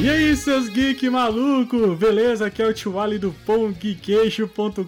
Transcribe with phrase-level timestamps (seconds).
[0.00, 1.96] E aí, seus geek maluco?
[1.96, 2.46] Beleza?
[2.46, 4.84] Aqui é o Tio Ali do pongqueixo.com.br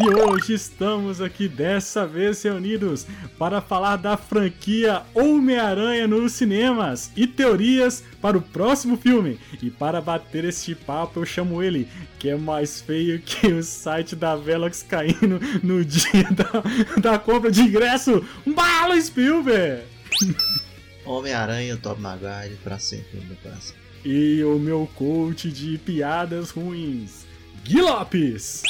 [0.00, 3.06] e hoje estamos aqui dessa vez reunidos
[3.38, 9.40] para falar da franquia Homem-Aranha nos cinemas e teorias para o próximo filme.
[9.62, 11.88] E para bater este papo eu chamo ele,
[12.18, 17.50] que é mais feio que o site da Velox caindo no dia da, da compra
[17.50, 18.22] de ingresso.
[18.46, 19.84] Bala Spielberg!
[21.04, 23.76] Homem-Aranha, Top Maguire, pra sempre no coração.
[24.04, 27.26] E o meu coach de piadas ruins,
[27.62, 28.62] Gui Lopes.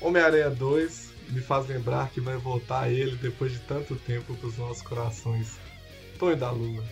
[0.00, 4.82] Homem-Aranha 2 me faz lembrar que vai voltar ele depois de tanto tempo pros nossos
[4.82, 5.58] corações.
[6.18, 6.84] Tonho da Lua.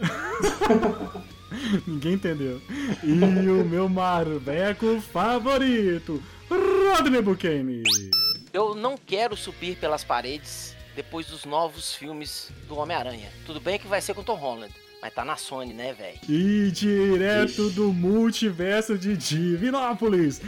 [1.86, 2.60] Ninguém entendeu.
[3.02, 3.12] E
[3.48, 7.82] o meu marbeco favorito, Rodney Buchanan.
[8.52, 13.28] Eu não quero subir pelas paredes depois dos novos filmes do Homem-Aranha.
[13.46, 16.18] Tudo bem que vai ser com Tom Holland, mas tá na Sony, né, velho?
[16.28, 17.70] E direto Ixi.
[17.70, 20.40] do multiverso de Divinópolis,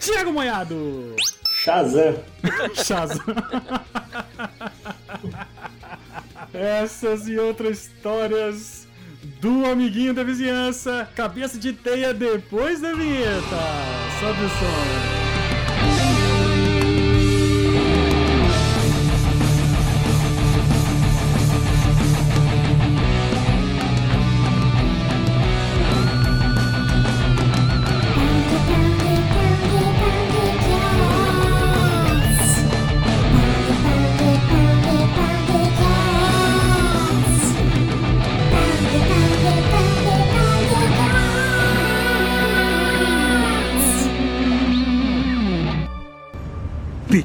[0.00, 1.16] Diego Moiado.
[1.64, 2.22] Shazam.
[2.72, 3.24] Shazam.
[6.54, 8.86] Essas e outras histórias
[9.40, 13.58] do amiguinho da vizinhança, cabeça de teia depois da vinheta.
[14.20, 15.29] Sobe o som.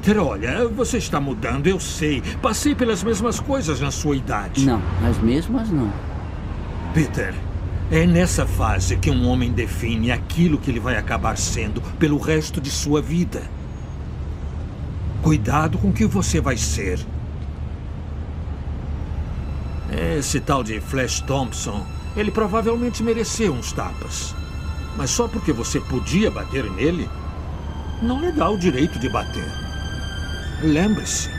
[0.06, 2.22] Peter, olha, você está mudando, eu sei.
[2.40, 4.64] Passei pelas mesmas coisas na sua idade.
[4.64, 5.92] Não, as mesmas não.
[6.94, 7.34] Peter,
[7.90, 12.62] é nessa fase que um homem define aquilo que ele vai acabar sendo pelo resto
[12.62, 13.42] de sua vida.
[15.24, 17.04] Cuidado com o que você vai ser.
[20.20, 21.84] Esse tal de Flash Thompson,
[22.16, 24.36] ele provavelmente mereceu uns tapas.
[24.96, 27.10] Mas só porque você podia bater nele,
[28.04, 29.65] não lhe dá o direito de bater.
[30.62, 31.30] Lembre-se,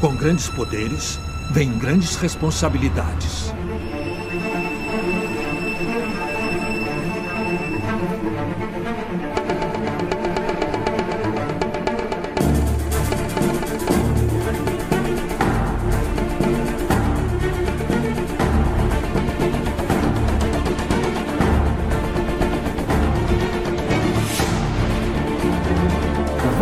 [0.00, 1.18] com grandes poderes
[1.50, 3.52] vem grandes responsabilidades.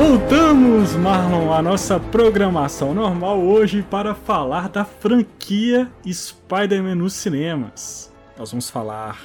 [0.05, 8.13] Voltamos, Marlon, à nossa programação normal hoje para falar da franquia Spider-Man nos cinemas.
[8.37, 9.25] Nós vamos falar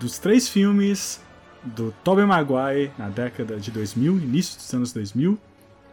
[0.00, 1.22] dos três filmes
[1.62, 5.38] do Tobey Maguire na década de 2000, início dos anos 2000.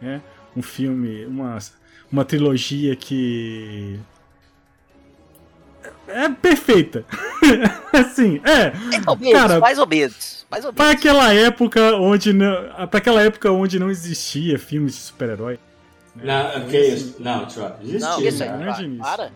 [0.00, 0.20] né?
[0.56, 1.58] Um filme, uma,
[2.10, 4.00] uma trilogia que
[6.08, 7.04] é perfeita.
[7.92, 8.70] assim, é.
[8.76, 10.46] Mais ou menos, Cara, mais ou menos.
[10.50, 11.00] Mais ou Para menos.
[11.00, 12.54] aquela época onde não,
[12.88, 15.58] para aquela época onde não existia filmes de super-herói.
[16.14, 17.16] Não, que isso?
[17.20, 18.28] Não, Tio, Não, existia.
[18.28, 18.72] isso aí, né, para.
[18.72, 18.98] Diniz?
[19.00, 19.30] Para,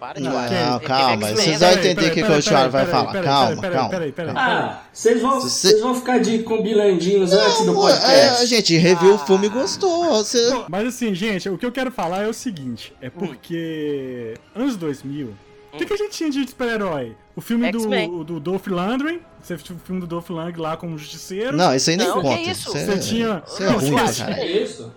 [0.00, 1.68] para de Não, não, calma, X-Men, vocês né?
[1.70, 3.12] vão entender o que, que o Thiago vai falar.
[3.22, 3.60] Calma, calma.
[3.60, 4.34] Peraí, peraí, peraí.
[4.34, 8.42] Ah, vocês vão, vocês vão ficar de combilandinhos antes do É, podcast.
[8.42, 10.04] a gente reviu o filme e gostou.
[10.14, 10.38] Você...
[10.70, 15.34] Mas assim, gente, o que eu quero falar é o seguinte: é porque anos 2000,
[15.76, 17.16] o que, que a gente tinha de super-herói?
[17.34, 20.96] O filme do, do Dolph Lundgren, você tinha o filme do Dolph Lundgren lá como
[20.98, 21.56] justiceiro.
[21.56, 22.40] Não, isso aí nem Não, que conta.
[22.40, 22.68] isso?
[22.68, 24.40] Isso é, Você tinha- isso é Não, ruim, cara.
[24.40, 24.92] É isso?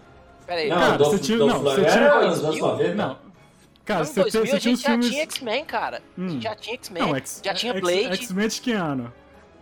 [0.47, 0.69] Pera aí.
[0.69, 2.95] Não, Cara, Dolph- você tinha- Dolph não, você Lundgren tinha- era nos anos 90.
[2.95, 3.17] Não.
[3.85, 5.09] Cara, você, 2000 você a tinha os gente já filmes.
[5.09, 5.97] tinha X-Men, cara.
[5.97, 6.29] A Hum.
[6.29, 7.03] gente já tinha X-Men.
[7.03, 8.03] Não, X- já tinha Blade.
[8.13, 9.13] X-Men de que ano?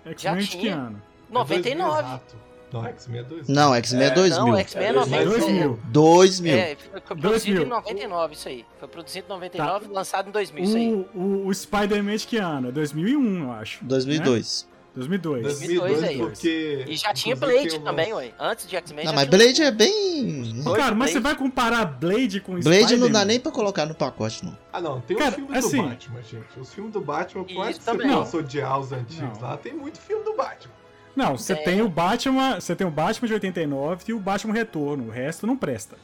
[0.05, 1.01] X-Men de que ano?
[1.29, 1.99] 99.
[2.07, 2.35] Exato.
[2.71, 3.55] Não, X-Men é 2000.
[3.55, 4.45] Não, X-Men é É, 2000.
[4.47, 5.39] Não, X-Men é É 99.
[5.39, 5.79] 2000.
[5.85, 6.53] 2000.
[6.53, 7.61] É, foi produzido 2000.
[7.63, 8.65] em 99, isso aí.
[8.79, 10.93] Foi produzido em 99 e lançado em 2000, isso aí.
[10.93, 12.69] O, o, o Spider-Man de que ano?
[12.69, 13.83] É 2001, eu acho.
[13.85, 14.67] 2002.
[14.69, 14.77] Né?
[14.97, 15.43] 2002.
[15.43, 16.17] 2002 aí.
[16.17, 16.85] porque...
[16.87, 18.31] E já tinha Blade um também, ué.
[18.39, 20.63] Antes de X-Men Não, mas Blade um- é bem.
[20.63, 21.11] Cara, mas Blade.
[21.13, 24.57] você vai comparar Blade com Blade não dá nem pra colocar no pacote, não.
[24.73, 26.59] Ah, não, tem Cara, os filmes assim- do Batman, gente.
[26.59, 29.47] Os filmes do Batman, por mais que você possa odiar os antigos Não.
[29.47, 30.73] lá, tem muito filme do Batman.
[31.17, 31.55] Não, você É.
[31.55, 35.47] tem o Batman, você tem o Batman de 89 e o Batman Retorno, o resto
[35.47, 35.97] não presta.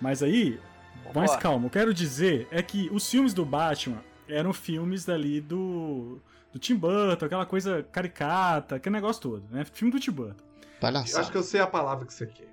[0.00, 0.60] Mas aí,
[1.14, 1.38] mais Concordo.
[1.42, 6.18] calma, eu quero dizer é que os filmes do Batman eram filmes dali do
[6.52, 9.64] do Tim Burton, aquela coisa caricata, aquele negócio todo, né?
[9.72, 10.34] Filme do Tim Burton.
[10.62, 11.20] Eu Palhaçada.
[11.20, 12.48] acho que eu sei a palavra que você quer.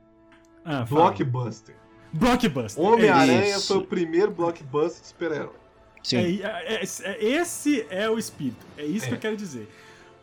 [0.66, 0.86] Ah.
[0.88, 1.76] Blockbuster.
[2.14, 2.84] Blockbuster.
[2.84, 3.68] Homem-Aranha isso.
[3.68, 5.50] foi o primeiro blockbuster de super-herói.
[5.50, 6.42] É, Sim.
[6.44, 8.66] é- é- é- esse é o espírito.
[8.78, 9.16] É isso que É.
[9.16, 9.68] eu quero dizer.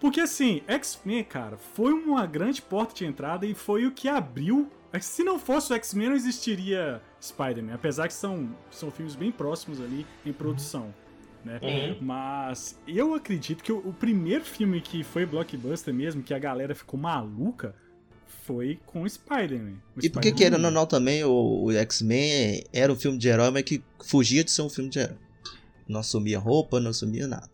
[0.05, 4.71] Porque assim, X-Men, cara, foi uma grande porta de entrada e foi o que abriu.
[5.01, 7.73] Se não fosse o X-Men, não existiria Spider-Man.
[7.73, 10.95] Apesar que são, são filmes bem próximos ali em produção.
[11.43, 11.59] Né?
[11.63, 11.97] Uhum.
[12.03, 16.75] Mas eu acredito que o, o primeiro filme que foi blockbuster mesmo, que a galera
[16.75, 17.75] ficou maluca,
[18.43, 19.79] foi com o Spider-Man.
[20.03, 23.51] E porque Spider-Man querendo ou não também, o, o X-Men era um filme de herói,
[23.51, 25.17] mas que fugia de ser um filme de herói.
[25.89, 27.54] Não assumia roupa, não assumia nada.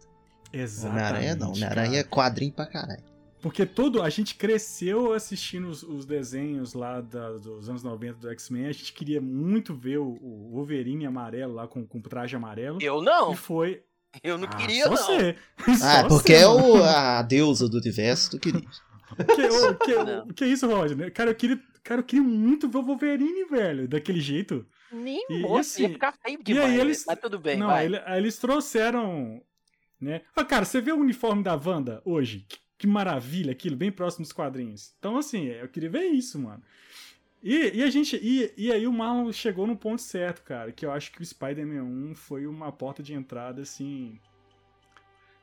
[0.52, 0.98] Exatamente.
[1.04, 2.08] Homem-Aranha não, Homem-Aranha é cara.
[2.14, 3.02] quadrinho pra caralho.
[3.42, 4.02] Porque todo.
[4.02, 8.66] A gente cresceu assistindo os, os desenhos lá da- dos anos 90 do X-Men.
[8.66, 12.78] A gente queria muito ver o, o Wolverine amarelo lá com, com traje amarelo.
[12.82, 13.82] Eu não, E foi.
[14.22, 14.96] eu não Ah, queria só não.
[14.96, 15.36] Você.
[15.82, 18.60] Ah, Só porque você, é o, a deusa do universo, tu queria.
[19.10, 19.74] Que,
[20.28, 21.12] que, que isso, Roger?
[21.12, 23.88] Cara, eu queria, cara, eu queria muito ver o Wolverine, velho.
[23.88, 24.64] Daquele jeito.
[24.92, 26.64] Nem E, moço, assim, ia ficar feio e demais.
[26.66, 26.86] aí velho.
[26.88, 29.42] eles- Mas tudo bem, Não, ele- aí eles trouxeram.
[30.00, 30.22] Né?
[30.34, 32.46] Ah, cara, você vê o uniforme da Wanda hoje?
[32.48, 34.94] Que, que maravilha aquilo, bem próximo dos quadrinhos.
[34.98, 36.62] Então, assim, eu queria ver isso, mano.
[37.42, 38.16] E, e a gente.
[38.16, 40.72] E, e aí o Marlon chegou no ponto certo, cara.
[40.72, 44.18] Que eu acho que o Spider-Man 1 foi uma porta de entrada, assim.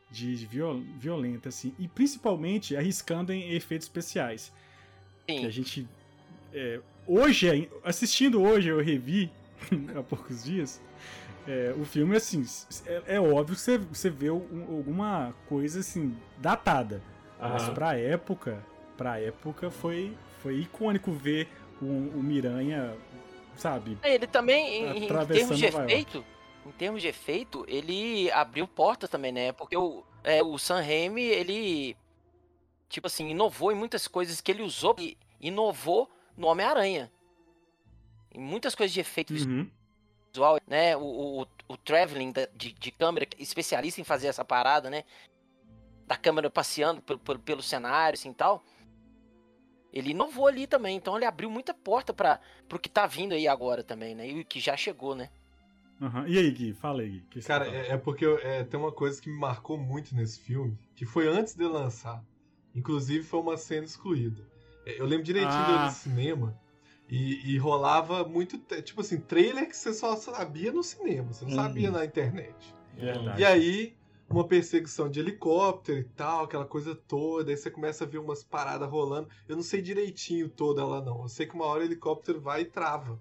[0.10, 1.74] De viol, violenta, assim.
[1.78, 4.54] E principalmente arriscando em efeitos especiais.
[5.26, 5.52] Que a Sim.
[5.52, 5.88] gente.
[6.54, 9.32] é, hoje, assistindo hoje, eu revi
[9.96, 10.82] há poucos dias.
[11.48, 12.46] É, o filme, assim,
[12.86, 17.02] é, é óbvio que você, você vê um- alguma coisa assim, datada.
[17.40, 18.66] Mas pra época,
[18.98, 21.48] pra época foi, foi icônico ver
[21.82, 22.96] o, o Miranha,
[23.56, 23.98] sabe?
[24.04, 26.26] Ele também, em, em termos de efeito,
[26.66, 29.52] em termos de efeito, ele abriu portas também, né?
[29.52, 31.96] Porque o, é, o Sam Raimi, ele,
[32.90, 37.12] tipo assim, inovou em muitas coisas que ele usou e inovou no Homem-Aranha.
[38.34, 39.70] Em muitas coisas de efeito Uhum.
[40.38, 40.96] Visual, né?
[40.96, 45.04] O, o, o traveling da- de, de câmera, especialista em fazer essa parada, né?
[46.06, 48.64] Da câmera passeando pelo, pelo, pelo cenário, assim, e tal.
[49.92, 53.48] Ele inovou ali também, então ele abriu muita porta para pro que tá vindo aí
[53.48, 54.30] agora também, né?
[54.30, 55.30] E o que já chegou, né?
[56.00, 56.28] Aham.
[56.28, 56.74] E aí, Gui?
[56.74, 57.42] Fala aí, Gui.
[57.42, 57.78] Cara, fala?
[57.78, 61.28] é, é porque é, tem uma coisa que me marcou muito nesse filme, que foi
[61.28, 62.24] antes de lançar.
[62.76, 64.40] Inclusive foi uma cena excluída.
[64.86, 65.86] É, Eu lembro direitinho Ah.
[65.86, 66.56] no cinema
[67.10, 71.52] e, e rolava muito, tipo assim, trailer que você só sabia no cinema, você não
[71.52, 71.58] Uhum.
[71.58, 72.54] sabia na internet.
[72.98, 73.42] Verdade.
[73.42, 73.96] E aí,
[74.30, 78.44] uma perseguição de helicóptero e tal, aquela coisa toda, aí você começa a ver umas
[78.44, 79.30] paradas rolando.
[79.48, 81.22] Eu não sei direitinho toda lá não.
[81.22, 83.20] Eu sei que uma hora o helicóptero vai e trava.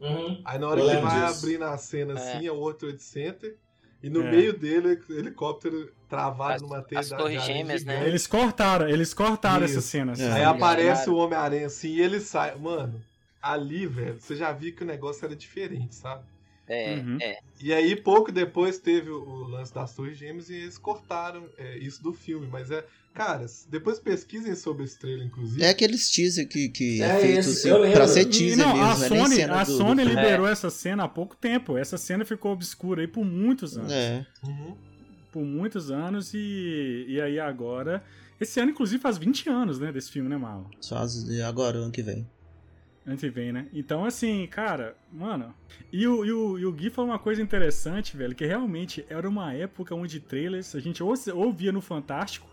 [0.00, 0.40] Uhum.
[0.44, 1.44] Aí na hora Eu que vai disso.
[1.44, 2.16] abrir na cena É.
[2.16, 3.56] assim, é o World Trade Center.
[4.02, 4.30] E no É.
[4.30, 8.06] meio dele, o helicóptero travado As- numa teia as da- torres gêmeas, né?
[8.06, 9.78] Eles cortaram, eles cortaram Isso.
[9.78, 10.12] essa cena.
[10.12, 10.22] assim.
[10.22, 10.32] É.
[10.32, 12.54] Aí aparece o Homem-Aranha assim e ele sai.
[12.56, 13.00] Mano,
[13.42, 16.24] ali, velho, você já viu que o negócio era diferente, sabe?
[16.70, 17.16] É, Uhum.
[17.20, 17.38] é.
[17.62, 22.02] E aí, pouco depois, teve o, lance das Torres Gêmeas e eles cortaram é, isso
[22.02, 22.46] do filme.
[22.46, 22.84] Mas é.
[23.14, 25.64] Cara, depois pesquisem sobre esse trailer, inclusive.
[25.64, 28.84] É aqueles teaser que, que é, É feito esse, assim, pra ser teaser não, mesmo,
[28.84, 30.14] a não é nem Sony, cena a do, do Sony filme.
[30.14, 31.76] liberou essa cena há pouco tempo.
[31.76, 33.90] Essa cena ficou obscura aí por muitos anos.
[33.90, 34.26] É.
[34.44, 34.76] Uhum.
[35.32, 38.04] Por muitos anos e, e aí agora.
[38.40, 40.66] Esse ano, inclusive, faz 20 anos, né, desse filme, né, Marlon?
[40.80, 42.24] Só as- agora, ano que vem.
[43.16, 43.66] Que vem, né?
[43.72, 45.54] Então, assim, cara, mano.
[45.92, 49.28] E o, e, o, e o Gui falou uma coisa interessante, velho, que realmente era
[49.28, 52.46] uma época onde trailers a gente ou, se- ou via no Fantástico,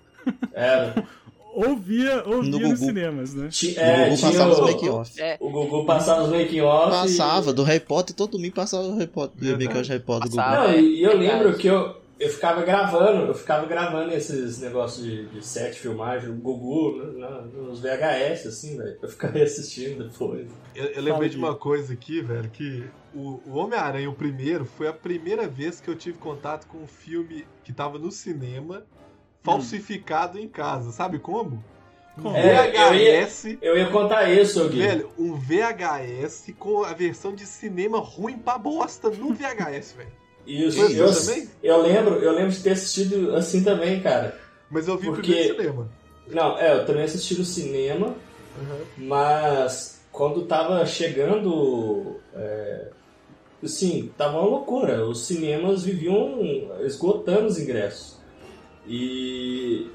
[0.53, 1.03] Era.
[1.53, 2.85] ou via, ou No via nos Gugu.
[2.91, 3.47] cinemas, né?
[3.49, 5.21] Ti- O é, Gugu tinha passava os o- make-off.
[5.21, 6.89] É, O Gugu passava os making off.
[6.91, 10.35] Passava, do Harry Potter, todo domingo passava o Harry Potter, make-off Harry Potter do.
[10.37, 10.49] Gugu.
[10.49, 15.05] Não, e, e eu lembro que eu, eu ficava gravando, eu ficava gravando esses negócios
[15.05, 18.97] de, de set, filmagem, o Gugu, na- nos VHS, assim, velho.
[19.01, 20.47] Eu ficava assistindo depois.
[20.73, 24.87] Eu, eu lembrei de uma coisa aqui, velho, que o, o Homem-Aranha, o primeiro, foi
[24.87, 28.85] a primeira vez que eu tive contato com um filme que tava no cinema,
[29.43, 30.91] falsificado em casa.
[30.91, 31.63] Sabe como?
[32.17, 32.35] Um Como?
[32.37, 34.79] É, eu ia- VHS, Eu ia contar isso, Gui.
[34.79, 40.11] velho, um VHS com a versão de cinema ruim pra bosta no VHS, velho.
[40.45, 41.49] Isso, Foi eu, também?
[41.63, 44.39] eu lembro, eu lembro de ter assistido assim também, cara.
[44.69, 45.89] Mas eu vi Porque- primeiro cinema.
[46.27, 48.07] Não, é, eu também assisti no cinema,
[48.57, 48.85] Uhum.
[48.97, 52.15] mas quando tava chegando.
[52.33, 52.87] É,
[53.63, 55.05] assim, tava uma loucura.
[55.05, 56.39] Os cinemas viviam
[56.83, 58.17] esgotando os ingressos.
[58.87, 59.87] E,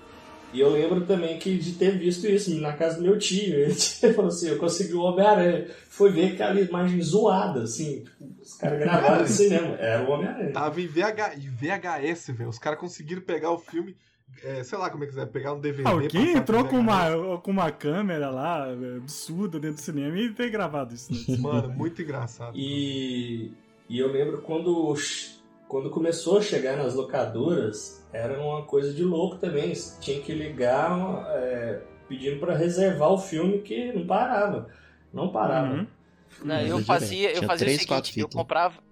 [0.53, 3.55] e eu lembro também que de ter visto isso na casa do meu tio.
[4.03, 5.69] Ele falou assim: eu consegui o Homem-Aranha.
[5.89, 8.05] Foi ver aquela imagem zoada, assim.
[8.05, 9.77] tipo, os caras gravaram no cinema.
[9.77, 10.53] Era o Homem-Aranha.
[10.53, 12.51] Tava em, VH, em VHS, velho.
[12.51, 13.97] Os caras conseguiram pegar o filme,
[14.43, 15.89] é, sei lá como é que é, pegar um DVD.
[15.89, 18.67] Alguém passar entrou com uma, com uma câmera lá,
[18.97, 21.13] absurda, dentro do cinema e ter gravado isso.
[21.13, 21.37] Né?
[21.39, 22.57] Mano, muito engraçado.
[22.57, 23.53] E,
[23.89, 24.97] e eu lembro quando
[25.71, 29.73] quando começou a chegar nas locadoras, era uma coisa de louco também.
[30.01, 34.69] Tinha que ligar é, pedindo para reservar o filme que não parava.
[35.13, 35.73] Não parava.
[35.73, 35.87] Uhum.
[36.43, 38.83] Não, eu é fazia, eu fazia três, o seguinte, eu comprava,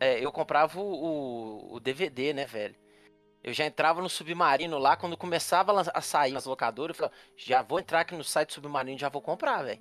[0.00, 2.74] é, eu comprava o, o, DVD, né, velho?
[3.42, 7.60] Eu já entrava no Submarino lá, quando começava a sair nas locadoras, eu falava, já
[7.60, 9.80] vou entrar aqui no site Submarino e já vou comprar, velho.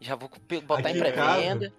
[0.00, 0.30] Já vou
[0.62, 1.74] botar Aqui em em pré-venda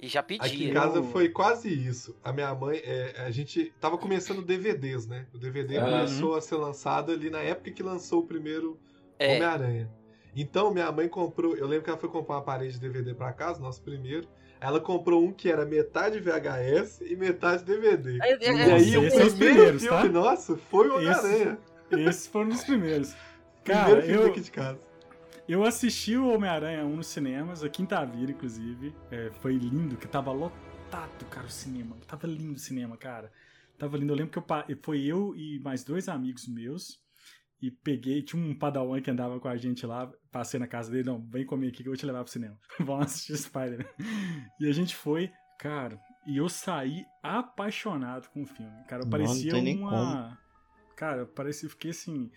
[0.00, 2.16] e já Aqui em casa Eu- foi quase isso.
[2.22, 5.26] A minha mãe, é, a gente tava começando DVDs, né?
[5.34, 5.84] O DVD Uhum.
[5.84, 8.78] começou a ser lançado ali na época que lançou o primeiro
[9.18, 9.90] É, Homem-Aranha.
[10.34, 13.32] Então minha mãe comprou, eu lembro que ela foi comprar uma parede de DVD pra
[13.32, 14.28] casa, nosso primeiro.
[14.60, 18.18] Ela comprou um que era metade VHS e metade DVD.
[18.22, 20.08] É, é, E é, aí o os primeiro primeiros, filme tá?
[20.08, 21.58] nosso foi o Homem-Aranha.
[21.90, 23.14] Esses foram os primeiros.
[23.64, 24.78] Cara, Primeiro filme eu, daqui de casa.
[25.52, 28.94] Eu assisti o Homem-Aranha 1 nos cinemas, a Quinta Vira, inclusive.
[29.10, 31.96] É, foi lindo, que tava lotado, cara, o cinema.
[32.06, 33.32] Tava lindo o cinema, cara.
[33.78, 34.12] Tava lindo.
[34.12, 37.00] Eu lembro que eu, foi eu e mais dois amigos meus.
[37.62, 41.04] E peguei, tinha um padawan que andava com a gente lá, passei na casa dele,
[41.04, 42.58] não, vem comigo aqui que eu vou te levar pro cinema.
[42.80, 43.86] Vamos assistir Spider-Man.
[44.60, 48.84] E a gente foi, cara, e eu saí apaixonado com o filme.
[48.88, 50.38] Cara, Não, parecia não tem nem uma.
[50.96, 52.30] Cara, parecia, fiquei assim,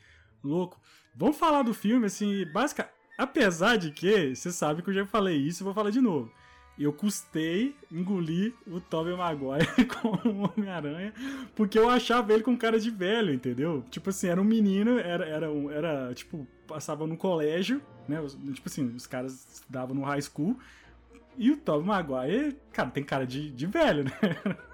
[0.43, 0.79] louco.
[1.15, 2.98] Vamos falar do filme, assim, basicamente.
[3.19, 6.31] Apesar de que, você sabe que eu já falei isso e vou falar de novo.
[6.79, 9.67] Eu custei engolir o Tobey Maguire
[10.01, 11.13] com o Homem-Aranha,
[11.53, 13.83] porque eu achava ele com cara de velho, entendeu?
[13.91, 18.21] Tipo assim, era um menino, era, era, um, era tipo, passava no colégio, né?
[18.21, 20.57] os- Tipo assim, os caras estudavam no high school,
[21.37, 24.11] e o Tobey Maguire, cara, tem cara de, de velho, né?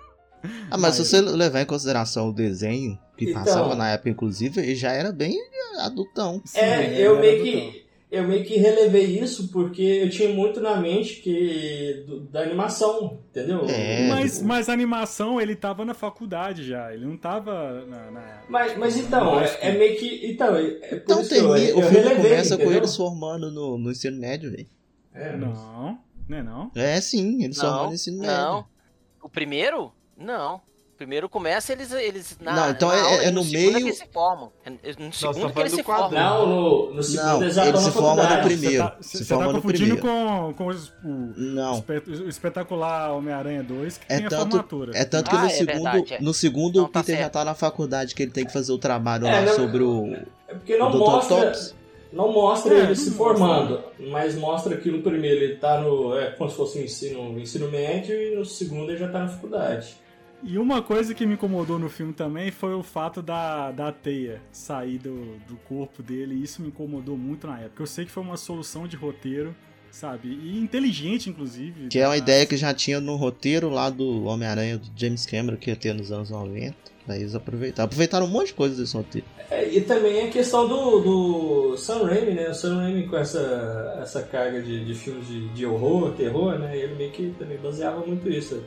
[0.69, 4.11] Ah, mas se Mas- você levar em consideração o desenho que Então- passava na época,
[4.11, 5.35] inclusive, ele já era bem
[5.79, 6.39] adultão.
[6.45, 7.71] Sim, É, eu meio adultão.
[7.71, 12.41] que eu meio que relevei isso porque eu tinha muito na mente que do- da
[12.41, 13.65] animação, entendeu?
[13.67, 14.07] É.
[14.07, 18.11] Mas, mas a animação, ele tava na faculdade já, ele não tava na.
[18.11, 20.27] na- Mas, mas então, é, é meio que.
[20.31, 22.61] Então, é, é por Então isso que eu, termina, eu o filme relevei, começa com
[22.63, 22.77] entendeu?
[22.79, 24.67] eles formando no, no ensino médio, velho.
[25.13, 26.71] É, Não, não é não?
[26.75, 28.35] É sim, eles formando não, no ensino médio.
[28.35, 28.65] não.
[29.23, 29.91] O primeiro?
[30.17, 30.61] Não.
[30.95, 33.57] O primeiro começa eles, eles na, Não, então na é- aula, é e no segundo
[33.59, 34.51] meio- que eles se formam.
[34.65, 36.11] É No segundo tá que eles se formam.
[36.11, 38.75] Não, no, no segundo Não, eles eles se formam no primeiro.
[38.83, 40.17] Você tá, se você tá forma no confundindo primeiro.
[40.47, 41.83] com, com os- o, o, Não.
[42.25, 44.91] o espetacular Homem-Aranha 2, que É tem a tanto, formatura.
[44.95, 46.21] é tanto que Ah, no é segundo, verdade, é.
[46.21, 48.77] no segundo o tá Peter já tá na faculdade, que ele tem que fazer o
[48.77, 50.13] trabalho É, lá não- sobre o,
[50.47, 50.97] É porque não o Dr.
[50.97, 51.75] mostra, Octopus.
[52.13, 56.17] não mostra É, ele não se formando, mas mostra que no primeiro ele tá no.
[56.17, 59.19] É como se fosse um ensino, um ensino médio e no segundo ele já tá
[59.19, 60.04] na faculdade.
[60.43, 64.41] E uma coisa que me incomodou no filme também foi o fato da, da teia
[64.51, 67.81] sair do, do corpo dele, e isso me incomodou muito na época.
[67.81, 69.55] Eu sei que foi uma solução de roteiro,
[69.89, 70.27] sabe?
[70.27, 71.87] E inteligente, inclusive.
[71.87, 75.57] Que é uma ideia que já tinha no roteiro lá do Homem-Aranha do James Cameron,
[75.57, 76.75] que ia ter nos anos 90.
[77.07, 77.85] Daí eles aproveitaram.
[77.85, 79.27] Aproveitaram um monte de coisa desse roteiro.
[79.49, 82.49] É, e também a questão do, do Sam Raimi, né?
[82.49, 86.75] O Sam Raimi com essa, essa carga de, de filmes de, de horror, terror, né?
[86.75, 88.63] Ele meio que também baseava muito isso.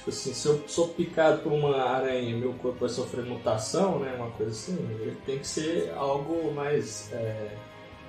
[0.00, 3.98] Tipo assim, se eu sou picado por uma aranha e meu corpo vai sofrer mutação,
[3.98, 4.14] né?
[4.14, 7.50] Uma coisa assim, ele tem que ser algo mais é,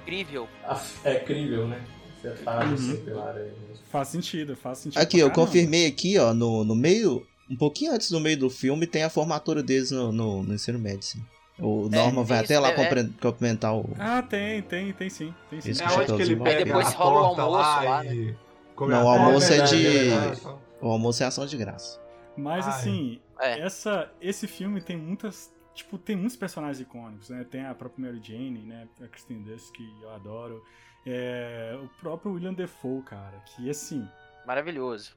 [0.04, 0.48] Incrível.
[0.66, 1.84] af- é, crível, né?
[2.18, 2.74] Afetado Uhum.
[2.76, 3.84] assim, pela aranha mesmo.
[3.92, 5.02] Faz sentido, faz sentido.
[5.02, 5.46] Aqui, eu caramba.
[5.48, 7.28] confirmei aqui, ó, no, no meio.
[7.50, 10.80] Um pouquinho antes do meio do filme, tem a formatura deles no, no, no ensino
[10.80, 11.22] médio, sim.
[11.60, 13.06] O Norman vai isso, até lá é, é.
[13.22, 13.90] cumprimentar o.
[14.00, 15.34] Ah, tem, tem, tem sim.
[15.50, 15.84] Tem sim.
[15.84, 18.36] É onde que ele Aí pega depois a rola o torta almoço lá, lá, e
[18.76, 20.71] come Não, o torta, almoço é verdade, de- verdade, então.
[20.82, 22.00] O almoço é ação de graça.
[22.36, 22.74] Mas Ai.
[22.74, 23.60] assim, É.
[23.60, 25.54] essa, esse filme tem muitas.
[25.74, 27.46] Tipo, tem muitos personagens icônicos, né?
[27.50, 28.88] Tem a própria Mary Jane, né?
[29.02, 30.64] A Kristen Dunst, que eu adoro.
[31.06, 34.08] É, o próprio William Defoe, cara, que assim,
[34.46, 35.16] Maravilhoso.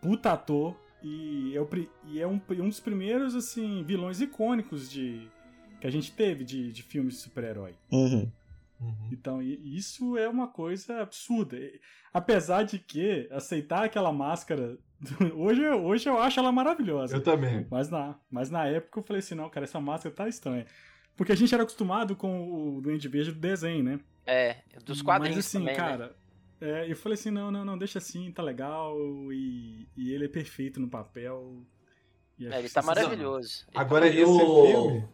[0.00, 1.68] puta ator e é, o
[2.06, 5.28] e é um, um dos primeiros, assim, vilões icônicos de
[5.80, 7.74] que a gente teve de, de filmes de super-herói.
[7.90, 8.30] Uhum.
[8.80, 9.08] Uhum.
[9.12, 11.56] Então, isso é uma coisa absurda.
[12.12, 14.76] Apesar de que aceitar aquela máscara.
[15.34, 17.16] Hoje, eu- hoje eu acho ela maravilhosa.
[17.16, 17.66] Eu também.
[17.70, 20.66] Mas na, mas na época eu falei assim: não, cara, essa máscara tá estranha.
[21.16, 24.00] Porque a gente era acostumado com o Duende Verde do desenho, né?
[24.24, 25.80] É, dos quadrinhos Mas assim, também, né?
[25.80, 26.16] cara.
[26.60, 28.96] é, eu falei assim: não, não, não, deixa assim, tá legal.
[29.32, 31.64] E, e ele é perfeito no papel.
[32.38, 33.66] E É, ele acho tá maravilhoso.
[33.74, 35.04] Agora, E esse o- filme.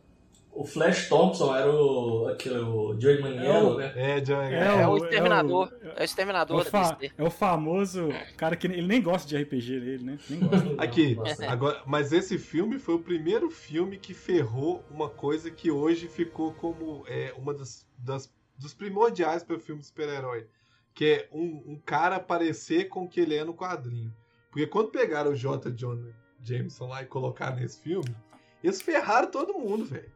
[0.52, 3.93] O Flash Thompson era o, aquele, o Joey Manganiello, né?
[3.95, 5.73] É, John, É, o o- Exterminador.
[5.81, 7.12] É o, É o exterminador é o fa- DC.
[7.17, 10.19] é o famoso cara que ele nem gosta de RPG dele, né?
[10.28, 10.75] Nem gosta.
[10.83, 11.17] Aqui,
[11.49, 16.52] agora, mas esse filme foi o primeiro filme que ferrou uma coisa que hoje ficou
[16.55, 20.49] como é, uma das, das- dos primordiais para filme de super-herói,
[20.93, 24.12] que é um, um cara parecer com o que ele é no quadrinho.
[24.50, 25.71] Porque quando pegaram o J.
[25.71, 26.12] Jonah
[26.43, 28.17] Jameson lá e colocar nesse filme,
[28.64, 30.11] eles ferraram todo mundo, velho.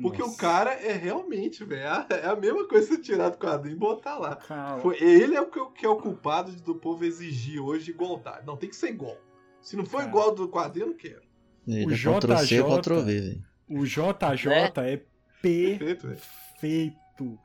[0.00, 0.34] Porque Nossa.
[0.34, 4.18] o cara é realmente, velho, é a mesma coisa você tirar do quadrinho e botar
[4.18, 4.36] lá.
[4.36, 7.92] Cara, Foi, ele é o que, que é o culpado de- do povo exigir hoje
[7.92, 8.46] igualdade.
[8.46, 9.16] Não, tem que ser igual.
[9.62, 10.08] Se não for Cara.
[10.10, 11.22] igual do quadrinho, eu não quero.
[11.66, 13.44] Ele é JJ Ctrl C, Ctrl V, velho.
[13.70, 14.96] o JJ é
[15.40, 16.20] Perfeito, velho.
[16.60, 17.38] perfeito.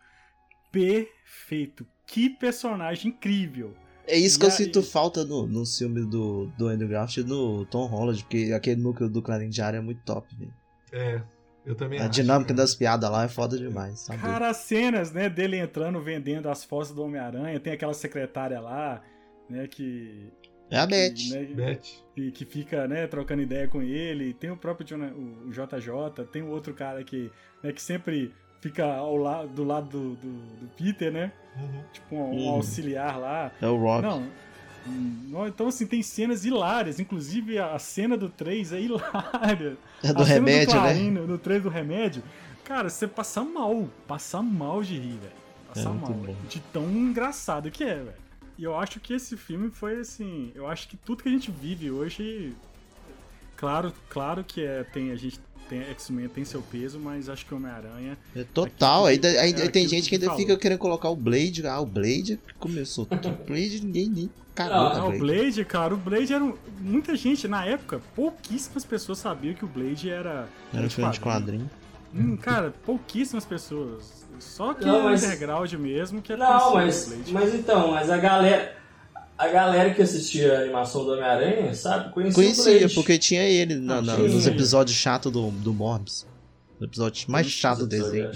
[0.72, 1.86] Perfeito.
[2.06, 3.74] Que personagem incrível.
[4.08, 7.30] É isso E que eu aí- sinto falta no, no filme do, do Andrew Garfield
[7.30, 10.54] e no Tom Holland, porque aquele núcleo do Clarim Diário é muito top, velho.
[10.92, 11.22] É,
[11.66, 12.12] eu também A acho.
[12.12, 12.58] dinâmica cara.
[12.64, 14.20] das piadas lá é foda demais, sabe?
[14.22, 19.02] Cara, as cenas, né, dele entrando, vendendo as fotos do Homem-Aranha, tem aquela secretária lá,
[19.50, 20.32] né, que...
[20.70, 21.30] É a que, Beth.
[21.32, 21.82] né, Beth.
[22.16, 24.34] que, que fica, né, trocando ideia com ele.
[24.34, 27.30] Tem o próprio o o JJ, tem o outro cara que,
[27.62, 31.32] né, que sempre fica ao lado, do lado do, do, do Peter, né?
[31.58, 31.84] Uhum.
[31.92, 32.50] Tipo, um, um Uhum.
[32.52, 33.52] auxiliar lá.
[33.62, 34.02] É o Rock.
[34.04, 34.26] Não.
[34.88, 37.00] Hum, Então, assim, tem cenas hilárias.
[37.00, 39.78] Inclusive, a cena do 3 é hilária.
[40.04, 40.82] É do a remédio, do né?
[40.82, 42.24] Clarim, no, no 3 do remédio.
[42.64, 43.90] Cara, você passa mal.
[44.08, 45.34] Passa mal de rir, velho.
[45.68, 46.36] Passa É mal.
[46.48, 48.22] De tão engraçado que é, velho.
[48.58, 50.52] E eu acho que esse filme foi assim.
[50.54, 52.56] Eu acho que tudo que a gente vive hoje.
[53.56, 55.40] Claro, claro que é, tem, a gente
[55.72, 58.18] tem X-Men tem seu peso, mas acho que Homem-Aranha.
[58.36, 59.06] É total.
[59.06, 60.42] Que- aí- é tem gente que ainda falou.
[60.42, 61.66] fica querendo colocar o Blade.
[61.66, 63.08] Ah, o Blade começou.
[63.10, 63.16] O
[63.48, 65.64] Blade ninguém nem cagou Ah, o o Blade.
[65.64, 66.44] Cara, o Blade era.
[66.44, 70.50] um- Muita gente, na época, pouquíssimas pessoas sabiam que o Blade era.
[70.74, 71.70] Era filme de quadrinho.
[72.14, 74.26] Hum, cara, pouquíssimas pessoas.
[74.40, 77.32] Só que Não, mas- underground mesmo que é Não, mas, o Blade.
[77.34, 78.76] mas então, mas a galera.
[79.42, 82.12] A galera que assistia a animação do Homem-Aranha, sabe?
[82.14, 84.28] Conhecia, Conhecia, porque tinha ele na- na- Tinha.
[84.30, 86.28] nos episódios chatos do, do Morbius.
[86.80, 88.32] O episódio mais chato do desenho.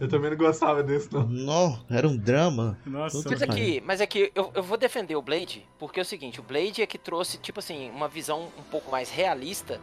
[0.00, 1.26] Eu também não gostava desse, não.
[1.28, 2.76] Não, era um drama.
[2.84, 6.02] Nossa, Mas é que, mas é que eu, eu vou defender o Blade, porque é
[6.02, 9.80] o seguinte, o Blade é que trouxe, tipo assim, uma visão um pouco mais realista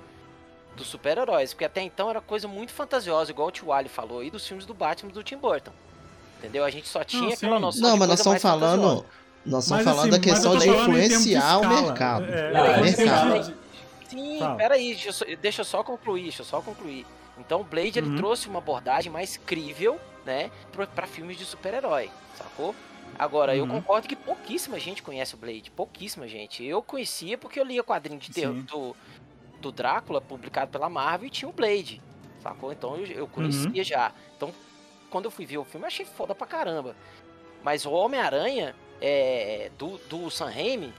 [0.75, 4.29] dos super-heróis, porque até então era coisa muito fantasiosa, igual o Tio Ali falou aí
[4.31, 5.71] dos filmes do Batman do Tim Burton.
[6.39, 6.65] Entendeu?
[6.65, 8.81] A gente só tinha Não, aquela noção Não, mas nós estamos falando.
[8.81, 9.22] fantasiosa.
[9.45, 12.23] Nós estamos falando assim, da questão de eu influenciar o mercado.
[12.25, 13.55] É, Não, é, mercado.
[14.07, 14.55] Sim, Fala.
[14.55, 14.95] peraí,
[15.41, 17.05] deixa eu, só, eu concluir, deixa eu só concluir.
[17.37, 18.15] Então o Blade ele Uhum.
[18.15, 22.75] trouxe uma abordagem mais crível, né, pra, pra filmes de super-herói, sacou?
[23.17, 23.69] Agora, eu Uhum.
[23.69, 26.63] concordo que pouquíssima gente conhece o Blade, pouquíssima gente.
[26.63, 28.95] Eu conhecia porque eu lia quadrinho de terror do,
[29.59, 32.01] do Drácula, publicado pela Marvel, e tinha o Blade,
[32.41, 32.71] sacou?
[32.71, 33.83] Então eu, eu conhecia Uhum.
[33.83, 34.11] já.
[34.37, 34.53] Então,
[35.09, 36.95] quando eu fui ver o filme, eu achei foda pra caramba.
[37.63, 40.93] Mas o Homem-Aranha, é, do, do Sam Raimi,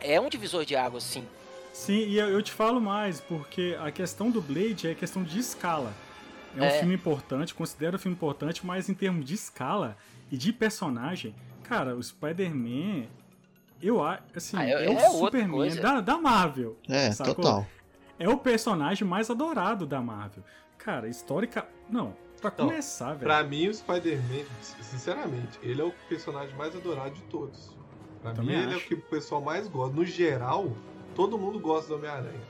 [0.00, 1.24] é um divisor de águas, sim.
[1.72, 5.92] Sim, e eu, te falo mais, porque a questão do Blade é questão de escala.
[6.56, 6.70] É um É.
[6.78, 9.96] filme importante, considero um filme importante, mas em termos de escala
[10.30, 13.06] e de personagem, cara, o Spider-Man,
[13.82, 16.76] eu acho, assim, Ah, é- é, é o outra Superman da, da Marvel.
[16.88, 17.34] É, Sacou?
[17.36, 17.66] total.
[18.18, 20.44] É o personagem mais adorado da Marvel.
[20.78, 21.66] Cara, histórica.
[21.90, 22.14] Não,
[22.50, 23.20] pra Não, começar, velho.
[23.20, 24.44] Pra mim, o Spider-Man,
[24.82, 27.70] sinceramente, ele é o personagem mais adorado de todos.
[28.22, 28.84] Pra Também mim, ele é acho.
[28.86, 29.94] o que o pessoal mais gosta.
[29.94, 30.72] No geral,
[31.14, 32.40] todo mundo gosta do Homem-Aranha.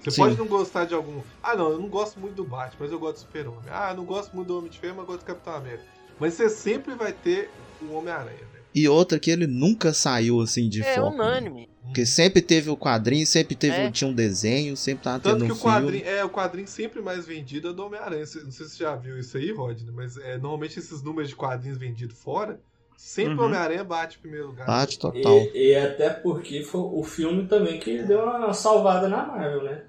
[0.00, 0.22] Você Sim.
[0.22, 1.22] pode não gostar de algum.
[1.42, 3.64] Ah, não, eu não gosto muito do Batman, mas eu gosto do Super-Homem.
[3.70, 5.84] Ah, eu não gosto muito do Homem de Ferro, mas eu gosto do Capitão América.
[6.18, 8.61] Mas você sempre vai ter o Homem-Aranha, velho.
[8.74, 11.10] E outra que ele nunca saiu assim de é foco.
[11.10, 11.14] né?
[11.24, 11.68] unânime.
[11.84, 13.90] Porque sempre teve o quadrinho, sempre teve, É.
[13.90, 15.76] tinha um desenho, sempre tava Tanto tendo que um o filme.
[15.76, 18.20] quadrinho, é, o quadrinho sempre mais vendido é do Homem-Aranha.
[18.20, 21.36] Não sei se você já viu isso aí, Rodney, mas é, normalmente esses números de
[21.36, 22.60] quadrinhos vendidos fora,
[22.96, 23.40] sempre Uhum.
[23.40, 24.66] o Homem-Aranha bate em primeiro lugar.
[24.66, 25.38] Bate total.
[25.54, 29.82] E, e até porque foi o filme também que deu uma salvada na Marvel, né?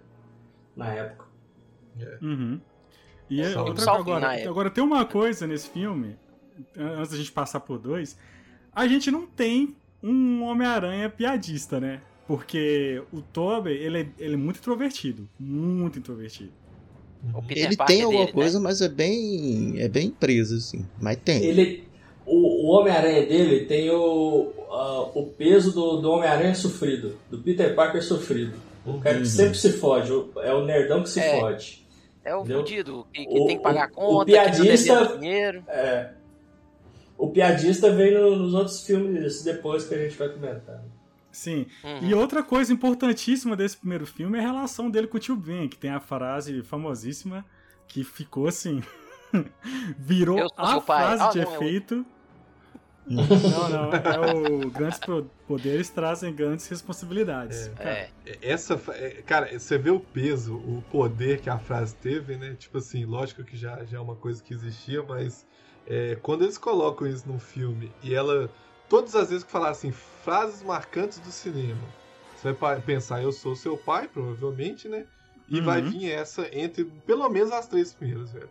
[0.75, 1.25] Na época.
[2.21, 2.59] Uhum.
[3.29, 3.69] E é Salve.
[3.69, 6.17] outra, agora, agora tem uma coisa nesse filme,
[6.75, 8.17] antes da gente passar por dois,
[8.75, 12.01] a gente não tem um Homem-Aranha piadista, né?
[12.27, 16.51] Porque o Tobey, ele é, ele é muito introvertido, muito introvertido.
[17.33, 18.41] O Peter Ele Parker tem alguma dele, né?
[18.41, 19.75] coisa, mas é bem.
[19.79, 20.85] é bem preso, assim.
[21.01, 21.41] Mas tem.
[21.43, 21.83] Ele,
[22.25, 27.73] o, o Homem-Aranha dele tem o, ah, o peso do, do Homem-Aranha sofrido, do Peter
[27.75, 28.53] Parker sofrido.
[28.85, 29.21] O cara Uhum.
[29.21, 31.39] que sempre se fode, o- é o nerdão que se É.
[31.39, 31.85] fode.
[32.25, 35.19] É o fudido, que, que O- tem que pagar o- conta, o piadista- que devendo
[35.19, 35.63] dinheiro.
[35.67, 36.09] É.
[37.17, 40.83] O piadista vem no- nos outros filmes depois que a gente vai comentar.
[41.31, 41.65] Sim.
[41.83, 41.99] Uhum.
[42.09, 45.67] E outra coisa importantíssima desse primeiro filme é a relação dele com o tio Ben,
[45.67, 47.43] que tem a frase famosíssima
[47.87, 48.81] que ficou assim.
[49.97, 52.05] virou Eu a frase Ah, de não, é efeito.
[53.05, 53.27] Não,
[53.69, 54.33] não, é
[54.65, 54.97] o grandes
[55.45, 57.67] poderes trazem grandes responsabilidades.
[57.75, 58.09] Cara, É.
[58.41, 62.55] Essa, fa- é, cara, você vê o peso, o poder que a frase teve, né?
[62.57, 65.45] Tipo assim, lógico que já, já é uma coisa que existia, mas
[65.87, 68.49] é, quando eles colocam isso num filme e ela.
[68.89, 71.81] Todas as vezes que falaram assim, frases marcantes do cinema,
[72.35, 75.05] Você vai pensar, eu sou seu pai, provavelmente, né?
[75.47, 75.65] E Uhum.
[75.65, 78.49] vai vir essa entre pelo menos as três primeiras, velho.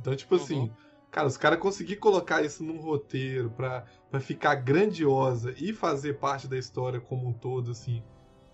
[0.00, 0.42] Então, tipo Uhum.
[0.42, 0.72] assim,
[1.10, 6.46] cara, os caras conseguiram colocar isso num roteiro pra, pra ficar grandiosa e fazer parte
[6.48, 8.02] da história como um todo, assim,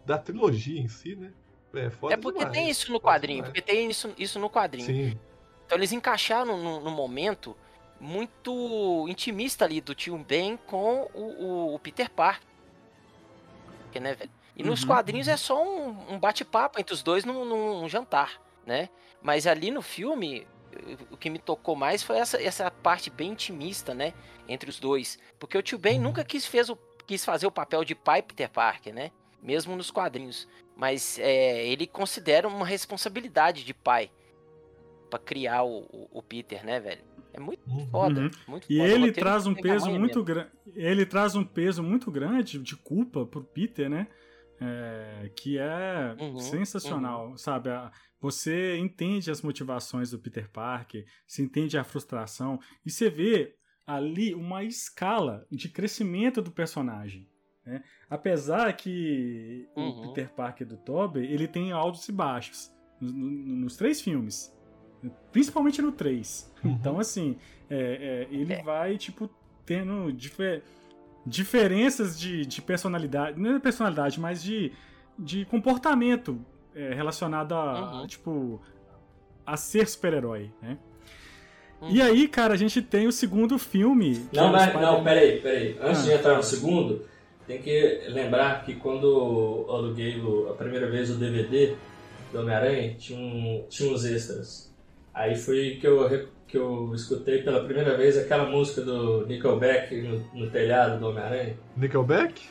[0.05, 1.33] da trilogia em si, né?
[1.73, 2.57] É, foda É porque demais.
[2.57, 3.53] tem isso no quadrinho, demais.
[3.53, 4.87] porque tem isso, isso no quadrinho.
[4.87, 5.19] Sim.
[5.67, 7.57] Então eles encaixaram num, num momento
[8.05, 12.47] muito intimista ali do tio Ben com o, o- o Peter Parker.
[14.01, 14.31] Né, velho?
[14.57, 14.89] E nos Uhum.
[14.89, 18.89] quadrinhos é só um, um bate-papo entre os dois num, num jantar, né?
[19.23, 20.47] Mas ali no filme,
[21.11, 24.13] o que me tocou mais foi essa, essa parte bem intimista, né?
[24.49, 25.19] Entre os dois.
[25.39, 28.51] Porque o tio Ben nunca quis, fez o, quis fazer o papel de pai Peter
[28.51, 29.11] Parker, né?
[29.41, 30.47] Mesmo nos quadrinhos.
[30.77, 34.11] Mas é, ele considera uma responsabilidade de pai
[35.09, 37.03] pra criar o, o- o Peter, né, velho?
[37.35, 37.87] É muito Uhum.
[37.89, 38.31] foda, Uhum.
[38.49, 38.89] muito E foda.
[38.89, 40.25] O ele traz um peso muito mesmo.
[40.25, 40.51] grande.
[40.75, 44.07] Ele traz um peso muito grande de culpa pro Peter, né?
[44.61, 47.71] É, que é Uhum, sensacional, sabe?
[47.71, 53.55] A- Você entende as motivações do Peter Parker, você entende a frustração e você vê
[53.87, 57.29] ali uma escala de crescimento do personagem.
[57.67, 57.83] né?
[58.11, 60.03] Apesar que o Uhum.
[60.03, 62.71] Peter Parker do Tobey ele tem altos e baixos
[63.01, 64.55] no- no- nos três filmes,
[65.33, 66.53] principalmente no 3.
[66.65, 66.71] Uhum.
[66.73, 67.37] Então, assim,
[67.71, 68.63] é, é, ele É.
[68.63, 69.29] vai, tipo,
[69.67, 70.63] tendo dife-
[71.27, 74.73] diferenças de, de personalidade, não é personalidade, mas de,
[75.19, 76.39] de comportamento
[76.75, 78.07] é, relacionado a, Uhum.
[78.07, 78.61] tipo,
[79.47, 80.77] a ser super-herói, né?
[81.81, 81.91] Uhum.
[81.91, 84.27] E aí, cara, a gente tem o segundo filme.
[84.33, 85.79] Não, é o mas, não, peraí, peraí.
[85.81, 86.05] Antes Ah.
[86.05, 87.03] de entrar no segundo,
[87.47, 91.77] tem que lembrar que quando eu aluguei a primeira vez o DVD
[92.33, 94.74] do Homem-Aranha, tinha, um, tinha uns extras.
[95.15, 100.19] Aí foi que eu, que eu escutei pela primeira vez aquela música do Nickelback no,
[100.35, 101.57] no telhado do Homem-Aranha.
[101.77, 102.43] Nickelback?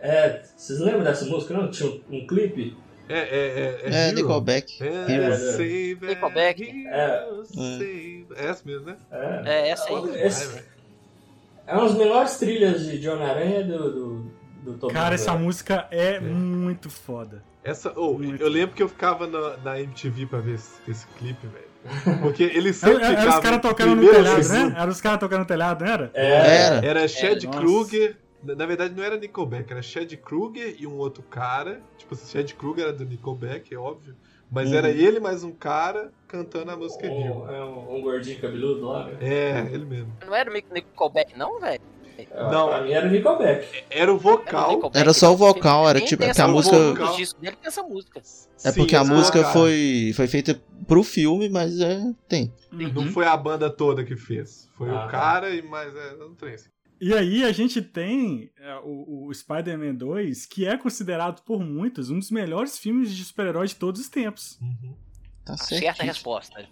[0.00, 1.54] É, vocês lembram dessa música?
[1.54, 1.70] Não?
[1.70, 2.76] Tinha um, um clipe?
[3.08, 3.80] É, é, é.
[3.84, 4.16] É, Hero.
[4.16, 4.82] Nickelback.
[4.82, 6.84] É, save Nickelback.
[7.44, 8.96] Save- É essa mesmo, né?
[9.10, 10.00] É, É, essa aí.
[10.02, 10.64] Velho.
[11.66, 14.13] é uma das melhores trilhas de, de Homem-Aranha do, do,
[14.64, 15.46] do Tobey Cara, essa Maguire.
[15.46, 17.42] música é muito foda.
[17.62, 18.42] Essa, oh, Muito.
[18.42, 22.20] eu lembro que eu ficava na, na MTV pra ver esse, esse clipe, velho.
[22.20, 24.70] Porque ele sempre Era, era os caras tocando no telhado, segundo.
[24.70, 24.76] né?
[24.80, 26.10] Era os caras tocando no telhado, não era?
[26.14, 26.26] É,
[26.66, 26.86] Era.
[26.86, 27.58] Era Chad nossa.
[27.58, 28.16] Kruger.
[28.42, 31.80] Na na verdade, não era Nickelback, era Chad Kruger e um outro cara.
[31.96, 34.14] Tipo, Chad Kruger era do Nickelback, é óbvio.
[34.50, 34.76] Mas Uhum.
[34.76, 37.54] era ele mais um cara cantando a música um, Hero.
[37.54, 39.16] é um, um gordinho cabeludo lá, né?
[39.22, 40.12] É, ele mesmo.
[40.26, 41.80] Não era o Nick- Nickelback, não, velho?
[42.34, 42.68] Não.
[42.68, 43.66] Pra mim era Nickelback.
[43.66, 44.70] Era o Era o vocal.
[44.72, 45.36] Nickelback, Era só o não.
[45.36, 46.76] vocal, era tipo- tem que a música-
[47.40, 48.20] dele tem essa música.
[48.20, 52.52] É Sim, porque a música foi, foi feita pro filme, mas é, tem.
[52.72, 53.12] Não Uhum.
[53.12, 54.68] foi a banda toda que fez.
[54.76, 55.94] Foi Ah, o cara e mais.
[55.94, 56.68] É, não tem assim.
[57.00, 62.08] E aí a gente tem é, o, o Spider-Man 2, que é considerado por muitos
[62.10, 64.58] um dos melhores filmes de super-herói de todos os tempos.
[64.62, 64.94] Uhum.
[65.44, 66.02] Tá Certa certo.
[66.02, 66.64] resposta.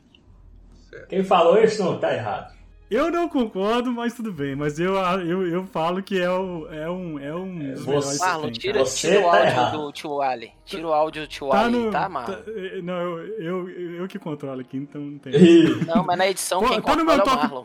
[1.08, 2.54] Quem falou isso não tá errado.
[2.94, 4.54] Eu não concordo, mas tudo bem.
[4.54, 8.42] Mas eu, eu, eu falo que é, o, é um, é um dos você- Marlon,
[8.42, 8.86] tem, tira, cara.
[8.86, 10.50] Você tira o tá áudio do tio Ali.
[10.64, 11.90] Tira o áudio do tio Tá Ali, no.
[11.90, 12.34] tá, tá- Marlon?
[12.48, 15.32] eh, não, eu, eu, eu que controlo aqui, então não tem.
[15.86, 17.64] Não, mas na edição Pô, quem tá no meu controla é o Marlon.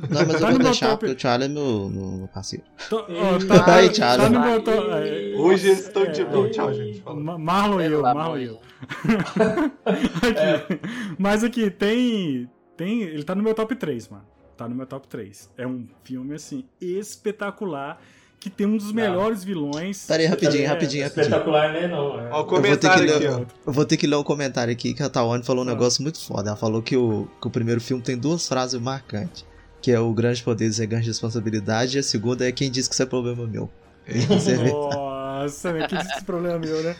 [0.00, 1.00] Não, mas eu Tá vou no meu deixar, top.
[1.00, 2.64] porque o Charlie é meu, meu parceiro.
[2.88, 4.28] Tô- tá, tá, aí, tá Thiago.
[4.32, 6.24] no meu to- é, Hoje eles estão é, de.
[6.24, 7.02] Não, tchau, gente.
[7.02, 7.20] Falou.
[7.22, 8.58] Ma- Marlon e eu, Marlon e eu.
[9.84, 10.80] Aqui.
[11.18, 12.48] Mas aqui, tem.
[12.84, 13.02] Tem.
[13.02, 14.24] Ele tá no meu top 3, mano.
[14.56, 15.50] Tá no meu top 3.
[15.56, 18.00] É um filme, assim, espetacular.
[18.38, 18.94] Que tem um dos Não.
[18.94, 20.06] melhores vilões.
[20.06, 21.26] Pera aí, rapidinho, É, rapidinho, rapidinho.
[21.26, 21.86] espetacular, né?
[21.88, 22.18] Não.
[22.18, 22.30] é.
[22.32, 23.46] Ó, o Eu vou ter que comentário ler, aqui, ó.
[23.66, 25.72] eu vou ter que ler um comentário aqui que a Tawane falou um Ah.
[25.72, 26.48] negócio muito foda.
[26.48, 29.44] Ela falou que o, que o primeiro filme tem duas frases marcantes.
[29.82, 32.94] Que é o grande poder é grande responsabilidade, e a segunda é quem diz que
[32.94, 33.70] isso é problema meu.
[34.08, 34.72] Isso é verdade.
[34.96, 36.96] Nossa, velho, que esse problema meu, né?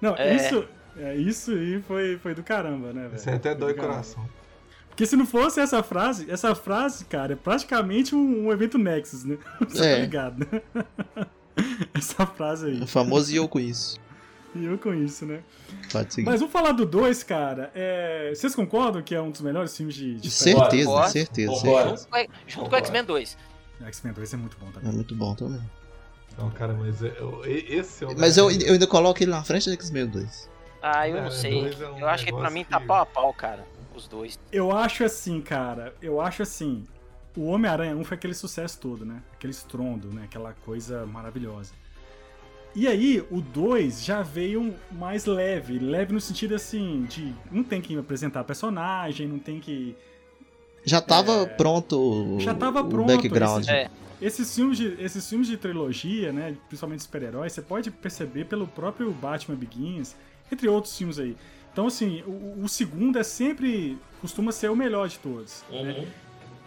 [0.00, 0.34] Não, É.
[0.36, 0.64] isso.
[0.98, 3.18] É, isso aí foi, foi do caramba, né, velho?
[3.18, 4.28] Você até dói coração.
[4.92, 9.24] Porque se não fosse essa frase, essa frase, cara, é praticamente um, um evento Nexus,
[9.24, 9.38] né?
[9.68, 9.94] Você É.
[9.96, 10.62] tá ligado, né?
[11.94, 12.82] essa frase aí.
[12.82, 13.98] O famoso e eu com isso.
[14.54, 15.40] E eu com isso, né?
[15.90, 16.26] Pode seguir.
[16.28, 17.70] Mas vamos falar do 2, cara.
[17.74, 21.10] É, Vocês concordam que é um dos melhores filmes de, de certeza, Concordo.
[21.10, 21.88] certeza, certeza.
[21.88, 23.38] Junto com, junto com o X-Men 2.
[23.86, 24.92] X-Men 2 é muito bom É também.
[24.92, 25.60] muito bom também.
[26.38, 28.18] Não, cara, mas é- eu- esse é o.
[28.18, 30.50] Mas eu, eu ainda coloco ele na frente do X-Men 2.
[30.82, 31.68] Ah, eu Cara, não sei.
[31.80, 33.64] é um eu acho que pra mim tá que- pau a pau, cara.
[33.94, 34.38] Os dois.
[34.50, 35.94] Eu acho assim, cara.
[36.00, 36.84] Eu acho assim.
[37.36, 39.22] O Homem-Aranha 1 foi aquele sucesso todo, né?
[39.32, 40.22] Aquele estrondo, né?
[40.24, 41.72] Aquela coisa maravilhosa.
[42.74, 45.78] E aí, o 2 já veio mais leve.
[45.78, 49.94] Leve no sentido assim, de não tem que apresentar personagem, não tem que.
[50.84, 51.46] Já tava É.
[51.46, 51.98] pronto
[52.36, 53.62] o, Já tava o pronto background.
[53.62, 53.90] esse- É.
[54.20, 59.10] Esses filmes, de, esses filmes de trilogia, né, principalmente super-heróis, você pode perceber pelo próprio
[59.10, 60.14] Batman Begins,
[60.50, 61.36] entre outros filmes aí.
[61.72, 63.98] Então, assim, o, o segundo é sempre.
[64.20, 65.64] costuma ser o melhor de todos.
[65.70, 65.78] né?
[65.98, 66.06] Uhum.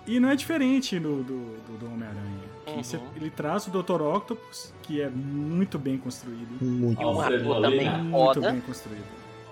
[0.08, 2.56] E não é diferente no, do, do, do Homem-Aranha.
[2.68, 2.84] Uhum.
[2.84, 4.02] você- ele traz o Dr.
[4.02, 6.64] Octopus, que é muito bem construído.
[6.64, 9.06] Muito E Alfred ator também Muito bem construído.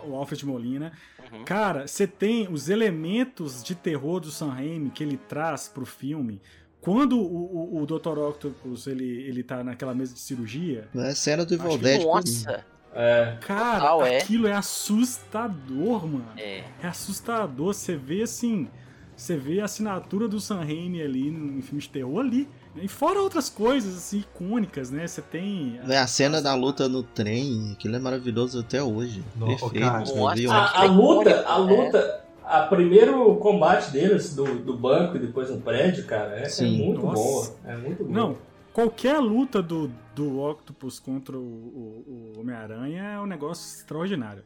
[0.06, 0.92] O Alfred Molina.
[1.32, 1.44] Uhum.
[1.46, 6.42] Cara, você tem os elementos de terror do Sam Raimi que ele traz pro filme.
[6.82, 8.20] Quando o, o, o Dr.
[8.20, 12.04] Octopus ele, ele tá naquela mesa de cirurgia, É cena do Evil Dead.
[12.04, 13.38] Nossa, É.
[13.42, 14.18] cara, Total, é.
[14.18, 16.26] aquilo é assustador, mano.
[16.38, 16.64] é.
[16.82, 17.74] É assustador.
[17.74, 18.68] Você vê assim.
[19.16, 22.50] Você vê a assinatura do Sam Raimi ali em filmes de terror ali.
[22.76, 25.06] E fora outras coisas, assim, icônicas, né?
[25.06, 25.80] Você tem.
[25.88, 29.24] É, a cena da luta no trem, aquilo é maravilhoso até hoje.
[29.36, 29.80] Não, Perfeito.
[29.80, 30.04] cara.
[30.52, 31.76] A, a luta, a né?
[31.76, 36.64] luta, a primeiro combate deles do, do banco e depois no prédio, cara, é, é
[36.64, 37.16] muito Nossa.
[37.16, 37.56] boa.
[37.66, 38.16] É muito boa.
[38.16, 38.38] Não,
[38.74, 44.44] qualquer luta do, do Octopus contra o, o- o Homem-Aranha é um negócio extraordinário.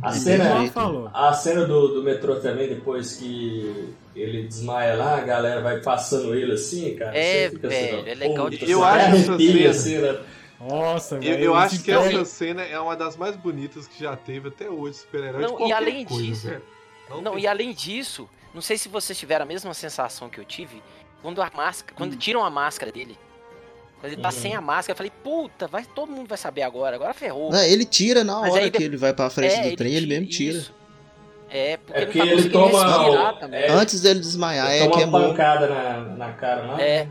[0.00, 1.10] A cena, falou.
[1.12, 6.34] a cena do, do metrô também, depois que ele desmaia lá, a galera vai passando
[6.34, 7.16] ele assim, cara.
[7.16, 10.20] É, fica velho, assim, é legal de- Eu acho essa cena- assim, né?
[10.60, 14.48] Nossa, Eu, eu acho que essa cena é uma das mais bonitas que já teve
[14.48, 16.62] até hoje, super-herói de Não, e além coisa, disso- velho.
[17.10, 20.44] Não, tem- e além disso, não sei se vocês tiveram a mesma sensação que eu
[20.44, 20.82] tive
[21.22, 21.96] quando a máscara, Hum.
[21.96, 23.16] quando tiram a máscara dele.
[24.00, 24.34] Quando ele tá Uhum.
[24.34, 27.54] sem a máscara, eu falei, puta, vai, todo mundo vai saber agora, agora ferrou.
[27.54, 29.94] É, ele tira na Mas hora aí que ele vai pra frente É, do trem,
[29.94, 30.58] ele mesmo tira.
[30.58, 30.74] isso.
[31.48, 33.56] É, porque, É porque não tá ele toma.
[33.56, 36.82] é, Antes dele desmaiar, ele é toma que é uma pancada na, na cara lá.
[36.82, 37.06] É,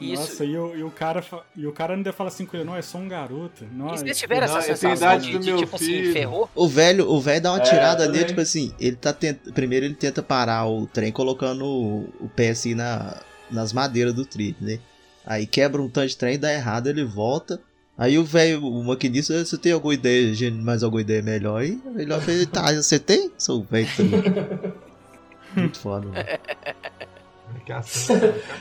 [0.00, 0.22] isso.
[0.22, 1.24] Nossa, e o, e o cara,
[1.56, 3.64] e o cara ainda fala assim com ele, não, é só um garoto.
[3.64, 6.12] E Nossa, vocês tiveram Não, essa sensação de, de, tipo assim, filho.
[6.12, 6.48] ferrou?
[6.54, 9.86] O velho, o velho dá uma É, tirada nele, tipo assim, ele tá tenta, primeiro
[9.86, 13.16] ele tenta parar o trem colocando o, o pé assim na,
[13.50, 14.78] nas madeiras do trilho, né?
[15.26, 17.60] Aí quebra um tanto de trem, dá errado, ele volta.
[17.96, 21.80] Aí o velho, o maquinista, você tem alguma ideia, gente, mais alguma ideia melhor aí?
[21.96, 23.30] Ele fala, tá, você tem?
[23.36, 24.22] Sou velho também.
[25.56, 26.28] Muito foda, velho.
[26.28, 26.38] É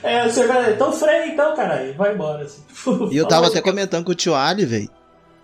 [0.04, 0.74] É, você vai.
[0.74, 1.94] Então freia então, caralho.
[1.96, 2.44] Vai embora.
[2.44, 2.62] Assim.
[3.12, 4.90] E eu tava até comentando com o tio Ali, velho.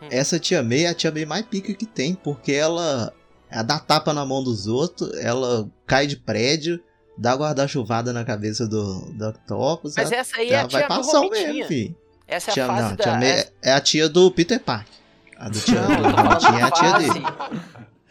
[0.01, 0.08] Hum.
[0.10, 3.13] Essa tia May é a tia May mais pica que tem, porque ela,
[3.49, 6.82] ela dá tapa na mão dos outros, ela cai de prédio,
[7.17, 9.95] dá guarda-chuvada na cabeça do, do Octopus.
[9.97, 11.47] Mas ela, essa aí é ela a tia vai do passar o Romitinha.
[11.54, 11.95] mesmo, filho.
[12.28, 13.26] Essa é a Tia, fase não, da...
[13.26, 14.93] é, é a tia do Peter Parker.
[15.38, 17.26] A do tia Não, do Romitinha é a tia dele.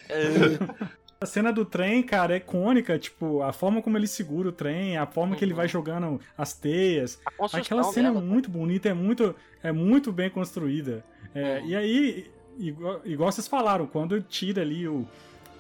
[0.08, 4.52] É, A cena do trem, cara, é icônica, tipo, a forma como ele segura o
[4.52, 5.56] trem, a forma que ele Uhum.
[5.56, 7.18] vai jogando as teias.
[7.40, 11.04] a Aquela cena dela, é muito bonita, é muito, é muito bem construída.
[11.34, 11.66] É, Uhum.
[11.66, 15.06] E aí, igual, igual vocês falaram, quando tira ali o.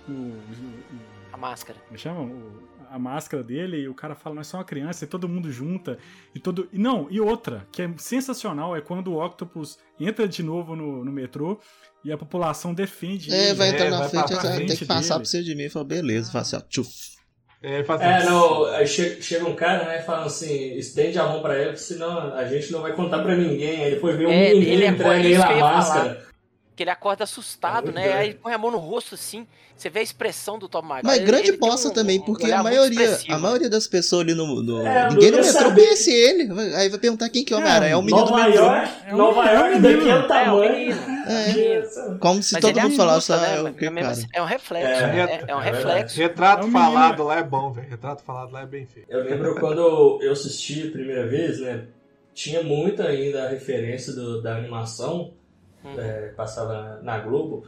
[0.08, 0.82] o, o-
[1.32, 1.78] a máscara.
[1.86, 2.20] como chama?
[2.22, 5.50] O- a máscara dele e o cara fala, nós somos uma criança e todo mundo
[5.50, 5.98] junta.
[6.34, 6.68] E todo.
[6.72, 11.04] E não, e outra, que é sensacional, é quando o Octopus entra de novo no,
[11.04, 11.58] no metrô
[12.04, 13.54] e a população defende É, ele.
[13.54, 15.24] vai entrar É, na vai frente, pra tem que passar dele.
[15.24, 15.68] por cima de mim.
[15.68, 16.90] Fala, beleza, fala assim, ó, tchuf.
[17.64, 21.16] É, faz É, assim, não, aí che- chega um cara, né, e fala assim, estende
[21.18, 23.84] a mão pra ele, senão a gente não vai contar pra ninguém.
[23.84, 26.21] Aí depois vem um É, menino ele e é entrega ele a máscara.
[26.74, 28.02] Que ele acorda assustado, É né?
[28.04, 28.22] Aí doido.
[28.24, 29.46] ele põe a mão no rosto assim.
[29.76, 31.06] Você vê a expressão do Tom Maguire.
[31.06, 33.86] Mas ele- grande ele bosta um- também, um porque olhar a maioria, a maioria das
[33.86, 34.62] pessoas ali no.
[34.62, 36.48] no- É, ninguém no metrô conhece ele.
[36.76, 37.92] Aí vai perguntar quem que é o Homem-Aranha.
[37.92, 38.64] É o menino do Nova metrô.
[38.64, 40.96] York, É um- Nova é um York daqui é o É, tamanho.
[41.26, 43.52] É, como se Mas todo mundo é falasse, adulto, ah,
[43.86, 44.00] é né?
[44.02, 44.12] cara?
[44.12, 44.86] assim, é um reflexo.
[44.88, 46.16] É, É, é é um reflexo.
[46.16, 47.88] Retrato É um falado lá é bom, velho.
[47.90, 49.10] Retrato falado lá é bem feito.
[49.10, 51.84] Eu lembro quando eu assisti a primeira vez, né?
[52.34, 55.34] Tinha muito ainda a referência do- da animação,
[55.84, 55.94] Uhum.
[55.98, 57.64] é, passava na Globo.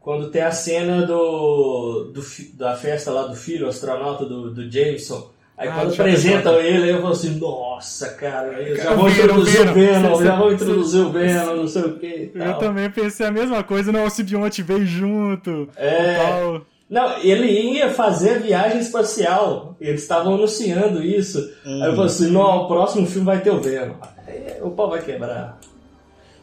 [0.00, 2.22] Quando tem a cena do, do
[2.54, 5.30] da festa lá do filho, o astronauta do, do Jameson.
[5.58, 9.60] Aí Ah, quando eu apresentam ele, eu falo assim, nossa, cara, aí já vou introduzir
[9.68, 10.22] o Venom.
[10.22, 13.90] Já vou introduzir o Venom, não sei o que Eu também pensei a mesma coisa,
[13.90, 15.68] não, o Sibionte veio junto.
[15.76, 16.60] É, Tal.
[16.90, 21.38] não, ele ia fazer a viagem espacial, eles estavam anunciando isso.
[21.64, 21.96] Aí eu Hum.
[21.96, 23.94] falei assim, não, o próximo filme vai ter o Venom.
[24.26, 25.58] Aí o pau vai quebrar.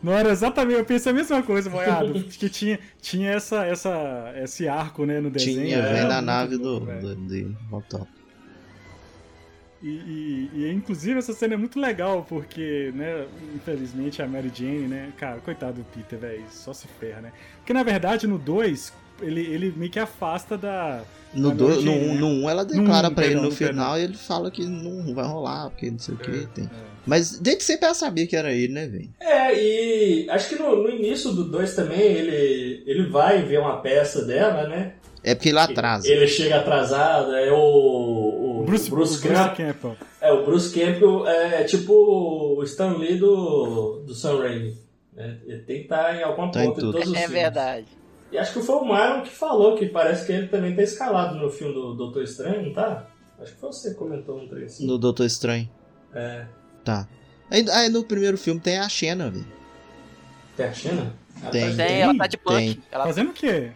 [0.04, 2.14] Não era exatamente, eu pensei a mesma coisa, Moiado.
[2.38, 5.66] que tinha, tinha essa, essa, esse arco, né, no desenho.
[5.66, 8.08] Tinha, vem na muito nave do, do, do Voltop.
[9.82, 14.88] E, e- e, inclusive essa cena é muito legal, porque, né, infelizmente a Mary Jane,
[14.88, 17.32] né, cara, coitado do Peter, velho, só se ferra, né?
[17.58, 21.04] Porque na verdade no 2, ele, ele meio que afasta da.
[21.34, 22.20] No da 1, Mary no, Jane, um- né?
[22.20, 23.74] no um ela declara um, pra ele perdão, no perdão.
[23.84, 26.93] final e ele fala que não vai rolar, porque não sei o que É.
[27.06, 29.10] Mas desde sempre ela sabia que era ele, né, velho?
[29.20, 33.82] É, e acho que no, no início do 2 também ele, ele vai ver uma
[33.82, 34.94] peça dela, né?
[35.22, 36.08] É porque ele atrasa.
[36.08, 37.56] Ele chega atrasado, é o,
[38.62, 39.96] o, Bruce, Bruce Bruce Camp- Campbell.
[40.22, 41.94] É, o Bruce Campbell é tipo
[42.58, 44.78] o Stan Lee do, do Sam Raimi.
[45.14, 45.38] Né?
[45.46, 47.32] Ele tem que estar em alguma Tá em ponta em todos os É filmes.
[47.42, 47.88] verdade.
[48.32, 51.36] E acho que foi o Myron que falou que parece que ele também tá escalado
[51.36, 53.08] no filme do Doutor Estranho, não tá?
[53.40, 54.86] Acho que foi você que comentou um trem assim.
[54.88, 55.70] No Doutor Estranho.
[56.14, 56.46] É.
[56.84, 57.08] Tá.
[57.50, 59.46] Aí, aí no primeiro filme tem a Xena, velho.
[60.58, 61.14] Tem a China?
[61.52, 61.76] Tem.
[61.76, 62.58] Tem, ela tá de punk.
[62.58, 62.84] Tem.
[62.92, 63.72] Ela Fazendo o quê?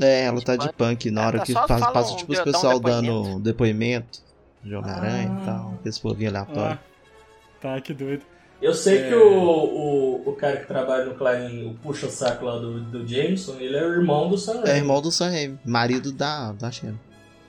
[0.00, 1.10] É, ela tá de punk.
[1.10, 3.22] na Ela hora tá que passa, passa um- tipo os um pessoal depoimento.
[3.24, 4.20] dando depoimento
[4.62, 5.42] de Homem-Aranha Ah.
[5.42, 5.74] e tal.
[5.84, 6.78] Esse povinho aleatório.
[6.78, 8.22] Ah, tá, que doido.
[8.60, 9.08] Eu sei É.
[9.08, 13.56] que o, o, o cara que trabalha no Clarim, o puxa-saco lá do, do Jameson,
[13.60, 14.68] ele é o irmão do Sam Raimi.
[14.70, 16.98] É irmão do Sam Raimi, marido da, da Xena.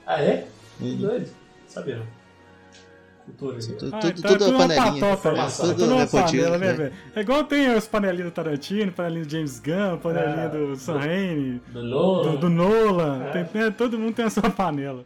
[0.06, 0.46] Ah, é?
[0.78, 0.96] Que Uhum.
[0.98, 1.28] doido.
[1.66, 2.06] Sabia não.
[3.30, 3.58] Cultura.
[3.78, 4.84] Tudo, Ah, tudo, então é tudo uma panelinha.
[4.84, 5.16] patota, né?
[5.16, 5.68] Informação.
[5.74, 6.72] Tudo nepotismo, panela, né, né?
[6.74, 6.92] velho?
[7.14, 10.98] É igual tem os panelinhos do Tarantino, panelinho do James Gunn, panelinho Ah, do Sam
[10.98, 12.30] Raimi, Do Nolan.
[12.32, 13.24] do, do Nolan.
[13.24, 13.30] É.
[13.44, 15.04] Tem- né, todo mundo tem a sua panela.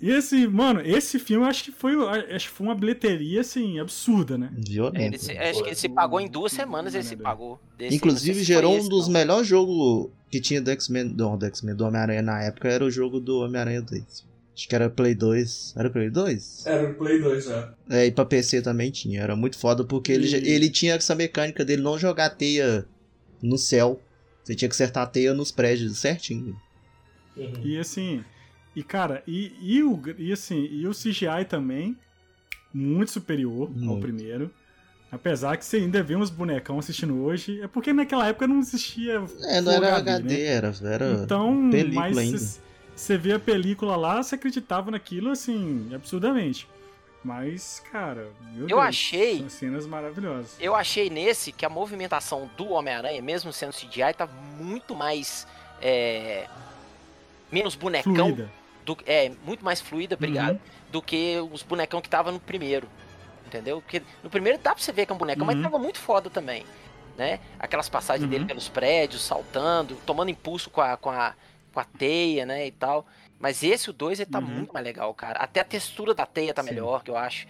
[0.00, 1.94] E esse, mano, esse filme acho que foi,
[2.34, 4.50] acho que foi uma bilheteria, assim, absurda, né?
[4.54, 5.18] Ele Violento.
[5.18, 7.58] se- acho que ele se pagou em duas semanas, ele se pagou.
[7.78, 11.74] Desse- Inclusive se gerou um dos melhores jogos que tinha do X-Men, do, do X-Men,
[11.74, 14.26] do Homem-Aranha na época, era o jogo do Homem-Aranha 2.
[14.54, 15.74] Acho que era Play 2.
[15.76, 16.66] Era Play 2?
[16.66, 17.74] Era o Play 2 já.
[17.90, 19.20] É, e pra PC também tinha.
[19.20, 22.86] Era muito foda porque ele, E- ele tinha essa mecânica dele não jogar teia
[23.42, 24.00] no céu.
[24.44, 26.56] Você tinha que acertar a teia nos prédios certinho.
[27.36, 27.52] Uhum.
[27.64, 28.22] E assim,
[28.76, 31.96] e cara, e, e, o, e assim, e o CGI também,
[32.72, 34.02] muito superior ao Muito.
[34.02, 34.50] primeiro.
[35.10, 39.22] Apesar que você ainda vê uns bonecão assistindo hoje, é porque naquela época não existia.
[39.44, 40.44] É, não era HD, HD, né?
[40.44, 42.64] era, era Então, película mas ainda.
[42.96, 46.68] Cê- você vê a película lá, você acreditava naquilo assim, absurdamente.
[47.22, 50.56] Mas, cara, meu Eu Deus, achei- São cenas maravilhosas.
[50.60, 55.46] Eu achei nesse que a movimentação do Homem-Aranha, mesmo sendo CGI, tá muito mais.
[55.86, 56.46] é,
[57.52, 58.14] menos bonecão.
[58.14, 58.50] Fluida.
[58.86, 60.52] Do, é, muito mais fluida, obrigado.
[60.54, 60.58] Uhum.
[60.90, 62.88] Do que os bonecão que tava no primeiro.
[63.46, 63.80] Entendeu?
[63.82, 65.62] Porque no primeiro dá pra você ver que é um bonecão, mas Uhum.
[65.62, 66.64] tava muito foda também.
[67.18, 67.38] Né?
[67.58, 68.30] Aquelas passagens Uhum.
[68.30, 71.34] dele pelos prédios, saltando, tomando impulso com a, com a,
[71.74, 72.66] com a teia, né?
[72.66, 73.04] E tal.
[73.38, 74.46] Mas esse, o 2, ele tá Uhum.
[74.46, 75.40] muito mais legal, cara.
[75.40, 76.70] Até a textura da teia tá Sim.
[76.70, 77.46] melhor, que eu acho.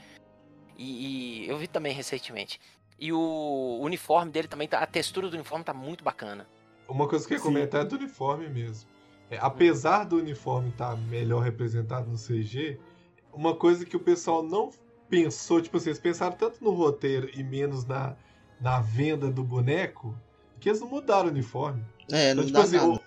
[0.76, 2.58] E, e eu vi também recentemente.
[2.98, 4.78] E o uniforme dele também tá.
[4.78, 6.46] A textura do uniforme tá muito bacana.
[6.88, 8.88] Uma coisa que eu ia comentar é do uniforme mesmo.
[9.30, 12.78] É, apesar do uniforme estar melhor representado no CG,
[13.32, 14.70] uma coisa que o pessoal não
[15.08, 18.16] pensou, tipo assim, eles pensaram tanto no roteiro e menos na,
[18.60, 20.16] na venda do boneco,
[20.60, 21.82] que eles não mudaram o uniforme.
[22.12, 23.00] É, Então, não tipo dá assim, o-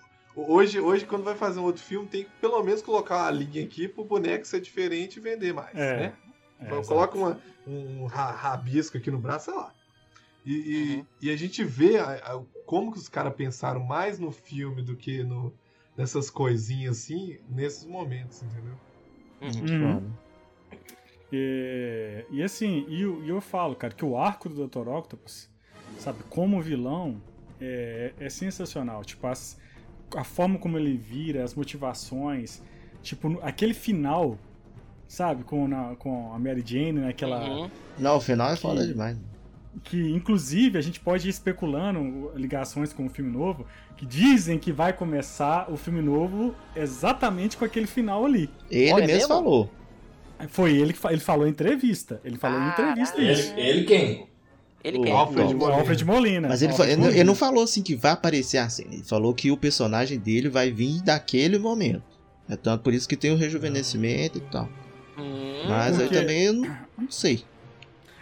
[0.46, 3.64] hoje, hoje, quando vai fazer um outro filme, tem que pelo menos colocar uma linha
[3.64, 6.12] aqui pro boneco ser diferente e vender mais, É, né?
[6.60, 9.72] É, Então, coloca uma, um ra- rabisco aqui no braço, sei lá.
[10.44, 11.06] E, e- Uhum.
[11.22, 14.96] e a gente vê a- a- como que os caras pensaram mais no filme do
[14.96, 15.52] que no,
[15.96, 18.74] nessas coisinhas assim, nesses momentos, entendeu?
[19.40, 19.92] Uhum.
[19.92, 20.06] Foda.
[21.32, 24.88] E, e assim, e eu, e eu falo, cara, que o arco do Dr.
[24.88, 25.48] Octopus,
[25.98, 27.20] sabe, como vilão,
[27.60, 29.04] é, é sensacional.
[29.04, 29.58] Tipo, as-
[30.16, 32.62] a forma como ele vira, as motivações,
[33.02, 34.38] tipo, aquele final,
[35.06, 37.40] sabe, com, na- com a Mary Jane, naquela.
[37.48, 37.70] Uhum.
[37.98, 39.16] Não, o final é foda Que- demais.
[39.84, 43.64] Que inclusive a gente pode ir especulando ligações com o filme novo,
[43.96, 48.50] que dizem que vai começar o filme novo exatamente com aquele final ali.
[48.70, 49.70] Ele Olha, é mesmo falou.
[50.48, 52.20] Foi ele que fa- ele falou em entrevista.
[52.24, 53.32] Ele falou em entrevista Caralho.
[53.32, 53.52] isso.
[53.52, 54.28] Ele, ele quem?
[54.88, 55.12] Ele O quer.
[55.12, 55.54] Alfred.
[55.64, 56.48] Alfred Molina.
[56.48, 58.84] Mas ele, Alfred ele não- ele não falou assim que vai aparecer assim.
[58.90, 62.02] Ele falou que o personagem dele vai vir daquele momento.
[62.48, 64.68] É tanto por isso que tem o rejuvenescimento e tal.
[65.18, 67.44] Hum, Mas eu porque- também eu não, não sei.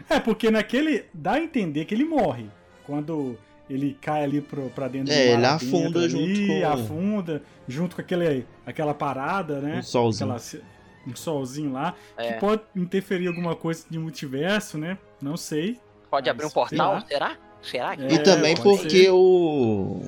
[0.08, 1.04] É, porque naquele.
[1.14, 2.46] dá a entender que ele morre.
[2.84, 3.36] Quando
[3.68, 7.42] ele cai ali pro, pra dentro É, do mar ele afunda ali, junto com- afunda,
[7.66, 9.78] junto com aquele, aquela parada, né?
[9.78, 10.32] Um solzinho.
[10.32, 10.62] Aquela,
[11.06, 11.94] um solzinho lá.
[12.16, 12.32] É.
[12.32, 14.96] Que pode interferir alguma coisa de multiverso, né?
[15.20, 15.78] Não sei.
[16.16, 17.02] Pode abrir um portal?
[17.06, 17.36] Será?
[17.62, 17.96] Será?
[17.96, 19.10] que- É, E também porque ser.
[19.10, 20.00] o.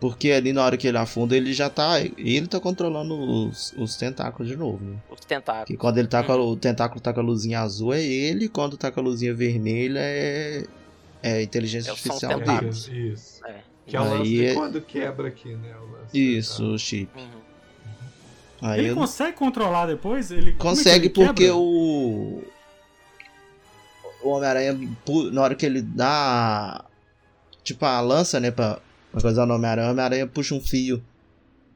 [0.00, 2.00] Porque ali na hora que ele afunda, ele já tá.
[2.00, 4.96] Ele tá controlando os, os tentáculos de novo, né?
[5.10, 5.66] Os tentáculos.
[5.66, 8.48] Que quando ele tá com a, o tentáculo tá com a luzinha azul é ele,
[8.48, 10.64] quando tá com a luzinha vermelha é.
[11.20, 12.68] É a inteligência É, artificial dele.
[12.68, 13.44] Isso.
[13.44, 13.56] É.
[13.84, 15.74] Que é o lance Aí de é- quando quebra aqui, né?
[15.82, 16.36] o lance.
[16.38, 17.10] Isso, o chip.
[17.18, 17.26] Uhum.
[18.62, 20.30] Aí Ele eu- consegue controlar depois?
[20.30, 21.26] Ele é consegue ele quebra?
[21.32, 22.42] porque o.
[24.28, 24.78] O Homem-Aranha,
[25.32, 26.84] na hora que ele dá.
[27.62, 28.50] Tipo, a lança, né?
[28.50, 28.78] Pra,
[29.12, 31.02] pra coisar no Homem-Aranha, o Homem-Aranha puxa um fio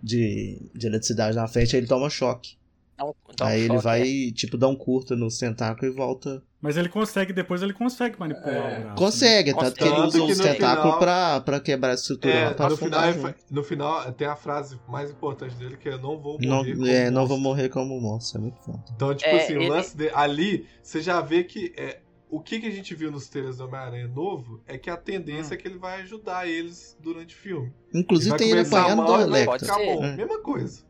[0.03, 2.57] de, de eletricidade na frente e ele toma choque.
[2.97, 4.33] Dá um- dá um Aí ele choque, vai, né?
[4.35, 6.43] tipo, dar um curto no tentáculo e volta.
[6.61, 8.59] Mas ele consegue, depois ele consegue manipular É.
[8.59, 8.87] o braço.
[8.89, 8.95] né?
[8.97, 12.45] Consegue, tanto que ele usa os no tentáculos final- pra, pra quebrar a estrutura É,
[12.47, 13.23] lá pra no final, ele junto.
[13.29, 16.47] fa- no final tem a frase mais importante dele que é não vou morrer.
[16.47, 18.85] Não, como é, não vou monstro." morrer como monstro, é muito foda.
[18.95, 21.99] Então, tipo É, assim, ele- o lance de, ali, você já vê que é,
[22.33, 25.55] o que, que a gente viu nos trailers do Homem-Aranha novo é que a tendência
[25.55, 27.73] é que ele vai ajudar eles durante o filme.
[27.95, 29.45] Inclusive vai tem ele apanhando do Electro.
[29.47, 29.87] Pode ficar ser.
[29.97, 30.05] bom.
[30.05, 30.17] É.
[30.17, 30.83] Mesma coisa.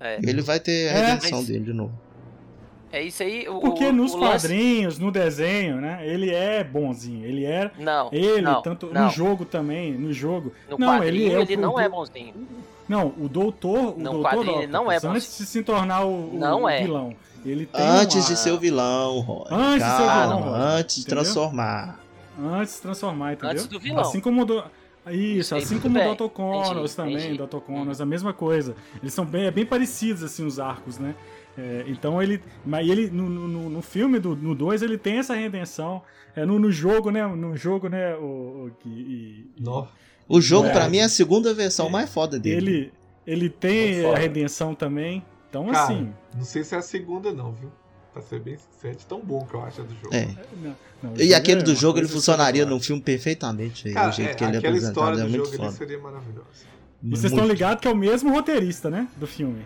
[0.00, 1.92] É, Ele vai ter a É, redenção mas- dele de novo.
[2.90, 3.48] é isso aí.
[3.48, 6.00] O, Porque o- nos o lance- quadrinhos, no desenho, né?
[6.08, 7.24] Ele é bonzinho.
[7.26, 7.70] Ele é.
[7.78, 9.04] Não, Ele, não, tanto não.
[9.06, 10.52] no jogo também, no jogo.
[10.70, 12.32] No não, ele ele, é o não é bonzinho.
[12.88, 13.94] Não, o doutor.
[13.94, 15.12] O No doutor quadrinho ele não é bonzinho.
[15.12, 16.80] Antes de se tornar o, o- Não o é.
[16.80, 17.14] vilão.
[17.44, 19.46] Ele tem Antes uma- de ser o vilão, Roy.
[19.50, 20.60] Antes de ser o Calma, vilão, Roy.
[20.60, 21.22] antes de Entendeu?
[21.24, 22.00] transformar.
[22.40, 23.50] Antes de transformar, entendeu?
[23.50, 24.00] Antes do vilão.
[24.00, 24.62] Assim como o do...
[25.10, 26.06] Isso, assim como bem.
[26.12, 26.28] o Dr.
[26.28, 27.38] Connors também, entendi.
[27.38, 27.58] Dr.
[27.60, 28.76] Connors, a mesma coisa.
[29.02, 31.14] Eles são bem, é bem parecidos, assim, os arcos, né?
[31.56, 32.42] É, então ele.
[32.64, 36.02] Mas ele, no, no, no filme, do, no 2, ele tem essa redenção.
[36.36, 37.26] É, no, no jogo, né?
[37.26, 38.14] No jogo, né?
[38.16, 39.46] O, o, e-.
[40.28, 40.72] O jogo, É.
[40.72, 42.92] pra mim, é a segunda versão mais foda dele.
[43.26, 45.24] ele, ele tem a redenção também.
[45.48, 46.12] Então, Cara, assim.
[46.36, 47.70] não sei se é a segunda, não, viu?
[48.12, 50.14] Pra ser bem sincero, de tão bom que eu acho a do jogo.
[50.14, 50.26] É.
[50.62, 53.88] não- não, o E jogo aquele é do jogo, ele funcionaria num filme perfeitamente.
[53.88, 55.48] aí, Cara, o jeito é, que ele é aquela apresentado história é do muito jogo
[55.56, 55.70] ali foda.
[55.72, 56.48] seria maravilhosa.
[57.02, 59.08] E vocês estão ligados que é o mesmo roteirista, né?
[59.16, 59.64] Do filme.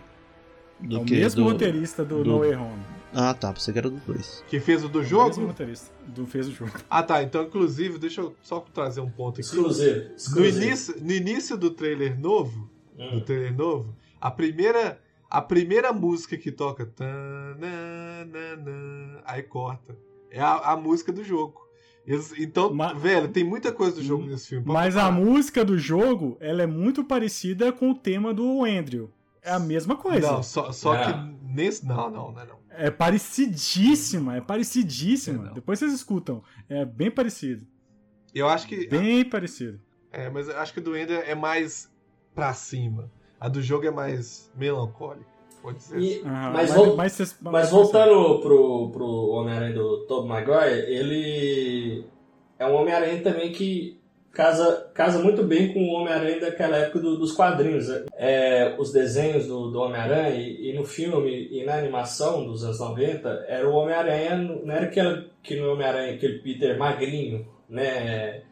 [0.81, 2.83] do é o que mesmo do- roteirista do, do- No Way Home.
[3.15, 3.53] Ah, tá.
[3.53, 4.43] Pensei que era do dois.
[4.49, 5.47] Que fez o do O mesmo jogo?
[5.47, 6.73] roteirista do fez o jogo.
[6.91, 7.23] Ah, tá.
[7.23, 9.41] Então, inclusive, deixa eu só trazer um ponto aqui.
[9.43, 10.11] Exclusivo.
[10.35, 13.21] No início, no início do trailer novo, do Hum.
[13.21, 14.99] trailer novo, a primeira,
[15.39, 16.87] a primeira música que toca.
[16.87, 19.97] tananana, Aí corta.
[20.31, 21.61] É a, a música do jogo.
[22.07, 24.65] Eles- então, Ma- velho, tem muita coisa do jogo nesse filme.
[24.65, 29.11] pode Mas a música do jogo, ela é muito parecida com o tema do Andrew.
[29.43, 30.33] É a mesma coisa.
[30.33, 31.07] Não, só, só É.
[31.07, 31.13] que
[31.43, 31.87] nesse.
[31.87, 32.59] Não, não, não é não.
[32.71, 35.51] É parecidíssima, é parecidíssima.
[35.51, 35.55] É.
[35.55, 36.43] Depois vocês escutam.
[36.69, 37.67] É bem parecido.
[38.35, 38.87] Eu acho que.
[38.87, 39.81] Bem parecido.
[40.11, 41.91] É, mas eu acho que a do Ender é mais
[42.35, 43.11] pra cima.
[43.45, 45.27] A do jogo é mais melancólica.
[45.61, 46.21] Pode dizer assim.
[46.21, 46.23] E-
[46.53, 46.97] mas, vol-
[47.41, 52.05] mas voltando pro, pro Homem-Aranha do Tobey Maguire, ele
[52.59, 54.01] é um Homem-Aranha também que
[54.33, 57.89] casa, casa muito bem com o Homem-Aranha daquela época do- dos quadrinhos.
[57.89, 58.05] né?
[58.17, 62.79] É, os desenhos do, do Homem-Aranha e, e no filme e na animação dos anos
[62.81, 68.43] 90, era o Homem-Aranha, não era aquele, que no Homem-Aranha, aquele Peter magrinho, né?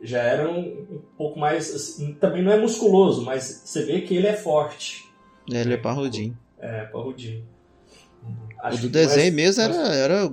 [0.00, 1.74] Já era um, um pouco mais.
[1.74, 5.04] assim, também não é musculoso, mas você vê que ele é forte.
[5.50, 6.36] Ele é parrudinho.
[6.58, 7.44] É, parrudinho.
[8.22, 8.30] Uhum.
[8.62, 10.32] O Acho do que desenho mais- mesmo era, era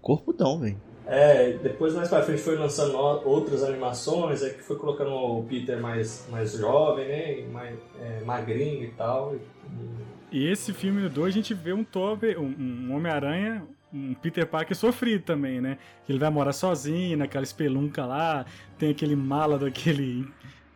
[0.00, 0.80] corpudão, velho.
[1.06, 5.42] É, depois mais pra frente foi lançando o- outras animações, é que foi colocando o
[5.44, 7.46] Peter mais, mais jovem, né?
[7.50, 9.34] Mais é, magrinho e tal.
[9.34, 12.54] E- E esse filme do 2 a gente vê um Tobey, um,
[12.90, 15.78] um Homem-Aranha, um Peter Parker sofrido também, né?
[16.04, 18.44] Que ele vai morar sozinho naquela espelunca lá,
[18.78, 20.26] tem aquele mala daquele,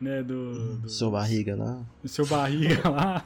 [0.00, 1.84] né, do, do Seu barriga lá.
[2.02, 3.24] do seu barriga lá,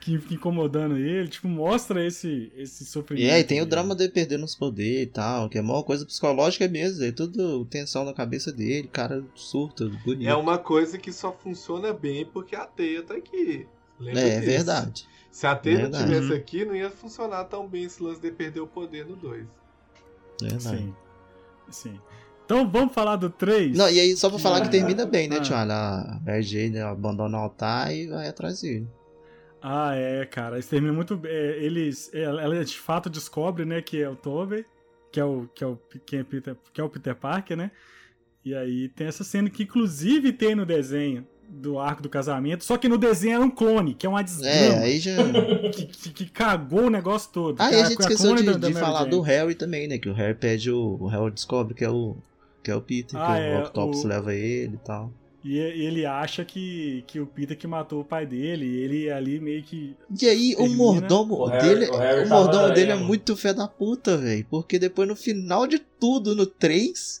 [0.00, 3.26] que fica incomodando ele, tipo, mostra esse, esse sofrimento.
[3.26, 6.04] E aí tem o drama dele perdendo os poderes e tal, que é uma coisa
[6.06, 10.28] psicológica mesmo, é tudo tensão na cabeça dele, cara surta, bonito.
[10.28, 13.66] É uma coisa que só funciona bem porque a teia tá aqui.
[13.98, 15.06] Lembra É, é verdade.
[15.32, 16.36] Se a não tivesse Uhum.
[16.36, 19.44] aqui, não ia funcionar tão bem esse lance de perder o poder no 2.
[20.40, 20.60] verdade.
[20.78, 20.94] Sim.
[21.70, 22.00] Sim.
[22.44, 23.76] Então vamos falar do 3.
[23.76, 25.40] Não, e aí só pra falar que termina bem, né, Ah.
[25.40, 25.56] tio?
[25.56, 28.86] A Mary Jane abandona o altar e vai atrás dele.
[29.62, 30.58] Ah, é, cara.
[30.58, 31.30] Isso termina muito bem.
[31.32, 34.66] É, Eles, ela, ela de fato descobre, né, que é o Tobey,
[35.10, 37.70] que é o que é o quem é Peter, que é o Peter Parker, né?
[38.44, 41.24] E aí tem essa cena que inclusive tem no desenho
[41.54, 44.24] do arco do casamento, só que no desenho era um clone, que é uma É,
[44.24, 45.12] desgrama, aí já.
[45.72, 47.60] que, que, que cagou o negócio todo.
[47.60, 49.10] Ah, e Cara, a gente esqueceu clone de, da- da de falar Jane.
[49.10, 49.98] do Harry também, né?
[49.98, 50.96] Que o Harry pede o.
[51.00, 52.16] O Harry descobre que é o.
[52.62, 55.12] Que é o Peter, Ah, que é, o Octopus o- leva ele e tal.
[55.44, 59.40] E ele acha que, que o Peter que matou o pai dele, e ele ali
[59.40, 59.96] meio que.
[60.22, 61.90] E aí, o mordomo O Harry- dele.
[61.90, 63.06] o Harry O mordomo aí, dele é mano.
[63.08, 64.46] muito fé da puta, velho.
[64.48, 67.20] Porque depois no final de tudo, no 3.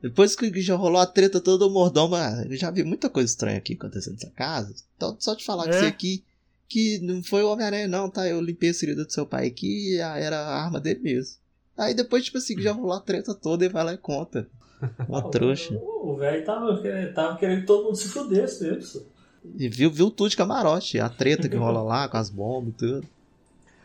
[0.00, 2.14] Depois que já rolou a treta toda, o mordomo.
[2.48, 4.72] Eu já vi muita coisa estranha aqui acontecendo nessa casa.
[4.96, 5.78] Então, só te falar que É?
[5.80, 6.24] você aqui.
[6.68, 8.28] Que não foi o Homem-Aranha, não, tá?
[8.28, 11.36] Eu limpei a ferida do seu pai aqui e era a arma dele mesmo.
[11.76, 14.46] Aí depois, tipo assim, que já rolou a treta toda e vai lá e conta.
[15.08, 15.74] Uma Ah, trouxa.
[15.82, 19.02] O velho tava, querendo- tava querendo que todo mundo se fudesse mesmo.
[19.56, 21.00] E viu, viu tudo de camarote.
[21.00, 23.08] A treta que rola lá com as bombas e tudo.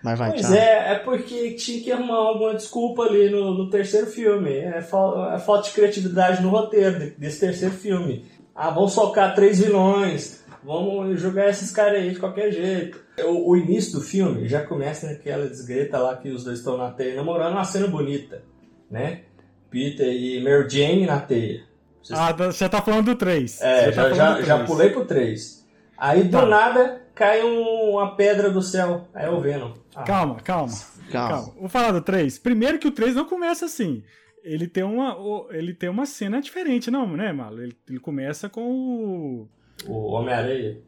[0.04, 0.54] Mas vai, Pois tchau.
[0.54, 4.58] é, é porque tinha que arrumar alguma desculpa ali no, no terceiro filme.
[4.58, 8.26] É, fal- é falta de criatividade no roteiro de- desse terceiro filme.
[8.54, 10.44] Ah, vão socar três vilões.
[10.64, 13.02] vamos jogar esses caras aí de qualquer jeito.
[13.26, 16.90] O, o, início do filme já começa naquela desgreta lá que os dois estão na
[16.92, 18.44] teia namorando, uma cena bonita,
[18.90, 19.22] né?
[19.70, 21.64] Peter e Mary Jane na teia.
[22.02, 22.20] Vocês...
[22.20, 23.62] Ah, você tá falando do 3.
[23.62, 25.66] É, já, tá já, já, pulei pro 3.
[25.98, 26.46] Aí do tá.
[26.46, 29.08] nada cai um, uma pedra do céu.
[29.14, 29.74] Aí é o Venom.
[29.96, 30.04] Ah.
[30.04, 30.74] Calma, calma,
[31.12, 31.54] calma, calma.
[31.60, 32.40] Vou falar do 3.
[32.40, 34.04] Primeiro que o 3 não começa assim.
[34.44, 35.18] Ele tem uma,
[35.52, 37.62] ele tem uma cena diferente, não, né, Malo?
[37.62, 39.48] Ele, ele começa com o.
[39.88, 40.82] O Homem-Areia.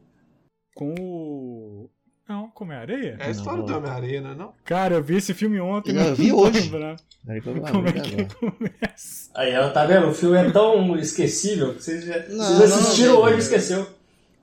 [0.74, 1.90] Com o.
[2.28, 3.16] Não, com Homem-Areia?
[3.20, 3.66] É a história não.
[3.66, 4.34] do Homem-Areia, não é?
[4.34, 4.52] Não?
[4.64, 5.96] Cara, eu vi esse filme ontem.
[5.96, 6.70] Eu vi hoje.
[6.70, 9.30] Como é que começa?
[9.34, 10.08] Aí, ela tá vendo?
[10.08, 13.86] O filme é tão esquecível que vocês, já, não, vocês assistiram não, hoje e esqueceu.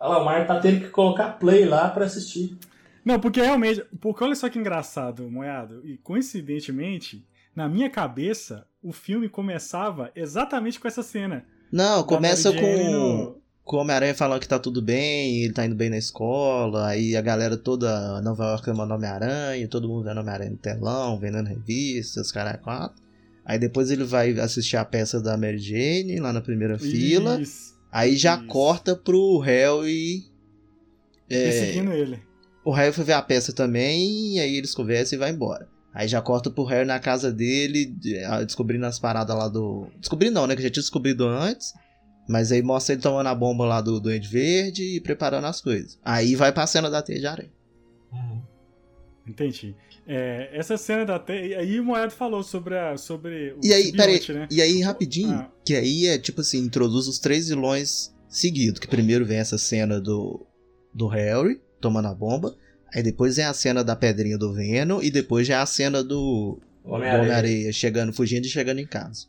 [0.04, 2.58] Olha lá, o Mar tá tendo que colocar play lá pra assistir.
[3.06, 3.82] Não, porque realmente.
[4.02, 5.82] Porque olha só que engraçado, Moiado.
[5.86, 7.26] E coincidentemente,
[7.56, 11.46] na minha cabeça, o filme começava exatamente com essa cena.
[11.72, 12.92] Não, começa com.
[12.92, 13.44] No...
[13.64, 17.16] Com o Homem-Aranha falando que tá tudo bem, ele tá indo bem na escola, aí
[17.16, 22.30] a galera toda Nova York ama Homem-Aranha, todo mundo vendo Homem-Aranha no telão, vendendo revistas,
[22.30, 23.02] cara quatro.
[23.46, 27.42] Aí depois ele vai assistir a peça da Mary Jane lá na primeira isso, fila.
[27.94, 28.48] Aí já isso.
[28.48, 30.26] corta pro Harry.
[31.30, 32.20] É, Perseguindo ele.
[32.66, 35.70] O Harry foi ver a peça também, e aí eles conversam e vai embora.
[35.94, 37.96] Aí já corta pro Harry na casa dele,
[38.46, 39.88] descobrindo as paradas lá do.
[40.00, 40.56] Descobrindo não, né?
[40.56, 41.72] Que já tinha descobrido antes.
[42.28, 46.00] Mas aí mostra ele tomando a bomba lá do Duende Verde e preparando as coisas.
[46.04, 47.52] Aí vai pra cena da teia de areia.
[49.28, 49.76] Entendi.
[50.06, 51.24] É, essa cena da.
[51.58, 54.48] Aí o Moedo falou sobre, a, sobre o e aí, peraí, né?
[54.52, 55.52] E aí, rapidinho, ah.
[55.66, 58.80] que aí é tipo assim: introduz os três vilões seguidos.
[58.80, 60.46] Que primeiro vem essa cena do,
[60.94, 62.56] do Harry tomando a bomba.
[62.94, 66.04] Aí depois é a cena da pedrinha do Venom e depois já é a cena
[66.04, 69.28] do Homem-Areia Homem chegando, fugindo e chegando em casa.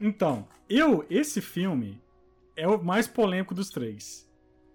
[0.00, 2.00] Então, eu, esse filme
[2.56, 4.28] é o mais polêmico dos três,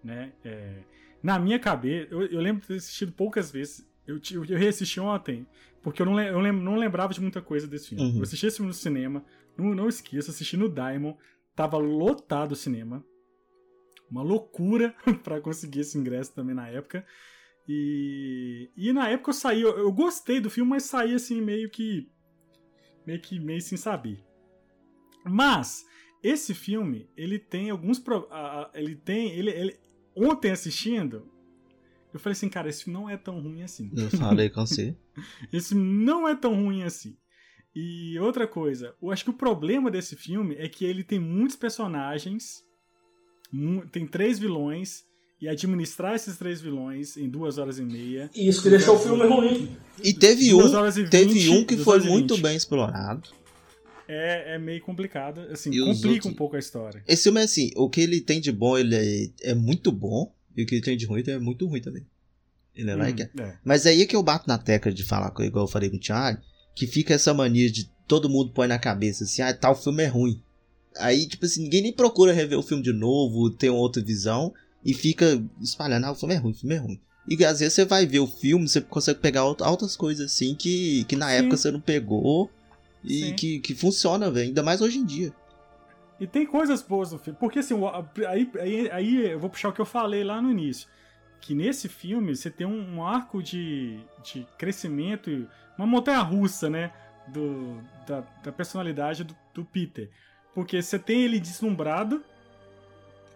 [0.04, 0.32] né?
[0.44, 0.80] É,
[1.22, 3.86] na minha cabeça, eu, eu, lembro de ter assistido poucas vezes.
[4.10, 5.46] Eu, eu, eu reassisti ontem,
[5.84, 8.04] porque eu não, eu lem, não lembrava de muita coisa desse filme.
[8.04, 8.18] Uhum.
[8.18, 9.24] Eu assisti esse filme no cinema,
[9.56, 11.16] não, não esqueça, assisti no Diamond,
[11.56, 13.06] tava lotado o cinema.
[14.10, 17.06] Uma loucura para conseguir esse ingresso também na época.
[17.68, 21.70] E, e na época eu saí, eu, eu, gostei do filme, mas saí assim meio
[21.70, 22.10] que
[23.06, 24.26] meio que meio sem saber.
[25.24, 25.86] Mas
[26.24, 28.04] esse filme, ele tem alguns
[28.74, 29.80] ele tem ele, ele
[30.16, 31.32] ontem assistindo,
[32.14, 33.92] eu falei assim, cara, esse filme não é tão ruim assim.
[33.96, 34.96] Eu falei com você.
[35.54, 37.16] esse não é tão ruim assim.
[37.76, 41.56] E outra coisa, eu acho que o problema desse filme é que ele tem muitos
[41.56, 42.64] personagens,
[43.92, 45.04] tem três vilões
[45.40, 48.30] e administrar esses três vilões em duas horas e meia.
[48.36, 49.78] Isso que deixou o filme ruim.
[50.04, 50.62] E teve um,
[51.10, 53.30] teve um que foi muito bem explorado.
[54.08, 56.26] É, é meio complicado, assim, e complica outros...
[56.26, 57.04] um pouco a história.
[57.08, 60.34] Esse filme é assim, o que ele tem de bom, ele é, é muito bom,
[60.60, 62.06] e o que ele tem de ruim é muito ruim também.
[62.76, 63.58] Ele é hum, like é.
[63.64, 66.00] Mas aí é que eu bato na tecla de falar, igual eu falei com o
[66.00, 66.42] Thiago,
[66.76, 70.08] que fica essa mania de todo mundo põe na cabeça assim, ah, tal filme é
[70.08, 70.42] ruim.
[70.98, 74.54] Aí, tipo assim, ninguém nem procura rever o filme de novo, ter uma outra visão
[74.84, 77.00] e fica espalhando, ah, o filme é ruim, o filme é ruim.
[77.30, 81.06] E às vezes você vai ver o filme, você consegue pegar outras coisas assim que,
[81.06, 81.36] que na Sim.
[81.36, 82.50] época você não pegou
[83.04, 85.32] e que, que funciona, velho, ainda mais hoje em dia.
[86.20, 87.76] E tem coisas boas no filme, porque assim,
[88.28, 90.90] aí, aí, aí eu vou puxar o que eu falei lá no início.
[91.40, 95.48] Que nesse filme você tem um arco de, de crescimento,
[95.78, 96.92] uma montanha russa, né?
[97.28, 100.10] Do, da, da personalidade do, do Peter.
[100.54, 102.24] Porque você tem ele deslumbrado,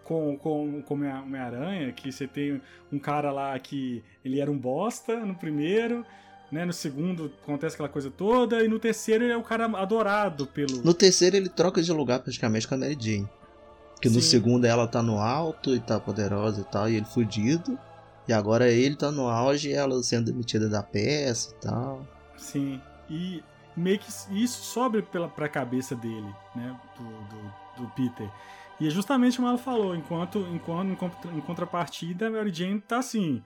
[0.04, 2.60] com, com, com Homem-Aranha, que você tem
[2.92, 6.06] um cara lá que ele era um bosta no primeiro,
[6.54, 6.64] né?
[6.64, 10.82] No segundo acontece aquela coisa toda, e no terceiro ele é o cara adorado pelo.
[10.84, 13.28] No terceiro ele troca de lugar praticamente com a Mary Jane.
[14.00, 17.76] Que no segundo ela tá no alto e tá poderosa e tal, e ele fudido.
[18.28, 22.06] E agora ele tá no auge e ela sendo demitida da peça e tal.
[22.36, 22.80] Sim.
[23.10, 23.42] E
[23.76, 26.78] meio que isso sobe pela, pra cabeça dele, né?
[26.96, 28.30] Do, do, do Peter.
[28.78, 33.42] E é justamente como ela falou, enquanto, enquanto em contrapartida, a Mary Jane tá assim,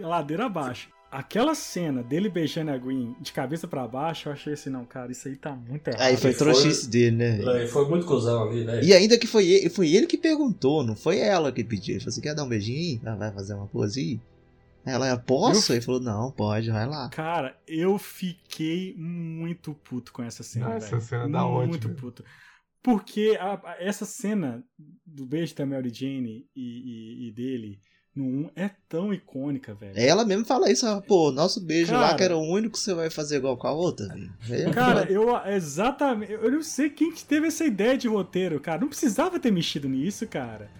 [0.00, 0.88] ladeira abaixo.
[1.10, 5.10] Aquela cena dele beijando a Gwen de cabeça para baixo, eu achei assim, não, cara,
[5.10, 6.02] isso aí tá muito errado.
[6.02, 7.38] Aí foi trouxice dele, né?
[7.40, 8.84] Ele foi muito cuzão ali, né?
[8.84, 11.94] E ainda que foi ele, foi ele que perguntou, não foi ela que pediu.
[11.94, 13.00] Ele falou assim, quer dar um beijinho?
[13.02, 14.20] Vai fazer uma pose
[14.84, 15.72] Ela, posso?
[15.72, 15.76] Eu...
[15.76, 17.08] Ele falou, não, pode, vai lá.
[17.08, 21.00] Cara, eu fiquei muito puto com essa cena, Essa véio.
[21.00, 21.68] cena da ótima.
[21.68, 22.22] Muito puto.
[22.82, 24.62] Porque a, a, essa cena
[25.04, 27.80] do beijo da Mary Jane e, e, e dele
[28.14, 29.92] no 1 é tão icônica, velho.
[29.96, 32.92] Ela mesmo fala isso, pô, nosso beijo cara, lá que era o único que você
[32.94, 34.06] vai fazer igual com a outra.
[34.50, 38.80] É, cara, eu exatamente, eu não sei quem que teve essa ideia de roteiro, cara.
[38.80, 40.70] Não precisava ter mexido nisso, cara.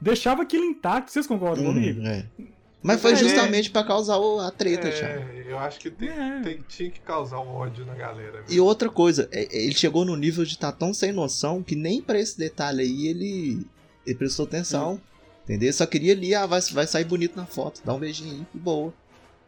[0.00, 2.00] deixava aquilo intacto, vocês concordam Hum, comigo?
[2.06, 2.24] é.
[2.80, 3.16] Mas foi É.
[3.16, 5.24] justamente pra causar o- a treta, Thiago.
[5.32, 6.40] É, eu acho que tem, É.
[6.40, 8.44] tem- tinha que causar um ódio na galera.
[8.48, 11.74] E outra coisa, é- é, ele chegou no nível de estar tão sem noção que
[11.74, 13.66] nem pra esse detalhe aí ele,
[14.06, 15.00] ele prestou atenção.
[15.48, 15.72] Entendeu?
[15.72, 18.58] Só queria ali, ah, vai, vai sair bonito na foto, dá um beijinho aí, e
[18.58, 18.92] boa.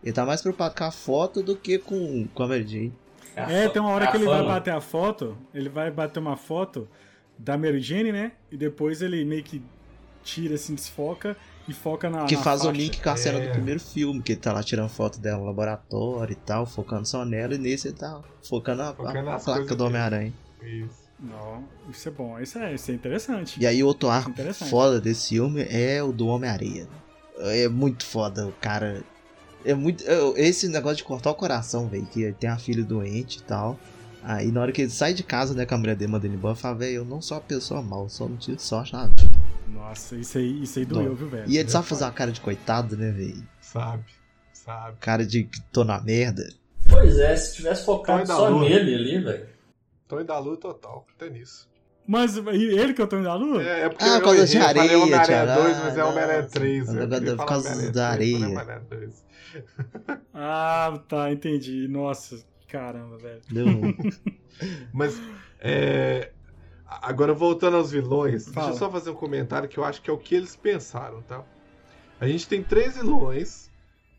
[0.02, 2.92] Ele tá mais preocupado com a foto do que com, com a Mary Jane.
[3.36, 5.90] A É, fa- tem uma hora a que ele vai bater a foto, ele vai
[5.90, 6.88] bater uma foto
[7.38, 8.32] da Mary Jane, né?
[8.50, 9.62] E depois ele meio que
[10.24, 11.36] tira, assim, desfoca
[11.68, 12.76] e foca na que na faz o faixa.
[12.78, 13.46] link com a cena É.
[13.48, 17.06] do primeiro filme, que ele tá lá tirando foto dela no laboratório e tal, focando
[17.06, 19.84] só nela, e nesse ele tá focando a, Focando a nas placa do.
[19.84, 20.32] Homem-Aranha.
[20.62, 20.99] Isso.
[21.22, 23.60] Não, isso é bom, isso é, isso é interessante.
[23.60, 24.70] E aí outro arco Interessante.
[24.70, 26.88] foda desse filme é o do Homem-Areia.
[27.38, 29.02] É muito foda, o cara.
[29.64, 30.02] É muito.
[30.36, 32.06] Esse negócio de cortar o coração, velho.
[32.06, 33.78] Que tem a filha doente e tal.
[34.22, 36.34] Aí na hora que ele sai de casa, né, com a mulher dele manda ele
[36.36, 39.30] embora, fala, velho, eu não sou uma pessoa mal, só não tive sorte na vida.
[39.68, 41.14] Nossa, isso aí, isso aí doeu, Não.
[41.14, 41.48] viu, velho?
[41.50, 43.42] E ele sabe fazer uma cara de coitado, né, velho?
[43.62, 44.04] Sabe,
[44.52, 44.96] sabe.
[45.00, 46.46] Cara de que tô na merda.
[46.88, 48.68] Pois é, se tivesse focado só lua.
[48.68, 49.46] nele ali, velho.
[50.10, 51.68] Tony da Lua total, até nisso.
[52.06, 53.62] Mas ele que eu tô indo da lua?
[53.62, 55.62] É, é porque Ah, por causa de errei, eu falei areia, Homem-Aranha Thiago.
[55.62, 56.54] 2, mas é Homem-Aranha nossa.
[56.54, 56.84] 3.
[56.86, 58.46] Por causa da- falar por causa Homem-Aranha da 3, mas é areia.
[58.46, 59.24] Homem-Aranha 2.
[60.34, 61.86] Ah, tá, entendi.
[61.88, 63.40] Nossa, caramba, velho.
[63.50, 63.96] Deu ruim.
[64.92, 65.20] Mas,
[65.60, 66.32] é,
[66.86, 68.66] agora voltando aos vilões, Fala.
[68.68, 71.22] deixa eu só fazer um comentário que eu acho que é o que eles pensaram,
[71.22, 71.44] tá?
[72.20, 73.70] A gente tem três vilões,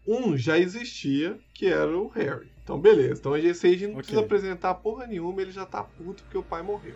[0.08, 2.50] um já existia, que era o Harry.
[2.72, 3.20] Então, beleza.
[3.20, 4.04] Então, esse aí a gente não Ok.
[4.04, 6.96] precisa apresentar porra nenhuma, ele já tá puto porque o pai morreu.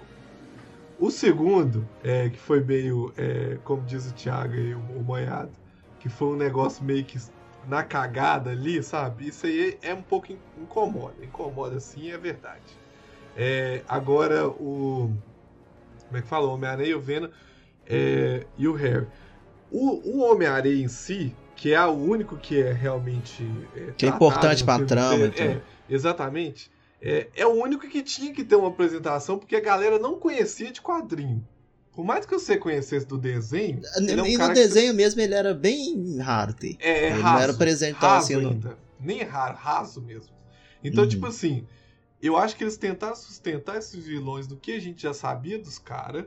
[0.97, 5.51] O segundo, é, que foi meio, é, como diz o Thiago aí, o, o Manhado,
[5.99, 7.19] que foi um negócio meio que
[7.67, 9.27] na cagada ali, sabe?
[9.27, 11.15] Isso aí é um pouco in- incomoda.
[11.21, 12.63] Incomoda sim, é verdade.
[13.35, 15.11] É, agora o.
[16.07, 16.47] Como é que fala?
[16.47, 17.27] O Homem-Aranha e o Venom
[17.85, 19.07] é, e o Harry.
[19.69, 23.43] O, o Homem-Aranha em si, que é o único que é realmente.
[23.75, 25.45] É, Que é importante filme trama, inteiro, então.
[25.45, 25.61] É,
[25.93, 26.69] exatamente.
[27.01, 30.71] É, é o único que tinha que ter uma apresentação, porque a galera não conhecia
[30.71, 31.45] de quadrinho.
[31.93, 33.81] Por mais que você conhecesse do desenho.
[33.97, 36.75] ele é um e no cara que- desenho mesmo ele era bem raro ter.
[36.79, 38.77] é, é ele raso, não era apresentado assim no.
[38.99, 40.33] Nem raro, raso mesmo.
[40.83, 41.09] Então, Uhum.
[41.09, 41.65] tipo assim,
[42.21, 45.77] eu acho que eles tentaram sustentar esses vilões do que a gente já sabia dos
[45.79, 46.25] caras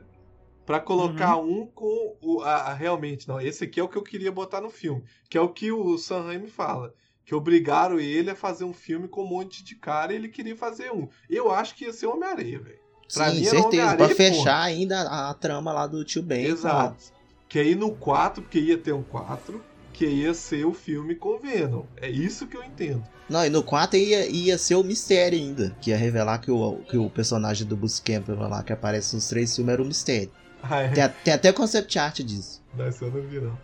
[0.69, 1.61] pra colocar Uhum.
[1.61, 4.61] um com o a, a- realmente, não, esse aqui é o que eu queria botar
[4.61, 6.93] no filme, que é o que o Sam Raimi fala,
[7.25, 10.55] que obrigaram ele a fazer um filme com um monte de cara e ele queria
[10.55, 11.07] fazer um.
[11.27, 12.77] Eu acho que ia ser Homem-Aranha, velho.
[13.11, 13.95] Pra Sim, mim certeza.
[13.97, 16.45] Pra fechar ainda a, a trama lá do tio Ben.
[16.45, 17.03] Exato.
[17.47, 19.59] Que aí no 4, porque ia ter um 4,
[19.91, 21.85] que ia ser o filme com Venom.
[21.97, 23.03] É isso que eu entendo.
[23.27, 25.75] Não, e no 4 ia, ia ser o mistério ainda.
[25.81, 29.27] Que ia revelar que o, que o personagem do Bruce Campbell lá, que aparece nos
[29.27, 30.31] três filmes, era um mistério.
[30.61, 30.89] Ah, é.
[30.89, 32.61] Tem, a- tem até concept art disso.
[32.75, 33.57] Não, isso eu não vi, não.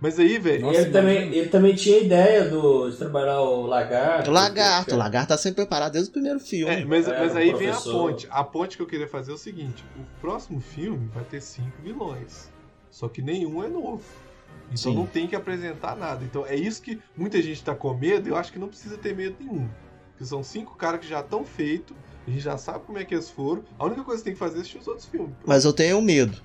[0.00, 0.62] Mas aí, velho.
[0.62, 4.30] Nossa, ele, também, ele também tinha ideia do, de trabalhar o lagarto.
[4.30, 6.74] O lagarto, que- o lagarto tá sempre preparado desde o primeiro filme.
[6.74, 8.26] É, mas, É, mas aí vem a ponte.
[8.30, 11.80] A ponte que eu queria fazer é o seguinte: o próximo filme vai ter cinco
[11.82, 12.50] vilões.
[12.90, 14.02] Só que nenhum é novo.
[14.66, 14.94] Então Sim.
[14.94, 16.24] não tem que apresentar nada.
[16.24, 18.98] Então é isso que muita gente tá com medo, e eu acho que não precisa
[18.98, 19.68] ter medo nenhum.
[20.10, 21.96] Porque são cinco caras que já estão feitos,
[22.26, 23.64] a gente já sabe como é que eles foram.
[23.78, 25.34] A única coisa que tem que fazer é assistir os outros filmes.
[25.44, 26.40] Mas eu tenho medo.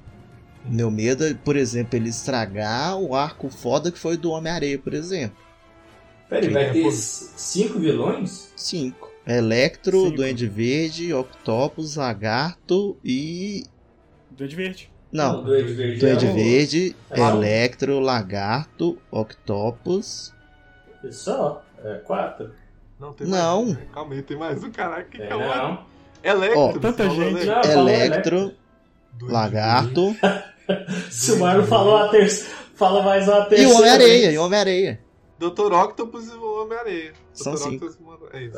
[0.65, 4.93] Meu medo é, por exemplo, ele estragar o arco foda que foi do Homem-Areia, por
[4.93, 5.38] exemplo.
[6.30, 8.51] Peraí, vai é, ter cinco vilões?
[8.55, 9.11] Cinco.
[9.25, 10.15] Electro, Cinco.
[10.15, 13.63] Duende Verde, Octopus, Lagarto e.
[14.32, 14.91] Duende Verde.
[15.11, 15.99] Não, Duende Verde.
[15.99, 20.34] Duende é Verde, é Electro, Lagarto, Octopus.
[21.11, 22.51] Só, é quatro.
[22.99, 23.65] Não, tem Não.
[23.65, 23.77] mais?
[23.93, 24.71] Calma aí, tem mais um.
[24.71, 25.85] Caraca, que É, que é o não.
[26.23, 26.59] Electro.
[26.59, 27.43] Ó, tanta gente.
[27.47, 27.75] Electro.
[27.75, 28.53] Não, Electro,
[29.21, 30.15] Lagarto
[31.09, 32.55] Se o Marlon falou a terceira.
[32.75, 33.71] Fala mais uma e terceira.
[33.71, 34.99] o Homem-Areia, e o Homem-Areia.
[35.39, 35.73] Dr.
[35.73, 37.13] Octopus e o Homem-Areia.
[37.33, 37.59] São Dr.
[37.59, 37.85] cinco.
[38.33, 38.57] É isso.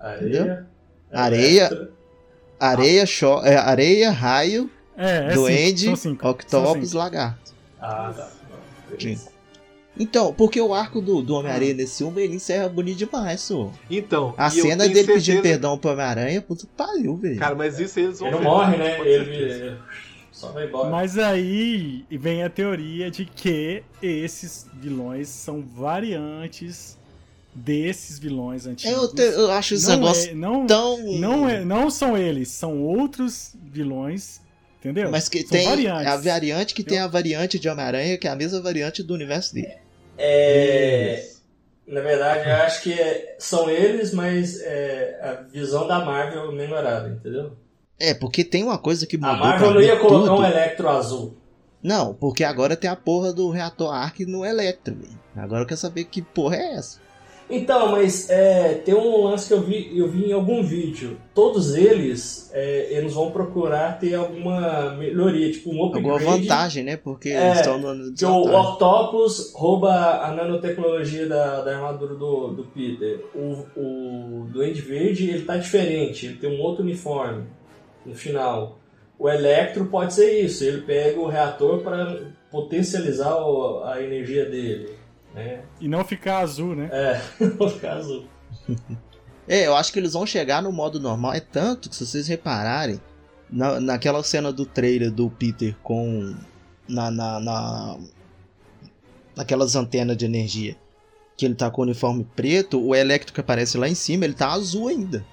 [0.00, 0.66] Areia.
[1.12, 1.66] Areia.
[1.66, 1.92] Electro.
[2.60, 6.22] Areia, cho- é, areia, raio, É, é Duende, cinco, são cinco.
[6.22, 6.30] São
[6.62, 6.98] Octopus, cinco.
[6.98, 7.52] Lagarto.
[7.80, 8.28] Ah, tá.
[8.98, 9.18] Sim.
[9.98, 13.70] Então, porque o arco do, do Homem-Aranha nesse filme, ele encerra bonito demais, sô.
[13.90, 17.38] Então, A e eu cena dele pedindo certeza- perdão pro Homem-Aranha, que pariu, velho.
[17.38, 19.00] Cara, mas isso eles vão Ele não morre, né?
[19.00, 19.76] Ele,
[20.30, 20.88] só vai embora.
[20.90, 26.96] Mas aí vem a teoria de que esses vilões são variantes
[27.54, 28.96] desses vilões antigos.
[28.96, 31.12] eu, te- eu acho esse não negócio é, não, tão.
[31.18, 34.40] não, é, não são eles, são outros vilões,
[34.78, 35.10] entendeu?
[35.10, 36.06] Mas que são tem variantes.
[36.06, 39.54] a variante que tem a variante de Homem-Aranha, que é a mesma variante do universo
[39.54, 39.72] dele.
[40.18, 41.24] É,
[41.86, 47.08] na verdade, eu acho que é- são eles, mas é, a visão da Marvel melhorada,
[47.08, 47.52] entendeu?
[47.98, 50.40] É, porque tem uma coisa que A mudou Marvel pra não ia colocar tudo.
[50.40, 51.34] um Electro azul.
[51.82, 54.96] Não, porque agora tem a porra do reator Arc no Electro.
[55.36, 57.00] Agora eu quero saber que porra é essa.
[57.50, 61.18] Então, mas é, tem um lance que eu vi, eu vi em algum vídeo.
[61.34, 66.08] Todos eles, é, eles vão procurar ter alguma melhoria, tipo um upgrade.
[66.10, 66.96] Alguma vantagem, né?
[66.96, 72.48] Porque É, eles estão no Que o Octopus rouba a nanotecnologia da, da armadura do,
[72.48, 73.24] do Peter.
[73.34, 77.44] O, o Duende Verde, ele tá diferente, ele tem um outro uniforme
[78.04, 78.78] no final.
[79.18, 82.20] O Electro pode ser isso, ele pega o reator para
[82.50, 83.36] potencializar
[83.84, 84.97] a energia dele.
[85.34, 85.62] Né?
[85.80, 86.88] E não ficar azul, né?
[86.92, 88.24] É, no caso.
[89.50, 91.32] É, eu acho que eles vão chegar no modo normal.
[91.32, 93.00] É tanto que, se vocês repararem,
[93.48, 96.34] na, naquela cena do trailer do Peter com.
[96.86, 97.98] Na, na, na-
[99.34, 100.76] naquelas antenas de energia,
[101.34, 104.34] que ele tá com o uniforme preto, o Electro que aparece lá em cima, ele
[104.34, 105.24] tá azul ainda.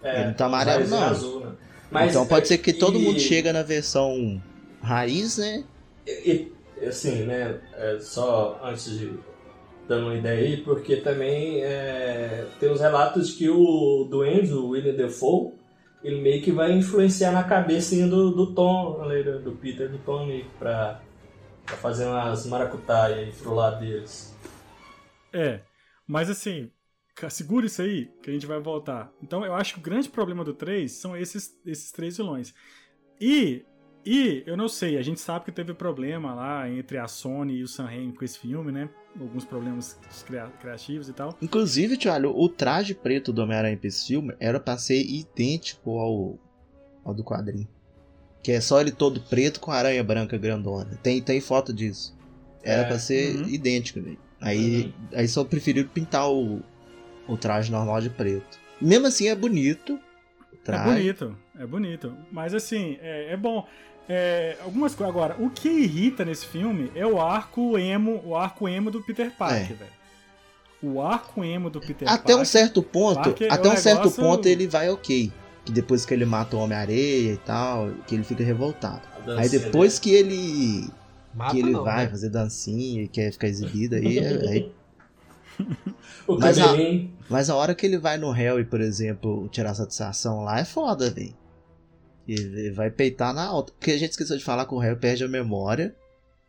[0.00, 1.02] É, Ele não tá amarelo, em não.
[1.02, 1.52] azul, né?
[1.90, 4.40] Mas, então pode é, ser que todo e- mundo chega na versão
[4.80, 5.64] raiz, né?
[6.06, 6.52] E,
[6.86, 9.18] assim, né, é, só antes de
[9.88, 14.94] dando uma ideia aí, porque também é, tem os relatos que o Duende, o William
[14.94, 15.52] Defoe,
[16.02, 20.26] ele meio que vai influenciar na cabecinha do, do Tom, ali, do do Peter, do
[20.26, 21.00] meio que pra,
[21.64, 24.34] fazer umas maracutaia aí pro lado deles.
[25.32, 25.60] É.
[26.06, 26.70] Mas assim,
[27.30, 29.10] segura isso aí, que a gente vai voltar.
[29.22, 32.54] Então eu acho que o grande problema do 3 são esses, esses três vilões.
[33.20, 33.64] E,
[34.04, 37.62] e, eu não sei, a gente sabe que teve problema lá entre a Sony e
[37.62, 38.88] o Sam Raimi com esse filme, né?
[39.18, 41.36] Alguns problemas cria- criativos e tal.
[41.40, 46.38] Inclusive, Thiago, o traje preto do Homem-Aranha pra esse filme era pra ser idêntico ao,
[47.04, 47.68] ao do quadrinho.
[48.42, 50.98] Que é só ele todo preto com a aranha branca grandona.
[51.02, 52.14] Tem, tem foto disso.
[52.62, 53.48] Era É, pra ser uhum.
[53.48, 54.18] idêntico, velho.
[54.40, 56.60] Aí, aí só preferiram pintar o,
[57.26, 58.58] o traje normal de preto.
[58.80, 59.98] Mesmo assim é bonito.
[60.66, 62.16] É bonito, é bonito.
[62.32, 63.66] Mas assim, é, é bom.
[64.08, 65.14] É, algumas coisas.
[65.14, 69.30] Agora, o que irrita nesse filme é o arco emo, o arco emo do Peter
[69.30, 69.74] Parker, É.
[69.74, 69.90] velho.
[70.82, 72.46] O arco emo do Peter Até um Parker.
[72.46, 75.32] certo ponto, Parker é até um um certo negócio- ponto ele vai ok.
[75.64, 79.00] Que depois que ele mata o Homem-Areia e tal, que ele fica revoltado.
[79.38, 80.90] Aí depois que ele
[81.34, 82.10] Mata que ele não, vai né?
[82.10, 84.72] fazer dancinha e quer ficar exibido aí, é- aí-
[86.28, 86.74] Mas a-.
[87.30, 91.10] Mas a hora que ele vai no Harry, por exemplo, tirar satisfação lá é foda,
[91.10, 91.34] velho.
[92.26, 93.72] Ele vai peitar na alta.
[93.72, 95.94] Porque a gente esqueceu de falar que o Harry perde a memória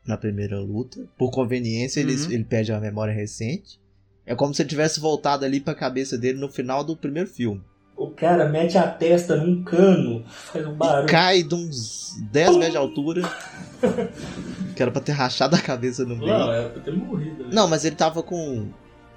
[0.05, 1.01] na primeira luta.
[1.17, 2.31] Por conveniência, ele, Uhum.
[2.31, 3.79] ele perde a memória recente.
[4.25, 7.61] É como se ele tivesse voltado ali pra cabeça dele no final do primeiro filme.
[7.97, 11.07] O cara mete a testa num cano, faz um barulho.
[11.07, 13.21] Cai de uns 10 metros de altura.
[14.75, 16.27] que era pra ter rachado a cabeça no meio.
[16.31, 17.43] Não, é pra ter morrido.
[17.43, 17.49] né?
[17.53, 18.67] Não, mas ele tava com,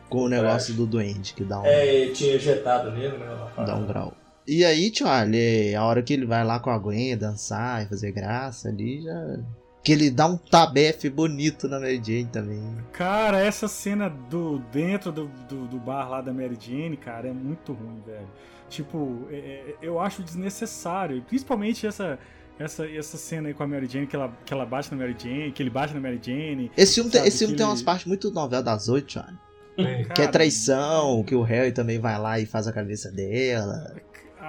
[0.08, 3.26] com o negócio do duende, que dá um, É, tinha injetado nele, né?
[3.56, 4.14] dá um grau.
[4.48, 8.12] E aí, Charlie, a hora que ele vai lá com a Gwen dançar e fazer
[8.12, 9.38] graça ali, já.
[9.84, 12.62] Que ele dá um tabefe bonito na Mary Jane também.
[12.92, 17.32] Cara, essa cena do dentro do, do, do bar lá da Mary Jane, cara, é
[17.32, 18.26] muito ruim, velho.
[18.70, 21.22] Tipo, é- é- eu acho desnecessário.
[21.22, 22.18] Principalmente essa,
[22.58, 25.16] essa, essa cena aí com a Mary Jane, que ela, que ela bate na Mary
[25.18, 26.70] Jane, que ele bate na Mary Jane.
[26.76, 29.38] Esse filme, tem, Sabe, esse filme tem aquele- umas partes muito novela das oito, Charlie.
[29.76, 29.96] Tem.
[30.04, 33.94] Que é Cara, traição, que o Harry também vai lá e faz a cabeça dela.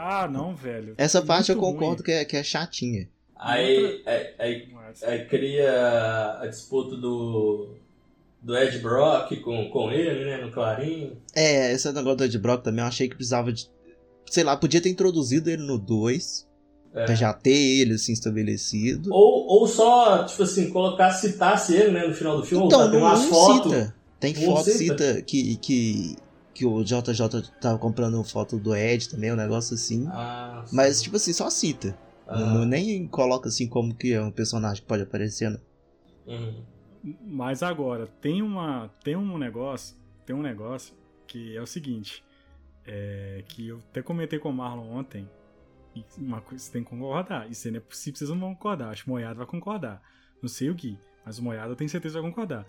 [0.02, 0.93] Ah, não, velho.
[0.97, 2.06] Essa parte eu Muito concordo ruim.
[2.06, 3.10] que é, que é chatinha.
[3.36, 4.68] Aí, aí, aí,
[5.04, 7.76] aí cria a disputa do,
[8.41, 10.38] do Ed Brock com, com ele, né?
[10.38, 11.18] No Clarim.
[11.36, 13.70] É, esse negócio do Ed Brock também eu achei que precisava de.
[14.30, 16.47] Sei lá, podia ter introduzido ele no 2.
[16.93, 17.06] É.
[17.06, 19.14] Pra já ter ele assim estabelecido.
[19.14, 22.08] Ou, ou só, tipo assim, colocar, citasse ele, né?
[22.08, 22.66] No final do filme.
[22.66, 23.72] Então, tá, tem umas fotos.
[23.72, 23.95] cita.
[24.20, 24.78] Tem foto, cita.
[24.78, 26.16] cita que, que,
[26.60, 30.05] que o JJ tava comprando foto do Ed também, um negócio assim.
[30.12, 30.76] Ah, sim.
[30.76, 31.97] Mas, tipo assim, só cita.
[32.28, 35.49] Ah, Não- nem coloca assim como que é um personagem que pode aparecer.
[35.49, 35.60] Né?
[36.28, 36.62] uhum.
[37.26, 38.89] Mas agora, tem uma.
[39.01, 39.95] Tem um negócio.
[40.26, 40.93] Tem um negócio
[41.26, 42.22] que é o seguinte.
[42.86, 45.30] É, que eu até comentei com o Marlon ontem.
[45.95, 47.49] E uma coisa você tem que concordar.
[47.49, 48.89] Isso aí não é possível, vocês não vão concordar.
[48.89, 50.01] Acho que o Moiado vai concordar.
[50.41, 52.66] Não sei o Gui, mas o Moiado eu tenho certeza que vai concordar.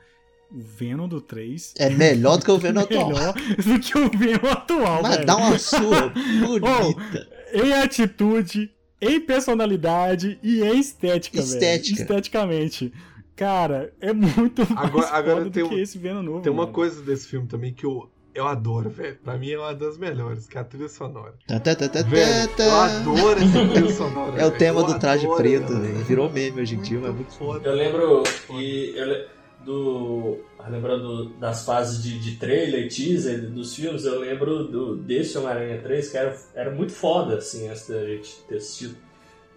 [0.53, 3.09] O Venom do 3 É melhor do que o Venom atual.
[3.09, 5.27] melhor do que o Venom atual, Mas velho.
[5.27, 7.29] dá uma sua bonita.
[7.53, 8.71] Em atitude,
[9.01, 11.97] em personalidade e em estética, Estética.
[11.97, 12.03] velho.
[12.03, 12.93] Esteticamente.
[13.37, 16.41] Cara, é muito mais Agora- agora foda tem do que um- esse Venom novo.
[16.43, 16.75] Tem uma mano.
[16.75, 19.17] coisa desse filme também que eu, eu adoro, velho.
[19.25, 21.35] Pra mim é uma das melhores, que é a trilha sonora.
[21.47, 22.85] Tá, tá, tá, tá, Velho, tá, eu tá.
[22.85, 24.33] adoro essa trilha sonora.
[24.33, 24.59] É o velho.
[24.59, 25.81] tema Eu do traje adoro preto, velho.
[25.95, 26.05] velho.
[26.05, 27.69] Virou meme hoje em dia, mas é muito foda.
[27.69, 29.27] Eu lembro que eu le-
[29.65, 30.39] do
[30.69, 36.09] lembrando das fases de, de trailer, teaser dos filmes, eu lembro do desse Homem-Aranha 3
[36.11, 38.97] que era, era muito foda assim antes da gente ter assistido.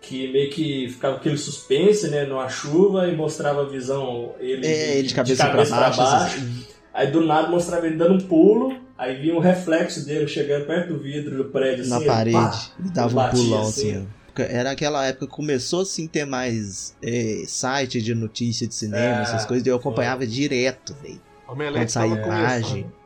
[0.02, 4.98] que meio que ficava aquele suspense, né, numa chuva e mostrava a visão ele, É,
[4.98, 5.98] ele de cabeça, cabeça pra baixo.
[6.02, 6.38] baixo.
[6.38, 6.66] assim.
[6.94, 10.94] Aí do nada mostrava ele dando um pulo, aí vinha um reflexo dele chegando perto
[10.94, 12.34] do vidro do prédio, na assim, parede.
[12.38, 13.92] pá, e dava um pulão assim.
[13.96, 18.74] assim, Porque Era aquela época que começou assim ter mais é, site de notícia de
[18.74, 21.22] cinema, É, essas coisas, e eu acompanhava direto, velho.
[21.46, 22.84] Quando tava imagem.
[22.84, 23.04] começando.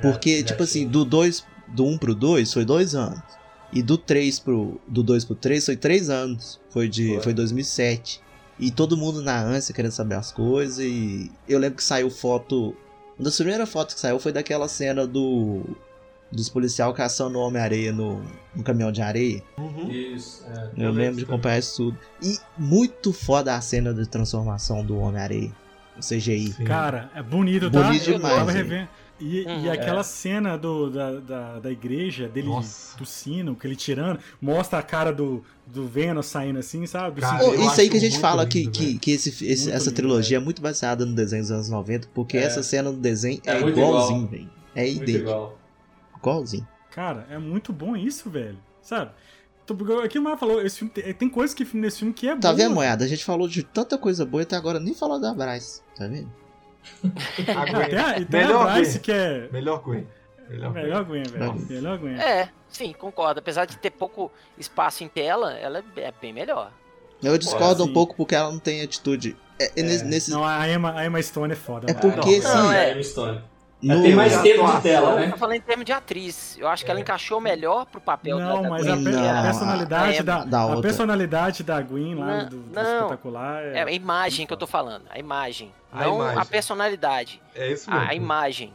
[0.00, 3.20] Porque, já tipo assim, do 2 do 1 um pro 2 foi dois anos.
[3.72, 4.80] E do 3 pro.
[4.86, 6.60] Do 2 pro 3 foi três anos.
[6.70, 7.14] Foi de.
[7.14, 7.22] Foi.
[7.22, 8.22] Foi 2007.
[8.58, 10.78] E todo mundo na ânsia querendo saber as coisas.
[10.78, 12.74] E eu lembro que saiu foto.
[13.18, 15.62] Uma das primeiras fotos que saiu foi daquela cena do.
[16.30, 18.22] Dos policial caçando o Homem-Areia no,
[18.54, 19.42] no caminhão de areia.
[19.56, 19.90] Uhum.
[19.90, 20.70] Isso, é.
[20.76, 21.98] Eu, Eu lembro de acompanhar isso tudo.
[22.22, 25.50] E muito foda a cena de transformação do Homem-Areia.
[25.96, 26.52] O CGI.
[26.52, 26.64] Sim.
[26.64, 27.82] Cara, é bonito, tá?
[27.82, 28.88] Bonito Eu demais, revendo.
[29.20, 29.64] E, Uhum.
[29.64, 30.04] e aquela É.
[30.04, 32.96] cena do, da, da, da igreja, dele Nossa.
[32.96, 37.16] tossindo, que ele tirando, mostra a cara do, do Venom saindo assim, sabe?
[37.16, 39.72] Do Cara, eu isso aí que a gente fala lindo, que, que, que esse, esse-
[39.72, 40.42] essa lindo, trilogia velho.
[40.42, 42.42] é muito baseada no desenho dos anos 90, porque É.
[42.44, 44.30] essa cena do desenho é, É igualzinho, igual.
[44.30, 44.50] velho.
[44.76, 45.18] É idêntico.
[45.18, 45.58] igual.
[46.20, 46.66] Igualzinho.
[46.90, 48.58] Cara, é muito bom isso, velho.
[48.82, 49.10] Sabe?
[50.04, 52.54] Aquilo mais falou, esse filme, tem, tem coisa que nesse filme que é Tá boa.
[52.54, 53.04] vendo, moeda?
[53.04, 55.82] A gente falou de tanta coisa boa e até agora nem falou da Bryce.
[55.94, 56.30] Tá vendo?
[57.54, 57.88] A Gwen.
[57.90, 59.00] Tem a, e tem Melhor a Bryce Gwen.
[59.02, 59.48] que é.
[59.52, 60.06] Melhor Gwen.
[60.48, 60.82] Melhor Gwen.
[60.84, 61.66] Melhor Gwen, velho.
[61.68, 62.14] Melhor Gwen.
[62.18, 63.40] É, sim, concordo.
[63.40, 66.72] Apesar de ter pouco espaço em tela, ela é é bem melhor.
[67.22, 69.36] Eu discordo um pouco porque ela não tem atitude.
[69.60, 71.90] É, é nesse, nesse- Não, a Emma, a Emma Stone é foda.
[71.90, 72.14] É mano.
[72.14, 72.56] porque, não, sim.
[72.56, 72.94] não, é.
[73.82, 75.28] É no- tem mais tempo de tela, Eu né?
[75.30, 76.56] tô falando em termos de atriz.
[76.58, 79.42] Eu acho que ela encaixou melhor pro papel Não, da, mas Gwen, a, Não, a
[79.42, 82.96] personalidade a da, da a personalidade da Gwen lá Não, do, do não.
[83.00, 85.04] espetacular É é, a imagem que eu tô falando.
[85.10, 85.72] A imagem.
[85.92, 86.38] A não imagem.
[86.40, 87.42] a personalidade.
[87.54, 88.04] É isso mesmo.
[88.06, 88.72] A, a imagem.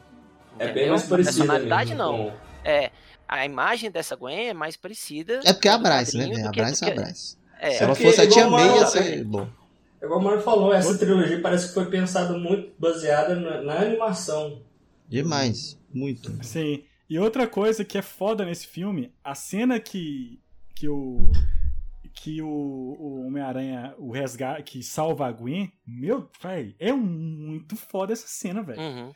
[0.60, 2.18] É bem mais A parecida personalidade mesmo, não.
[2.30, 2.32] com-
[2.64, 2.92] É.
[3.28, 5.40] A imagem dessa Gwen é mais parecida.
[5.44, 7.38] É porque é a Bryce, né, A Bryce é a Bryce.
[7.60, 9.48] É, Se ela fosse a tia May, ia uma- ser bom.
[10.02, 13.74] É Igual o Mário falou, essa trilogia parece que foi pensada muito baseada na, na
[13.82, 14.60] animação.
[15.14, 15.80] Demais.
[15.94, 16.38] Muito.
[16.44, 16.84] Sim.
[17.10, 20.40] E outra coisa que é foda nesse filme, a cena que
[20.76, 21.18] que o
[22.16, 28.14] que o, o Homem-Aranha, o resgate que salva a Gwen, meu, véi, é muito foda
[28.14, 28.80] essa cena, velho.
[28.80, 29.12] Uhum.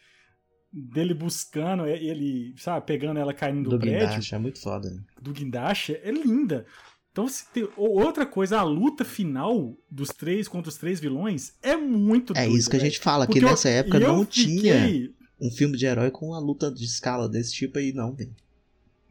[0.74, 4.90] Dele buscando, ele, sabe, pegando ela caindo do, Do prédio, guindaste, é muito foda.
[4.90, 5.02] né?
[5.22, 6.66] do guindaste, é linda.
[7.12, 11.54] Então, se tem, ou- outra coisa, a luta final dos três contra os três vilões
[11.64, 12.92] é muito É doida, isso que a velho.
[12.92, 15.86] gente fala, que Porque eu- nessa época e eu não tinha fiquei- um filme de
[15.86, 18.36] herói com uma luta de escala desse tipo aí, não, velho.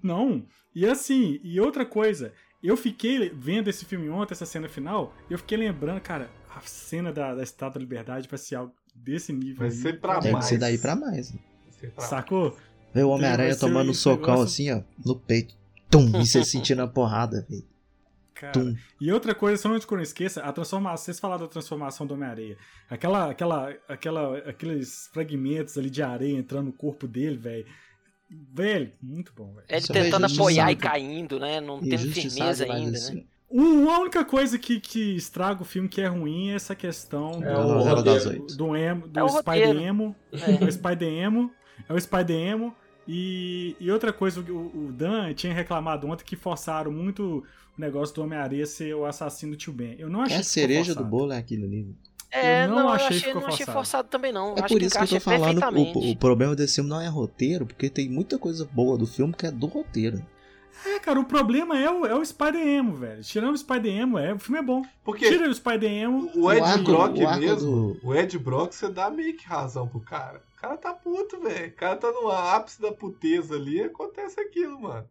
[0.02, 0.44] Não.
[0.74, 5.38] E assim, e outra coisa, eu fiquei vendo esse filme ontem, essa cena final, eu
[5.38, 9.56] fiquei lembrando, cara, a cena da, da Estátua da Liberdade vai ser algo desse nível.
[9.58, 9.74] Vai aí.
[9.74, 10.44] ser pra Tem que mais.
[10.46, 11.32] ser daí pra mais.
[11.32, 11.38] né?
[11.64, 12.56] Vai ser pra- Sacou?
[12.94, 15.54] Ver o Homem-Aranha tomando um socão negócio- assim, ó, no peito.
[15.90, 17.64] Tum, e você sentindo a porrada, velho.
[18.38, 18.52] Cara.
[18.52, 18.76] Tum.
[19.00, 22.06] E outra coisa, só antes que eu não esqueça, a transformação, vocês falaram da transformação
[22.06, 22.56] do Homem-Areia.
[22.88, 27.66] Aquela, aquela, aquela, aqueles fragmentos ali de areia entrando no corpo dele, velho.
[28.52, 29.66] Velho, muito bom, velho.
[29.68, 30.42] Ele Isso é tentando injustiçado.
[30.60, 31.60] apoiar e caindo, né?
[31.60, 33.14] Não tendo Injustiçado firmeza ainda, isso.
[33.14, 33.22] né?
[33.48, 37.40] Um- a única coisa que, que estraga o filme que é ruim é essa questão
[37.42, 38.42] É Da o novela das roteiro.
[38.42, 38.56] oito.
[38.56, 39.76] do emo, do É o Spider.
[39.76, 40.16] Emo.
[40.32, 41.52] É o Spider Emo.
[41.88, 42.74] É o Spider Emo.
[43.08, 47.44] E, e outra coisa, o, o Dan tinha reclamado ontem que forçaram muito
[47.76, 49.94] o negócio do Homem-Aranha ser o assassino do Tio Ben.
[49.98, 51.94] Eu não achei É a que cereja do bolo é aquilo ali.
[52.32, 53.78] É, Eu não não, achei eu que achei, ficou não achei forçado.
[53.78, 54.48] forçado também, não.
[54.56, 55.62] É Acho por que isso que eu tô falando,
[55.94, 59.32] o, o problema desse filme não é roteiro, porque tem muita coisa boa do filme
[59.32, 60.20] que é do roteiro.
[60.84, 63.22] É, cara, o problema é o, é o Spider Emo, velho.
[63.22, 64.82] Tirando o Spider Emo, é, o filme é bom.
[65.04, 66.30] Porque Tira o Spider Emo.
[66.34, 67.56] o Ed O arco- Brock o mesmo,
[67.94, 70.42] do- o Ed Brock, você dá meio que razão pro cara.
[70.56, 71.68] O cara tá puto, velho.
[71.68, 75.06] O cara tá no ápice da puteza ali, acontece aquilo, mano.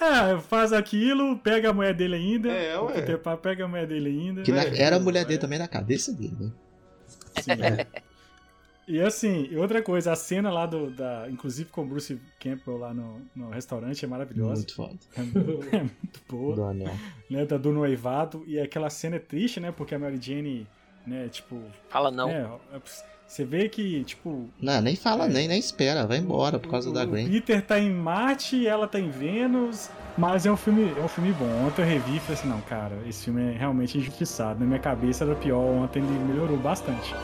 [0.00, 2.50] É, faz aquilo, pega a mulher dele ainda.
[2.50, 2.82] É, ué.
[2.90, 4.42] O Peter Pan pega a mulher dele ainda.
[4.42, 5.24] Que na- É, era a mulher é.
[5.26, 6.50] dele também na cabeça dele, né?
[7.40, 7.86] Sim, é.
[8.88, 10.90] E assim, e outra coisa, a cena lá do.
[10.90, 14.54] Da, inclusive com o Bruce Campbell lá no, no restaurante é maravilhosa.
[14.62, 14.98] Muito foda.
[15.16, 15.40] É muito,
[15.76, 16.56] é muito boa.
[16.56, 16.92] Do anel.
[17.28, 18.42] Né, da- do noivado.
[18.48, 19.70] E aquela cena é triste, né?
[19.70, 20.66] Porque a Mary Jane,
[21.06, 21.62] né, tipo.
[21.88, 22.28] Fala não.
[22.28, 22.50] é,
[23.30, 24.50] você vê que, tipo.
[24.60, 25.28] Não, nem fala, É.
[25.28, 27.28] nem, nem espera, vai embora por causa o, da Gwen.
[27.30, 29.88] Peter tá em Marte e ela tá em Vênus.
[30.18, 31.66] Mas é um filme, é um filme bom.
[31.66, 34.58] Ontem eu revi e falei assim, não, cara, esse filme é realmente injustiçado.
[34.58, 37.14] Na minha cabeça era pior, ontem ele melhorou bastante.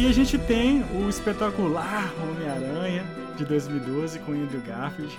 [0.00, 3.04] Aí a gente tem o espetacular Homem-Aranha
[3.36, 5.16] de 2012 com Andrew Garfield,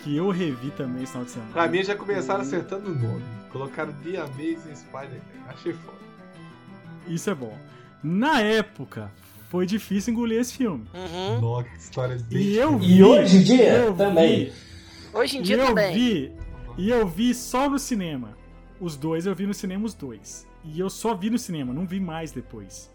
[0.00, 1.52] que eu revi também esse final de semana.
[1.52, 3.22] Pra mim já começaram acertando o nome.
[3.50, 5.48] Colocaram The Amazing Spider-Man.
[5.48, 5.98] Achei foda.
[7.06, 7.56] Isso é bom.
[8.02, 9.10] Na época,
[9.50, 10.84] foi difícil engolir esse filme.
[10.94, 11.40] Uhum.
[11.40, 14.44] Nossa, que história bem E eu vi, E hoje em dia eu também.
[14.46, 14.52] vi,
[15.12, 15.94] Hoje em e dia eu também.
[15.94, 16.32] vi,
[16.78, 18.36] e eu vi só no cinema.
[18.80, 20.46] Os dois, eu vi no cinema os dois.
[20.64, 22.90] E eu só vi no cinema, não vi mais depois.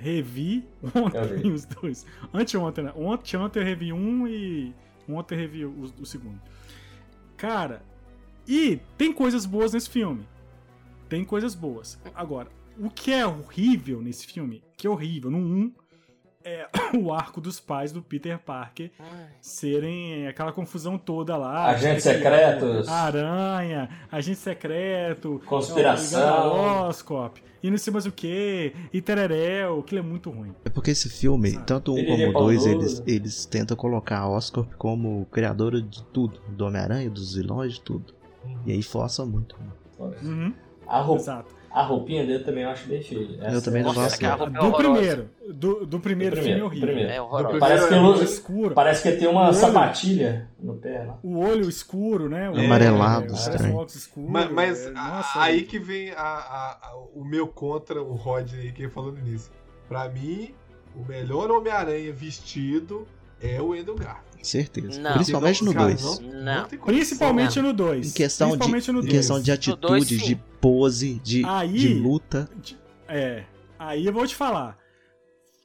[0.00, 2.06] Revi ontem os dois.
[2.32, 2.92] Anteontem, né?
[2.96, 4.74] Ontem, ontem eu revi um e
[5.08, 6.40] ontem eu revi o, o segundo.
[7.36, 7.82] Cara,
[8.48, 10.26] e tem coisas boas nesse filme.
[11.08, 11.98] Tem coisas boas.
[12.14, 12.48] Agora,
[12.78, 15.72] o que é horrível nesse filme, que é horrível, no 1,
[16.44, 16.66] é
[16.98, 19.28] o arco dos pais do Peter Parker Ai.
[19.40, 21.66] serem aquela confusão toda lá.
[21.66, 22.88] Agentes secretos.
[22.88, 25.40] Aranha, agente secreto.
[25.46, 26.88] Conspiração.
[26.88, 27.36] Oscorp.
[27.62, 28.74] E não sei mais o que.
[28.92, 29.80] E Tereréu.
[29.80, 30.54] Aquilo é muito ruim.
[30.64, 31.66] É porque esse filme, Sabe?
[31.66, 36.02] tanto um Ele como é dois, eles, eles tentam colocar a Oscorp como criadora de
[36.04, 36.40] tudo.
[36.48, 38.14] Do Homem-Aranha, dos vilões, de tudo.
[38.64, 39.54] E aí força muito.
[39.98, 40.54] Uhum,
[40.86, 41.54] A, roupa, exato.
[41.70, 43.28] A roupinha dele também eu acho bem feia.
[43.52, 44.24] Eu também não gosto.
[44.24, 44.76] é Do horrorosa.
[44.76, 45.30] primeiro.
[45.54, 46.88] Do, do primeiro Do filme é primeiro, horrível.
[46.88, 47.56] primeiro.
[47.56, 47.58] É.
[47.60, 48.74] Parece que é O usa- escuro.
[48.74, 49.54] Parece que tem uma Olho.
[49.54, 51.18] sapatilha no pé lá.
[51.22, 52.50] O olho escuro, né?
[52.50, 53.72] O Amarelado, é, parece estranho.
[53.72, 54.26] um óculos escuro.
[54.30, 58.72] Mas, mas é, nossa, aí que vem a- a- a- o meu contra o Rodney
[58.72, 59.50] que falando nisso.
[59.88, 60.54] Pra mim,
[60.94, 63.06] o melhor Homem-Aranha vestido
[63.40, 64.46] é o Andrew Garfield.
[64.46, 65.00] Certeza.
[65.00, 65.14] Não.
[65.14, 66.18] Principalmente no Cara, 2.
[66.20, 66.68] Não.
[66.86, 68.08] Principalmente no 2.
[68.08, 69.12] Em questão, de, Principalmente no em 2.
[69.12, 70.26] questão de dois, atitude, sim.
[70.26, 72.48] de pose, de, Aí- de luta.
[73.06, 73.44] É.
[73.78, 74.78] Aí eu vou te falar.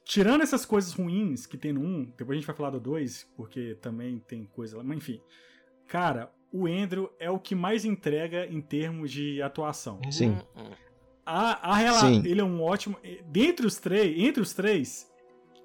[0.04, 3.26] Tirando essas coisas ruins que tem no 1, depois a gente vai falar do 2,
[3.36, 5.20] porque também tem coisa lá, mas enfim.
[5.88, 10.00] Cara, o Andrew é o que mais entrega em termos de atuação.
[10.10, 10.30] Sim.
[10.30, 10.70] Hum, hum.
[11.24, 12.22] A, a rela- Sim.
[12.24, 12.96] ele é um ótimo.
[13.26, 15.10] Dentre os três, entre os três,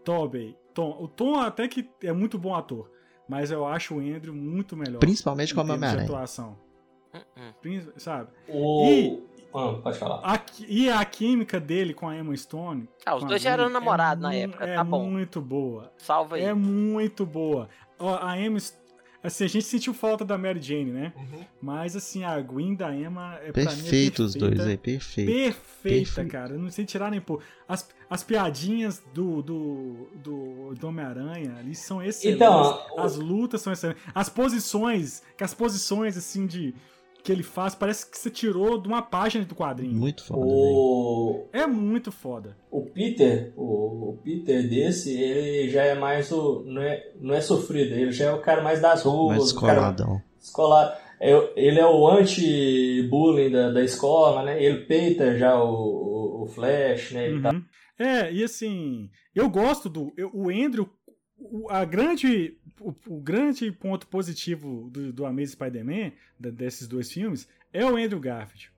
[0.04, 0.98] Tobey, Tom.
[1.00, 2.90] O Tom até que é muito bom ator,
[3.28, 5.00] mas eu acho o Andrew muito melhor.
[5.00, 6.06] Principalmente como termos de Homem-Aranha.
[6.18, 6.58] atuação.
[7.14, 7.20] Hum,
[7.66, 7.82] hum.
[7.98, 8.30] Sabe?
[8.48, 8.86] O...
[8.88, 10.22] E- Ah, pode falar.
[10.24, 12.88] A e a química dele com a Emma Stone.
[13.06, 15.10] Ah, os com a dois já eram Gwen, namorados na mu- época, É tá bom.
[15.10, 15.92] muito boa.
[15.98, 16.44] Salva aí.
[16.44, 17.68] É muito boa.
[18.00, 18.58] A Emma.
[18.60, 18.80] St-
[19.24, 21.14] Assim, a gente sentiu falta da Mary Jane, né?
[21.16, 21.46] Uhum.
[21.62, 25.32] Mas, assim, a Gwen da Emma é pra mim é Perfeito os dois aí, perfeito.
[25.32, 26.32] Perfeita, Perfeito.
[26.32, 26.58] cara.
[26.58, 27.42] Não sei tirar nem pôr.
[27.68, 32.42] As, as piadinhas do, do, do, do Homem-Aranha ali são excelentes.
[32.42, 34.02] Então, As lutas são excelentes.
[34.14, 36.74] As posições, que as posições, assim, de
[37.24, 39.94] que ele faz, parece que você tirou de uma página do quadrinho.
[39.98, 40.42] Muito foda.
[40.44, 42.58] O, É muito foda.
[42.72, 46.64] o Peter, o, o Peter desse, ele já é mais o.
[46.66, 49.60] Não é, não é sofrido, ele já é o cara mais das ruas, Mais o
[49.62, 49.96] cara
[50.40, 51.00] escolar.
[51.20, 54.64] É- Ele é o anti-bullying da, da escola, né?
[54.64, 57.30] Ele peita já o, o, o Flash, né?
[57.30, 57.64] Uhum.
[58.00, 60.12] É, e assim, eu gosto do.
[60.18, 60.90] eu- o Andrew.
[61.38, 62.58] o- A grande,
[62.90, 68.20] o, o grande ponto positivo do, do Amazing Spider-Man, desses dois filmes, é o Andrew
[68.20, 68.72] Garfield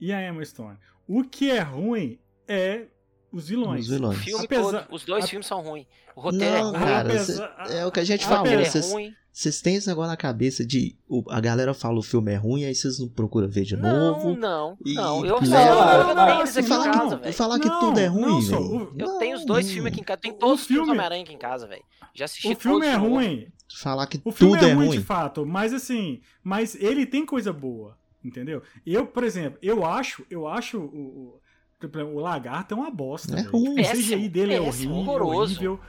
[0.00, 0.76] e a Emma Stone.
[1.06, 2.18] O que é ruim
[2.48, 2.86] é
[3.30, 3.86] os vilões.
[3.86, 4.18] Os O vilões.
[4.18, 5.86] filme Apesar- todo, os dois a- filmes são ruins.
[6.14, 8.46] O roteiro Não, é ruim, cara, apesar- cê- é o que a gente falou.
[8.46, 9.14] é Vocês ruim.
[9.32, 12.64] Vocês têm esse negócio na cabeça de o- a galera fala o filme é ruim,
[12.64, 14.36] aí vocês não procuram ver de Não, novo.
[14.36, 15.24] não, e não.
[15.24, 17.34] Eu, leva- eu, eu Não, tenho eles E aqui em falar, casa, que, velho.
[17.34, 18.92] falar que Não, tudo é ruim, velho.
[18.98, 19.72] Eu Não, tenho os dois não.
[19.72, 20.20] filmes aqui em casa.
[20.20, 21.82] Tem O todos os filmes Homem-Aranha aqui em casa, velho.
[22.14, 23.46] Já assisti O filme todos é ruim.
[23.80, 24.98] Falar que O filme tudo é é ruim ruim.
[24.98, 28.62] de fato, mas assim, mas ele tem coisa boa, entendeu?
[28.84, 31.40] Eu, por exemplo, eu acho, eu acho o,
[31.82, 33.32] o, o lagarto é uma bosta.
[33.32, 33.50] É velho.
[33.50, 33.80] ruim.
[33.80, 35.54] O CGI dele é péssimo, horrível, horroroso.
[35.54, 35.80] horrível.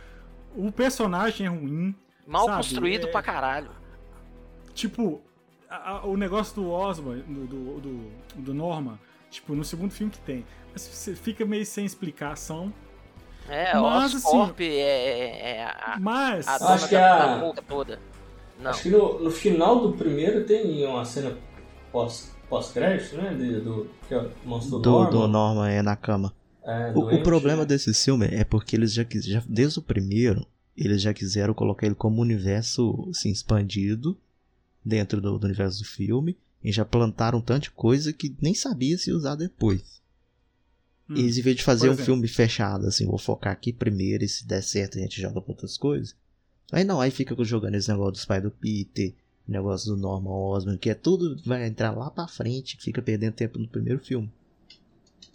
[0.55, 1.93] O personagem é ruim.
[2.25, 2.57] Mal sabe?
[2.57, 3.69] construído É- pra caralho.
[4.73, 5.21] Tipo,
[5.69, 8.11] a- a- o negócio do Osborn, do, do, do,
[8.41, 8.97] do Norman,
[9.29, 10.45] tipo, no segundo filme que tem.
[10.71, 12.73] Mas Você fica meio sem explicação.
[13.49, 16.47] É, Mas, o assim, Oscorp é, é, é a, Mas.
[16.47, 17.99] a Acho dona que da, a- da boca toda.
[18.59, 18.71] Não.
[18.71, 21.37] Acho que no, no final do primeiro tem uma cena
[21.91, 23.33] pós- pós-crédito, né?
[23.33, 25.09] De- do, que é o monstro Do, Norman.
[25.11, 26.33] do Norman é na cama.
[26.65, 27.65] É, O, o problema né?
[27.65, 31.95] desse filme é porque eles já quiseram, desde o primeiro, eles já quiseram colocar ele
[31.95, 34.17] como um universo assim, expandido
[34.83, 39.11] dentro do, do universo do filme e já plantaram de coisa que nem sabia se
[39.11, 40.01] usar depois.
[41.09, 41.15] Hum.
[41.17, 42.05] Eles, em vez de fazer um exemplo.
[42.05, 45.51] filme fechado, assim, vou focar aqui primeiro e se der certo a gente joga pra
[45.51, 46.15] outras coisas.
[46.71, 49.13] Aí não, aí fica jogando esse negócio dos pais do Peter,
[49.47, 53.59] negócio do Norman Osborn, que é tudo, vai entrar lá pra frente, fica perdendo tempo
[53.59, 54.31] no primeiro filme.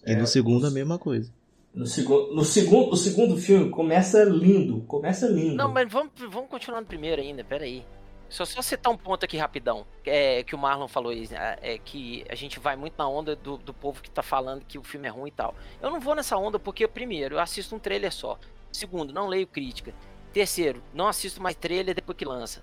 [0.07, 1.31] E É, no segundo a os- mesma coisa.
[1.75, 4.81] No, segundo, no, segundo, o segundo filme começa lindo.
[4.83, 5.57] Começa lindo.
[5.57, 7.85] Não, mas vamos, vamos continuar no primeiro ainda, pera aí.
[8.29, 12.27] Só só citar um ponto aqui rapidão, é, que o Marlon falou é, é que
[12.29, 15.09] a gente vai muito na onda do, do povo que tá falando que o filme
[15.09, 15.55] é ruim e tal.
[15.81, 18.39] Eu não vou nessa onda porque, primeiro, eu assisto um trailer só.
[18.71, 19.95] Segundo, não leio crítica.
[20.31, 22.63] Terceiro, não assisto mais trailer depois que lança.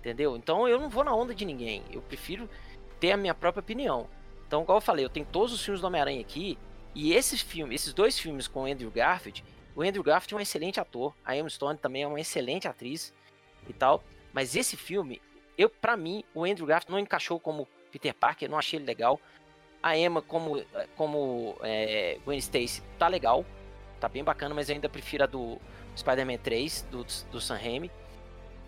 [0.00, 0.36] Entendeu?
[0.36, 1.82] Então eu não vou na onda de ninguém.
[1.90, 2.48] Eu prefiro
[3.00, 4.06] ter a minha própria opinião.
[4.46, 6.58] Então, igual eu falei, eu tenho todos os filmes do Homem-Aranha aqui.
[6.96, 9.44] E esses filmes, esses dois filmes com o Andrew Garfield,
[9.74, 11.14] o Andrew Garfield é um excelente ator.
[11.22, 13.12] A Emma Stone também é uma excelente atriz
[13.68, 14.02] e tal.
[14.32, 15.20] Mas esse filme,
[15.58, 19.20] eu para mim, o Andrew Garfield não encaixou como Peter Parker, não achei ele legal.
[19.82, 20.64] A Emma como
[20.96, 23.44] como é, Gwen Stacy tá legal,
[24.00, 25.58] tá bem bacana, mas eu ainda prefiro a do
[25.94, 27.90] Spider-Man 3 do, do Sam Raimi.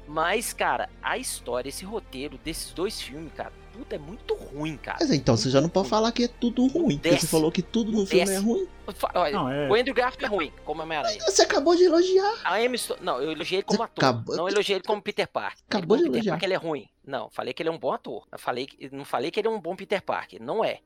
[0.07, 4.99] Mas, cara, a história, esse roteiro desses dois filmes, cara, puta, é muito ruim, cara.
[5.01, 6.99] Mas então, você já não pode falar que é tudo ruim.
[6.99, 8.69] Porque você falou que tudo no filme é ruim.
[9.15, 11.21] Olha, Não, é- O Andrew Garfield é ruim, como Homem-Aranha.
[11.21, 12.35] Você acabou de elogiar.
[12.45, 14.05] A Emma Stone, não, eu elogiei ele como Você ator.
[14.05, 15.63] acabou- Não elogiei ele como Peter Parker.
[15.69, 16.33] Acabou ele de Peter elogiar.
[16.35, 16.89] Parker ele é ruim.
[17.07, 18.27] Não, falei que ele é um bom ator.
[18.33, 20.43] Eu falei que, não falei que ele é um bom Peter Parker.
[20.43, 20.81] Não é.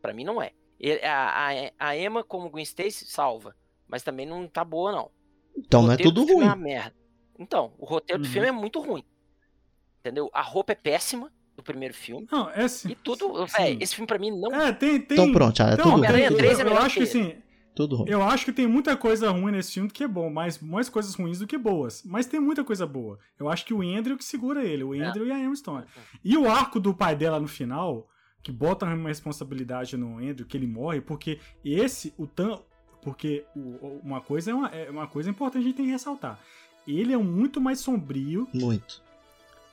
[0.00, 0.52] Pra mim não é.
[0.80, 3.54] Ele- a, a, a Emma como Gwen Stacy salva,
[3.86, 5.10] mas também não tá boa não.
[5.56, 6.44] Então não é tudo do filme ruim.
[6.46, 6.96] É uma merda.
[7.40, 8.32] Então, o roteiro do Uhum.
[8.32, 9.04] filme é muito ruim.
[10.00, 10.30] Entendeu?
[10.32, 12.26] A roupa é péssima do primeiro filme.
[12.30, 12.90] Não, é assim.
[12.90, 13.56] E tudo, sim.
[13.58, 15.00] velho, esse filme pra mim não É, tem.
[15.00, 16.34] tem Então pronto, já é Então, tudo Homem-Aranha ruim.
[16.34, 17.34] eu, 3 é eu acho que que assim,
[17.74, 18.08] Tudo ruim.
[18.08, 21.14] eu acho que tem muita coisa ruim nesse filme que é bom, mas mais coisas
[21.16, 22.04] ruins do que boas.
[22.06, 23.18] Mas tem muita coisa boa.
[23.38, 25.84] Eu acho que o Andrew que segura ele, o Andrew e a Emma Stone.
[26.24, 28.06] E o arco do pai dela no final,
[28.40, 32.60] que bota uma responsabilidade no Andrew, que ele morre, porque esse, o Tan.
[33.02, 35.90] Porque o- o- uma coisa é uma, é uma coisa importante a gente tem que
[35.92, 36.38] ressaltar.
[36.86, 39.02] Ele é muito mais sombrio, Muito.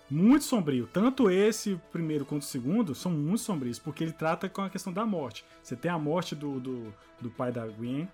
[0.09, 0.87] Muito sombrio.
[0.91, 4.91] Tanto esse primeiro quanto o segundo são muito sombrios, porque ele trata com a questão
[4.93, 5.43] da morte.
[5.63, 8.07] Você tem a morte do, do, do pai da Gwen,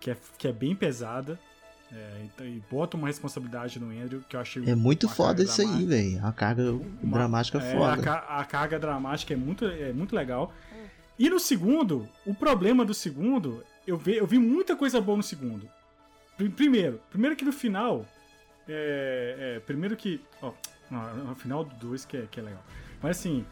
[0.00, 1.38] que é, que é bem pesada.
[1.92, 4.62] é, então, e bota uma responsabilidade no Andrew, que eu achei.
[4.68, 5.88] É muito foda isso aí, dramática.
[5.90, 6.26] velho.
[6.26, 6.72] A carga
[7.02, 8.10] Uma- dramática é, foda.
[8.10, 10.52] A, a carga dramática é muito, é muito legal.
[11.18, 15.22] E no segundo, o problema do segundo, eu vi, eu vi muita coisa boa no
[15.22, 15.68] segundo.
[16.36, 18.06] Pri- Primeiro, primeiro que no final.
[18.68, 20.20] É, é, primeiro que.
[20.40, 20.52] Ó,
[20.92, 22.62] não, no final do 2 que é, que é legal.
[23.02, 23.44] Mas assim,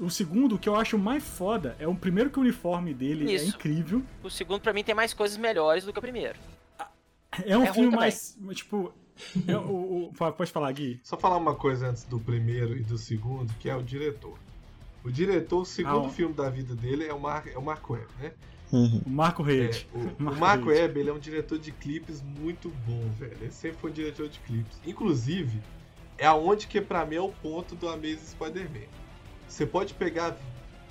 [0.00, 3.34] o segundo, que eu acho mais foda, é o primeiro que o uniforme dele é
[3.34, 3.48] Isso.
[3.56, 4.02] incrível.
[4.22, 6.38] O segundo pra mim tem mais coisas melhores do que o primeiro.
[7.44, 7.98] É um É filme também.
[8.00, 8.36] mais.
[8.54, 8.92] Tipo.
[9.46, 11.00] é o- o- pode falar, Gui?
[11.02, 14.38] Só falar uma coisa antes do primeiro e do segundo, que é o diretor.
[15.04, 17.92] O diretor, o segundo Ah, filme da vida dele é o, Mar, é o Marco
[17.94, 18.32] Webb, né?
[18.72, 19.02] Uhum.
[19.06, 19.86] O Marco É, Reid.
[19.94, 20.66] o, o Marco.
[20.68, 23.36] Webb ele é um diretor de clipes muito bom, velho.
[23.40, 24.78] Ele sempre foi um diretor de clipes.
[24.86, 25.60] Inclusive,
[26.18, 28.86] é aonde que pra mim é o ponto do Amazing Spider-Man.
[29.48, 30.36] Você pode pegar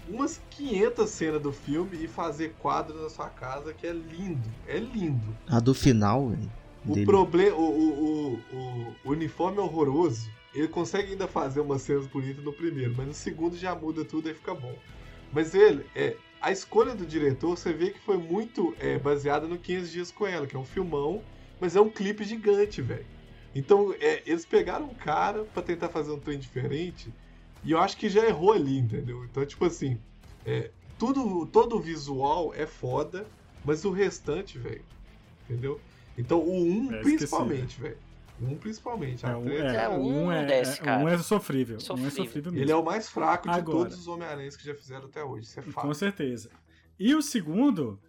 [0.09, 4.49] umas 500 cenas do filme e fazer quadros na sua casa, que é lindo.
[4.65, 5.35] É lindo.
[5.47, 6.51] A do final, velho.
[6.87, 10.29] O problema, o, o, o, o uniforme é horroroso.
[10.55, 14.29] Ele consegue ainda fazer umas cenas bonitas no primeiro, mas no segundo já muda tudo
[14.29, 14.73] e fica bom.
[15.33, 19.57] Mas ele, é, a escolha do diretor, você vê que foi muito é, baseada no
[19.57, 21.21] 500 Dias com Ela, que é um filmão,
[21.59, 23.05] mas é um clipe gigante, velho.
[23.57, 27.11] Então, é, eles pegaram um cara pra tentar fazer um trem diferente,
[27.63, 29.25] e eu acho que já errou ali, entendeu?
[29.25, 29.97] Então, tipo assim,
[30.45, 33.25] é, tudo, todo o visual é foda,
[33.65, 34.83] mas o restante, velho,
[35.49, 35.79] entendeu?
[36.17, 37.97] Então, o 1 É, esqueci, principalmente, velho.
[38.39, 39.25] O 1 principalmente.
[39.25, 41.03] É, um, é, É, o um um é, desce, é- cara.
[41.03, 41.75] um é sofrível.
[41.75, 42.11] Um é Sofrível.
[42.11, 42.63] sofrível mesmo.
[42.63, 43.77] Ele é o mais fraco de Agora.
[43.79, 45.47] todos os Homem-Aranhas que já fizeram até hoje.
[45.47, 45.93] Isso é Com fato.
[45.95, 46.51] certeza.
[46.99, 47.99] E o segundo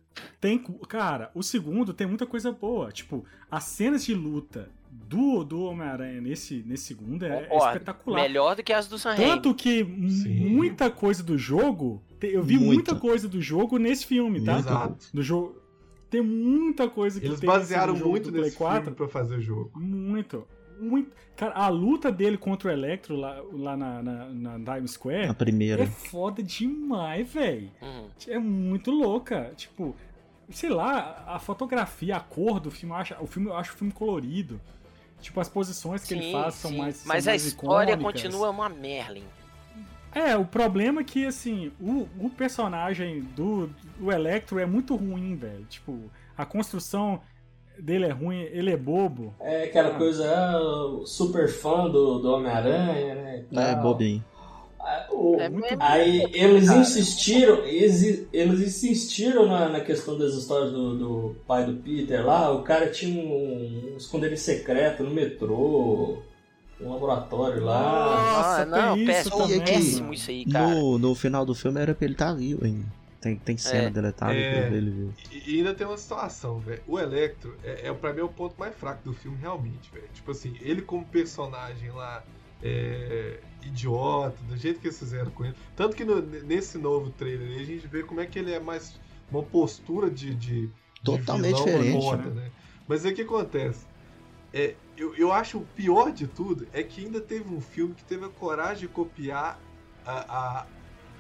[0.41, 0.59] tem.
[0.89, 2.93] Cara, o segundo tem muita coisa boa.
[2.93, 4.69] Tipo, as cenas de luta
[5.09, 8.21] do, do Homem-Aranha nesse, nesse segundo é, é espetacular.
[8.23, 9.17] Melhor do que as do Sam.
[9.17, 10.49] Tanto que Sim.
[10.51, 12.03] muita coisa do jogo.
[12.21, 12.67] Eu vi Muita.
[12.75, 14.59] muita coisa do jogo nesse filme, tá?
[14.59, 15.07] Exato.
[15.15, 15.57] Do jogo.
[16.11, 18.83] Tem muita coisa que Eles tem nesse basearam jogo muito nesse 4.
[18.83, 19.71] filme pra fazer o jogo.
[19.79, 20.47] Muito.
[20.81, 21.11] Muito.
[21.37, 24.29] Cara, a luta dele contra o Electro lá, lá na, na,
[24.59, 25.83] na Times Square A primeira.
[25.83, 27.71] é foda demais, velho.
[27.83, 28.09] Uhum.
[28.27, 29.53] É muito louca.
[29.57, 29.95] Tipo,
[30.51, 33.77] sei lá, a fotografia, a cor do filme, eu acho, o filme, eu acho o
[33.77, 34.61] filme colorido.
[35.21, 36.79] Tipo, as posições que ele Sim, faz são sim.
[36.79, 36.97] mais.
[36.97, 38.23] são Mas a mais história icônicas.
[38.23, 39.25] continua uma Merlin.
[40.15, 43.69] É, o problema é que, assim, o, o personagem do
[44.01, 45.65] o Electro é muito ruim, velho.
[45.67, 45.99] Tipo,
[46.37, 47.21] a construção
[47.79, 49.35] dele é ruim, ele é bobo.
[49.39, 49.99] É aquela Ah.
[49.99, 53.45] coisa, ah, super fã do, do Homem-Aranha, né?
[53.53, 54.25] É, bobinho.
[54.91, 60.73] Ah, o- É, é- Aí eles insistiram, eles, eles insistiram na, na questão das histórias
[60.73, 62.51] do, do pai do Peter lá.
[62.53, 66.23] O cara tinha um, um esconderijo secreto no metrô,
[66.81, 67.83] um laboratório lá.
[67.83, 70.67] Nossa, Ah, não, tem isso péssimo, também, péssimo isso aí, cara.
[70.69, 72.87] No, no final do filme era pra ele estar vivo ainda.
[73.21, 73.91] Tem, tem cena É.
[73.91, 74.69] deletada É.
[74.71, 75.13] que ele viu.
[75.33, 76.81] E, e ainda tem uma situação, velho.
[76.87, 80.09] O Electro é, é pra mim é o ponto mais fraco do filme, realmente, velho.
[80.15, 82.23] Tipo assim, ele como personagem lá
[82.63, 85.55] é, idiota, do jeito que eles fizeram com ele.
[85.77, 88.61] Tanto que no- nesse novo trailer aí, a gente vê como é que ele é
[88.61, 88.99] mais
[89.31, 90.35] uma postura de.
[90.35, 90.67] de
[91.01, 92.51] de Totalmente vilão diferente, foda, né?
[92.89, 93.87] Mas aí o que acontece?
[94.53, 98.03] É, eu, eu acho o pior de tudo é que ainda teve um filme que
[98.03, 99.61] teve a coragem de copiar
[100.05, 100.67] a, a-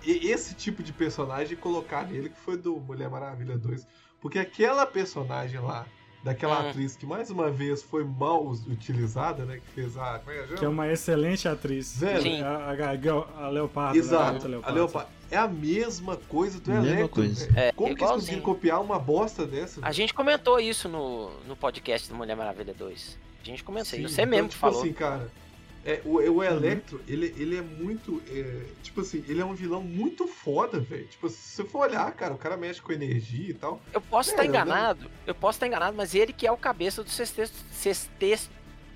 [0.04, 3.86] esse tipo de personagem e colocar nele, que foi do Mulher Maravilha 2.
[4.20, 5.86] Porque aquela personagem lá,
[6.22, 6.68] daquela Hum.
[6.70, 9.58] atriz que mais uma vez foi mal utilizada, né?
[9.64, 10.18] Que fez a.
[10.18, 11.98] Como é que Que é uma excelente atriz.
[11.98, 12.22] Velho.
[12.22, 12.42] Sim.
[12.42, 13.94] A, a, a, Leopardo.
[13.94, 13.98] né?
[13.98, 15.10] Exato, garota a Leopardo.
[15.30, 17.08] É a mesma coisa do Mesma Electro.
[17.22, 17.48] coisa.
[17.54, 18.20] É, Como que eles igualzinho.
[18.20, 19.80] conseguiram copiar uma bosta dessa?
[19.82, 23.18] A gente comentou isso no, no podcast do Mulher Maravilha 2.
[23.42, 24.14] A gente comentou Sim, isso.
[24.14, 24.80] Você então, mesmo que tipo falou.
[24.82, 25.30] assim, cara,
[25.90, 28.22] é, o, o Electro, ele, ele é muito.
[28.28, 31.06] é, tipo assim, ele é um vilão muito foda, velho.
[31.06, 33.80] Tipo, se você for olhar, cara, o cara mexe com energia e tal.
[33.92, 36.56] Eu posso É, estar eu enganado, eu posso estar enganado, mas ele que é o
[36.56, 37.52] cabeça do sexteto.
[37.72, 38.50] Sexteto.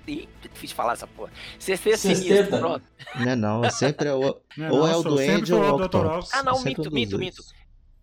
[0.05, 1.31] Ih, que difícil falar essa porra.
[1.57, 2.83] Sexteto sinistro, pronto.
[3.15, 5.53] Não é não, sempre é o, Né, ou é não, o sou- do sempre Andy
[5.53, 5.97] ou é o Dr.
[6.33, 7.19] Ah, não, minto, minto, dois.
[7.19, 7.43] minto.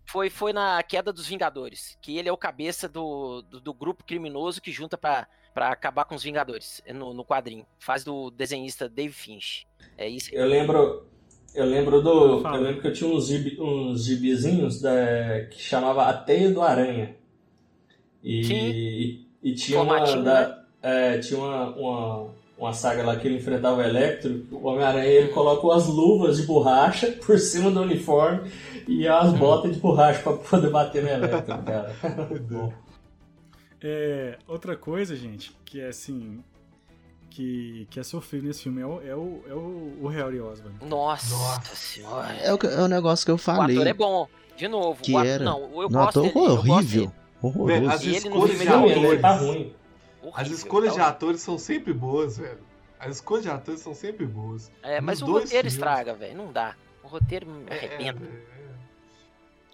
[0.07, 4.03] Foi, foi na queda dos Vingadores, que ele é o cabeça do, do, do grupo
[4.03, 7.65] criminoso que junta pra, pra acabar com os Vingadores é no, no quadrinho.
[7.79, 9.67] Faz do desenhista Dave Finch.
[9.97, 10.33] É isso.
[10.33, 11.05] Eu lembro.
[11.53, 12.45] Eu lembro do.
[12.47, 16.61] Eu lembro que eu tinha uns, gibi, uns gibizinhos da, que chamava A Teia do
[16.61, 17.15] Aranha.
[18.23, 19.25] E, Sim.
[19.43, 19.99] e tinha uma.
[20.21, 24.45] Da, é, tinha uma, uma, uma saga lá que ele enfrentava o Electro.
[24.51, 28.49] O Homem-Aranha ele coloca umas luvas de borracha por cima do uniforme
[28.87, 31.95] e as botas de borracha pra poder bater no Electro, cara.
[32.29, 32.73] Muito bom.
[33.83, 36.43] É, outra coisa, gente, que é assim.
[37.29, 40.75] Que, que é sofrido nesse filme é o, é o, é o, o Harry Osborn.
[40.85, 41.75] Nossa, Nossa.
[41.77, 42.33] senhora.
[42.35, 43.77] É o, é o negócio que eu O falei.
[43.77, 44.27] ator é bom.
[44.57, 45.43] De novo, Que o ator, era.
[45.45, 47.01] não, eu No gosto dele, gosto horrível.
[47.05, 47.11] dele.
[47.41, 47.89] Horroroso.
[47.89, 49.21] As E ele no escolhas de atores.
[49.21, 49.73] tá ruim.
[50.33, 52.59] As escolhas de tá atores são sempre boas, velho.
[52.99, 54.69] As escolhas de atores são sempre boas.
[54.83, 55.73] É, mas Nos o roteiro filmes.
[55.73, 56.35] estraga, velho.
[56.37, 56.75] Não dá.
[57.01, 58.25] O roteiro me É, arrebenta.
[58.25, 58.50] é, é.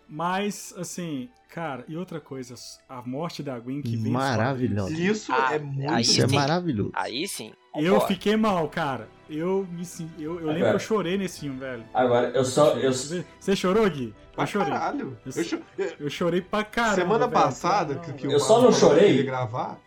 [0.10, 2.56] Mas, assim, cara, e outra coisa,
[2.88, 4.12] a morte da Gwen que vem.
[4.12, 4.94] Maravilhosa.
[4.94, 5.90] Isso Ah, é muito.
[5.92, 6.36] aí Isso é sim.
[6.36, 6.92] maravilhoso.
[6.94, 7.52] Aí sim.
[7.76, 9.08] Eu fiquei mal, cara.
[9.30, 9.84] Eu me
[10.18, 10.70] eu, eu lembro Agora.
[10.70, 11.84] que eu chorei nesse filme, velho.
[11.94, 12.70] Agora, eu só.
[12.78, 14.16] Eu, Você você chorou, Gui?
[14.34, 14.72] Pra Eu chorei.
[14.74, 15.18] caralho.
[15.26, 15.60] Eu Eu cho-
[16.00, 16.96] eu- chorei pra caramba.
[16.96, 17.32] Semana velho.
[17.42, 19.22] passada, Não, que, que Eu só não chorei.
[19.24, 19.78] gravar,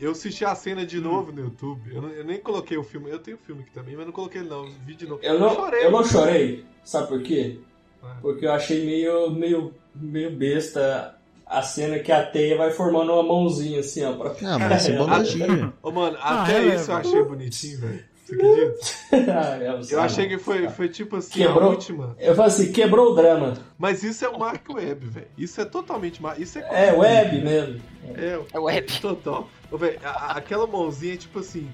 [0.00, 0.86] eu assisti a cena Hum.
[0.86, 1.94] de novo no YouTube.
[1.94, 3.08] Eu, não- eu nem coloquei o filme.
[3.10, 4.64] Eu tenho o filme aqui também, mas não coloquei ele não.
[4.66, 5.22] Eu Vi de novo.
[5.22, 5.84] eu, não, chorei.
[5.86, 6.66] eu não chorei.
[6.84, 7.60] Sabe por quê?
[8.02, 8.16] Ah.
[8.20, 11.14] Porque eu achei meio, meio, meio besta
[11.46, 14.12] a cena que a teia vai formando uma mãozinha assim, ó.
[14.14, 14.34] Pra...
[14.40, 15.72] Não, mas é simbologia.
[15.82, 16.74] Ô, mano, Ah, até releva.
[16.76, 18.04] isso eu achei bonitinho, velho.
[18.24, 18.78] Você acredita?
[19.32, 21.70] Ah, eu, Eu achei que foi, foi tipo assim, a Quebrou.
[21.70, 22.14] última.
[22.20, 23.54] Eu falei assim, quebrou o drama.
[23.78, 25.26] Mas isso é o Mark Webb, velho.
[25.38, 26.20] Isso é totalmente.
[26.20, 26.88] Mar- Isso é.
[26.88, 27.80] É web mesmo.
[28.14, 29.00] É, É web.
[29.00, 29.48] Total.
[29.70, 31.70] Ô, velho, a- a- aquela mãozinha, tipo assim.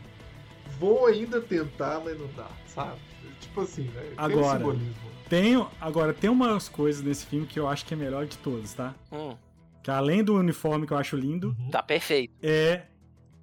[0.78, 2.98] Vou ainda tentar, mas não dá, sabe?
[3.40, 4.10] Tipo assim, velho.
[4.10, 4.58] Tem um Agora.
[4.58, 4.94] simbolismo.
[5.42, 8.72] Tem, agora, tem umas coisas nesse filme que eu acho que é melhor de todas,
[8.74, 8.94] tá?
[9.12, 9.34] Hum,
[9.82, 11.70] Que além do uniforme que eu acho lindo, Uhum.
[11.70, 12.32] tá perfeito.
[12.42, 12.82] é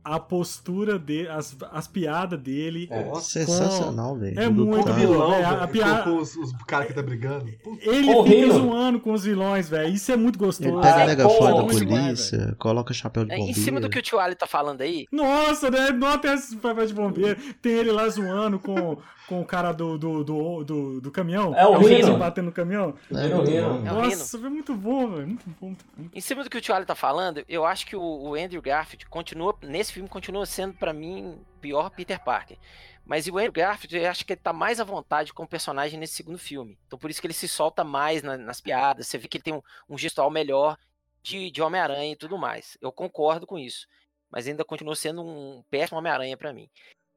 [0.04, 2.88] a postura dele, as, as piadas dele.
[2.90, 3.04] É.
[3.06, 4.40] Nossa, Sensacional, velho.
[4.40, 4.66] É Lutando.
[4.66, 7.46] muito vilão, velho, a- a piada- com os, os caras que tá brigando.
[7.64, 8.54] Puta, Ele Horrível.
[8.54, 9.94] fica zoando com os vilões, velho.
[9.94, 10.70] Isso é muito gostoso.
[10.70, 13.60] Ele pega Ah, a megafone da muito demais, polícia, coloca chapéu de É, bombeiro.
[13.60, 15.92] em cima do que o tio Ali tá falando aí, Nossa, né?
[15.92, 17.40] Não tem esse papel de bombeiro.
[17.62, 18.98] Tem ele lá zoando com,
[19.32, 21.56] com o cara do, do, do, do, do caminhão.
[21.56, 22.18] É o Rino.
[22.18, 22.94] batendo no caminhão.
[23.10, 23.70] É, Rino, muito Rino.
[23.82, 23.88] bom.
[23.88, 25.28] É o Nossa, foi muito bom, velho.
[25.28, 26.10] Muito bom, muito bom.
[26.14, 28.62] em cima do que o tio Ali tá falando, eu acho que o, o Andrew
[28.62, 32.58] Garfield continua, nesse filme, continua sendo pra mim pior Peter Parker.
[33.06, 35.98] Mas o Andrew Garfield, eu acho que ele tá mais à vontade com o personagem
[35.98, 36.78] nesse segundo filme.
[36.88, 39.08] Então por isso que ele se solta mais na- nas piadas.
[39.08, 40.78] Você vê que ele tem um, um gestual melhor
[41.24, 42.78] de, de Homem-Aranha e tudo mais.
[42.82, 43.88] Eu concordo com isso.
[44.30, 46.70] Mas ainda continua sendo um péssimo Homem-Aranha pra mim.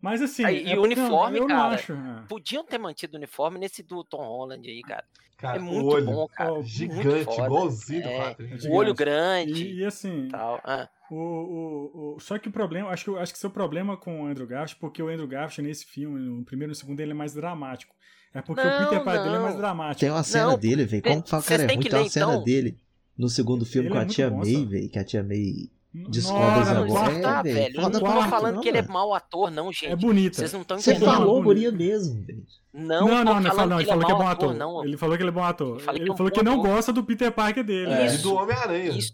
[0.04, 0.44] Mas assim.
[0.44, 2.24] Aí, e é- o uniforme, não, cara, Não acho, né?
[2.28, 5.02] Podiam ter mantido o uniforme nesse do Tom Holland aí, cara.
[5.38, 6.52] cara, é o muito olho bom, cara.
[6.52, 8.68] Ó, muito gigante, igualzinho do É, gigante.
[8.68, 10.60] O olho grande E, e assim, e tal.
[10.62, 14.22] Ah, o, o, o- só que o problema, acho que, acho que seu problema com
[14.22, 17.12] o Andrew Garfield, porque o Andrew Garfield nesse filme, no primeiro e no segundo, ele
[17.12, 17.94] é mais dramático.
[18.34, 20.00] É porque o Não, Peter Parker dele é mais dramático.
[20.00, 21.02] Tem uma cena Não, dele, velho.
[21.02, 21.78] Como que fala, cara, é ruim?
[21.80, 22.44] que Tem uma cena então.
[22.44, 22.76] dele
[23.16, 24.88] no segundo filme Ele com é a muito tia bom, May, velho.
[24.90, 26.92] Que a tia May descobre os Para, no não negócios.
[26.98, 27.76] quarto, cortar, É, velho, velho.
[27.76, 29.86] Eu não tô quarto, falando não, que ele é mau ator, não, gente.
[29.92, 30.36] É bonita.
[30.36, 31.10] Vocês não estão Você entendendo.
[31.14, 31.44] falou bonito.
[31.44, 32.46] guria mesmo, velho.
[32.72, 34.54] Não, Não, não, não, falando não, ele falou que é bom ator.
[34.54, 34.84] não.
[34.84, 35.74] Ele falou que ele é bom ator.
[35.76, 36.66] Eu falei Ele que é um falou que não ator.
[36.66, 37.92] gosta do Peter Parker dele.
[37.92, 38.06] É.
[38.06, 38.22] Isso.
[38.24, 38.90] do Homem-Aranha.
[38.90, 39.12] Isso.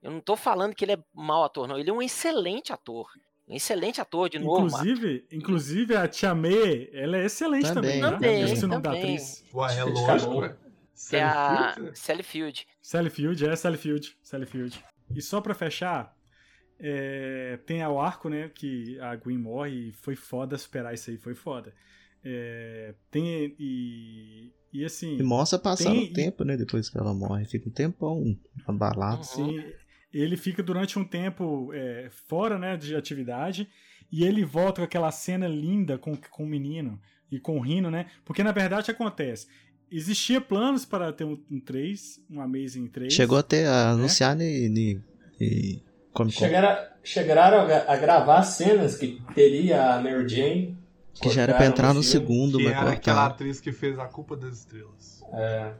[0.00, 1.76] Eu não tô falando que ele é mau ator, não.
[1.78, 3.08] Ele é um excelente ator.
[3.48, 4.66] Um excelente ator, de novo.
[4.66, 8.00] Inclusive, inclusive, a Tia May, ela é excelente também.
[8.00, 8.12] Também, tá?
[8.12, 9.14] também, Eu esqueci o nome da também.
[9.16, 9.44] atriz.
[9.52, 10.44] Ué, é lógico.
[11.12, 11.92] É a Sally Field, né?
[11.94, 12.66] Sally Field.
[12.80, 14.16] Sally Field, é Sally Field.
[14.22, 14.84] Sally Field.
[15.14, 16.16] E só pra fechar,
[16.78, 18.50] é, tem o arco, né?
[18.54, 21.72] Que a Gwen morre e foi foda superar isso aí, foi foda.
[22.24, 25.16] É, tem e, e assim.
[25.18, 26.56] E mostra tem- o tempo, né?
[26.56, 27.44] Depois que ela morre.
[27.44, 28.36] Fica um tempão
[28.66, 29.24] abalado.
[29.24, 29.62] Sim,
[30.12, 33.68] ele fica durante um tempo é, fora né, de atividade
[34.10, 37.90] e ele volta com aquela cena linda com, com o menino e com o Rino,
[37.90, 38.06] né?
[38.24, 39.48] Porque na verdade acontece.
[39.92, 43.12] Existia planos para ter um, um 3, um Amazing 3.
[43.12, 43.68] Chegou até Né?
[43.68, 45.00] a anunciar ni, ni,
[45.38, 45.82] ni
[46.12, 46.44] Comic Con.
[46.46, 50.78] Chegaram, chegaram a, a gravar cenas que teria a Mary Jane.
[51.14, 52.06] Que já era pra entrar no filme.
[52.26, 55.22] segundo, Que mas era aquela atriz que fez A Culpa das Estrelas.
[55.34, 55.72] É,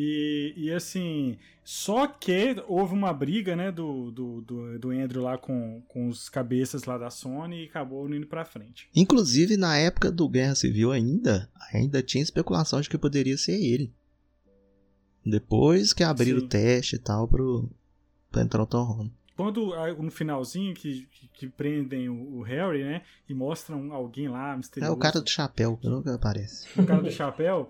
[0.00, 5.36] E, e assim, só que houve uma briga, né, do, do, do, do Andrew lá
[5.36, 8.88] com, com os cabeças lá da Sony e acabou indo pra frente.
[8.94, 13.92] Inclusive, na época do Guerra Civil ainda, ainda tinha especulação de que poderia ser ele.
[15.26, 16.46] Depois que abriram Sim.
[16.46, 17.68] o teste e tal pro,
[18.30, 19.12] pra entrar o Tom Holland.
[19.36, 24.56] Quando no finalzinho que, que, prendem o, o Harry, né, e mostram alguém lá É
[24.56, 24.94] misterioso.
[24.94, 26.68] o cara do chapéu, que nunca aparece.
[26.80, 27.68] o cara do chapéu,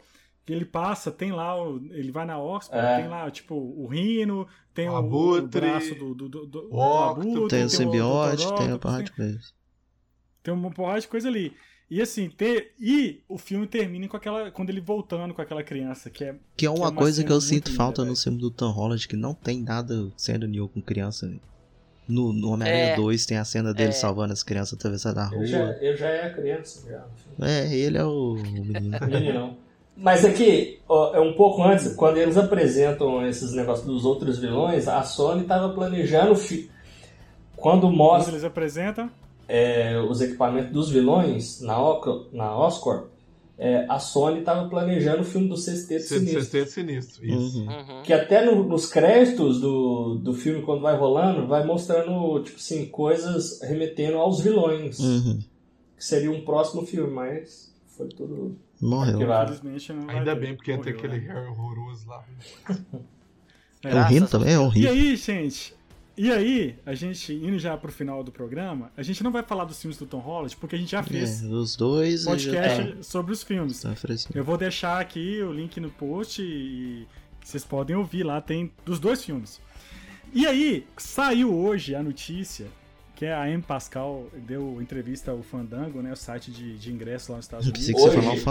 [0.53, 2.97] ele passa, tem lá, o, ele vai na Oxford, É.
[3.01, 6.59] tem lá, tipo, o Rino, tem O o, o Abutre, braço do, do, do, do,
[6.59, 7.27] o do Octopus.
[7.27, 9.41] Abutre, Tem o simbiote, tem a porrada de coisa.
[10.43, 11.53] tem uma porrada de coisa ali.
[11.91, 14.51] E assim, ter, e o filme termina com aquela.
[14.51, 16.35] Quando ele voltando com aquela criança, que é.
[16.55, 18.17] Que é uma uma coisa que eu sinto linda, falta no velho.
[18.23, 21.27] filme do Tom Holland, que não tem nada sendo New com criança.
[21.27, 21.41] velho.
[22.07, 22.97] No, no Homem-Aranha É.
[22.97, 23.93] 2 tem a cena dele É.
[23.93, 25.73] salvando as crianças atravessar da eu, já, rua.
[25.81, 26.89] eu já era criança.
[26.91, 27.47] Já.
[27.47, 28.99] É, ele é o, o menino.
[29.09, 29.57] Meninão.
[30.01, 34.87] Mas aqui, ó, é um pouco antes, quando eles apresentam esses negócios dos outros vilões,
[34.87, 36.37] a Sony estava planejando.
[36.37, 36.71] fi-
[37.57, 39.11] Quando Quando mostra eles apresentam.
[39.49, 43.09] é, os equipamentos dos vilões na, Oc- na Oscorp,
[43.59, 46.41] é, a Sony estava planejando o filme do Sexteto Sinistro.
[46.43, 47.59] Sexteto Sinistro, isso.
[47.59, 47.67] Uhum.
[47.67, 48.03] Uhum.
[48.05, 52.87] Que até no- nos créditos do, do filme, quando vai rolando, vai mostrando, tipo assim,
[52.87, 55.01] coisas remetendo aos vilões.
[55.01, 55.41] Uhum.
[55.97, 58.57] Que seria um próximo filme, mas foi tudo.
[58.81, 59.21] Morreu.
[59.21, 61.35] Infelizmente não Ainda bem, porque ia ter Morreu, aquele né?
[61.35, 62.25] Harry horroroso lá.
[63.83, 64.55] É rindo a também?
[64.55, 65.75] É um E aí, gente?
[66.17, 69.65] E aí, a gente indo já pro final do programa, a gente não vai falar
[69.65, 72.93] dos filmes do Tom Holland, porque a gente já fez É, os dois já podcast
[72.93, 73.81] tá, sobre os filmes.
[73.83, 73.95] tá.
[74.35, 77.07] Eu vou deixar aqui o link no post e
[77.41, 79.61] vocês podem ouvir lá, tem dos dois filmes.
[80.35, 82.67] E aí, saiu hoje a notícia
[83.19, 83.61] que a M.
[83.61, 87.73] Pascal deu entrevista ao Fandango, né, o site de, de ingresso lá nos Estados Eu
[87.73, 87.91] Unidos.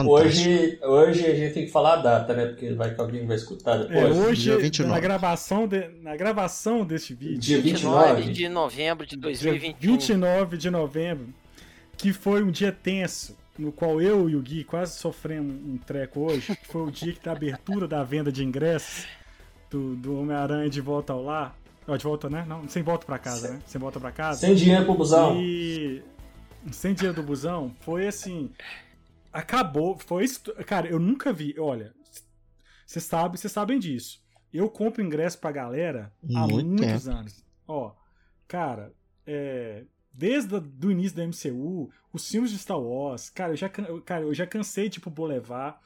[0.03, 2.47] um Hoje, hoje, hoje a gente tem que falar a data, né?
[2.47, 3.97] Porque vai que alguém vai escutar depois.
[3.97, 4.93] É, hoje, dia 29.
[4.93, 8.33] na gravação, de, na gravação deste vídeo, Dia 29 29.
[8.33, 9.91] de novembro de dia 2021.
[9.93, 11.27] 29 de novembro,
[11.95, 16.29] que foi um dia tenso, no qual eu e o Gui quase sofremos um treco
[16.29, 19.05] hoje, que foi o dia que da abertura da venda de ingressos
[19.69, 21.56] do, do Homem-Aranha de volta ao lar.
[21.87, 22.45] Ó, de volta, né?
[22.45, 23.61] Não, sem volta pra casa, né?
[23.65, 24.41] Sem volta pra casa.
[24.41, 25.41] Sem dinheiro pro busão.
[25.41, 26.03] E
[26.71, 28.51] sem dinheiro do busão, foi assim.
[29.31, 29.97] Acabou.
[29.97, 30.25] Foi.
[30.65, 31.55] Cara, eu nunca vi.
[31.57, 31.93] Olha,
[32.85, 34.21] vocês sabem, vocês sabem disso.
[34.53, 37.45] Eu compro ingresso pra galera há Muito muitos anos.
[37.67, 37.93] Ó,
[38.47, 38.93] cara,
[39.25, 44.23] é, desde o início da MCU, os filmes de Star Wars, cara, eu já, cara,
[44.23, 45.77] eu já cansei de ir pro Boulevard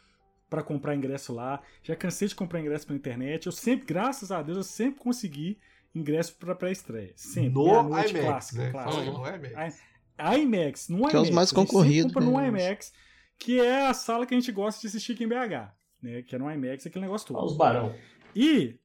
[0.50, 1.62] pra comprar ingresso lá.
[1.84, 3.46] Já cansei de comprar ingresso pela internet.
[3.46, 5.60] Eu sempre, graças a Deus, eu sempre consegui
[5.94, 7.14] ingresso pra pré-estreia.
[7.16, 7.52] Sempre.
[7.52, 8.72] No IMAX, clássica, né?
[8.72, 9.06] clássica.
[9.06, 9.82] Fala no IMAX.
[10.20, 11.12] IMAX, no IMAX.
[11.12, 12.48] Que é os mais concorridos, compra no né?
[12.48, 12.94] IMAX,
[13.38, 15.72] que é a sala que a gente gosta de assistir aqui em BH.
[16.02, 16.22] Né?
[16.24, 17.40] Que é no IMAX, aquele negócio todo.
[17.40, 17.96] Aos barão.
[18.36, 18.80] E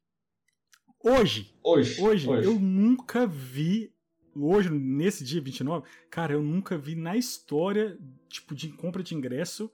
[1.02, 2.00] hoje, Hoje.
[2.00, 3.92] hoje, eu nunca vi.
[4.38, 9.72] Hoje, nesse dia 29, cara, eu nunca vi na história, tipo, de compra de ingresso,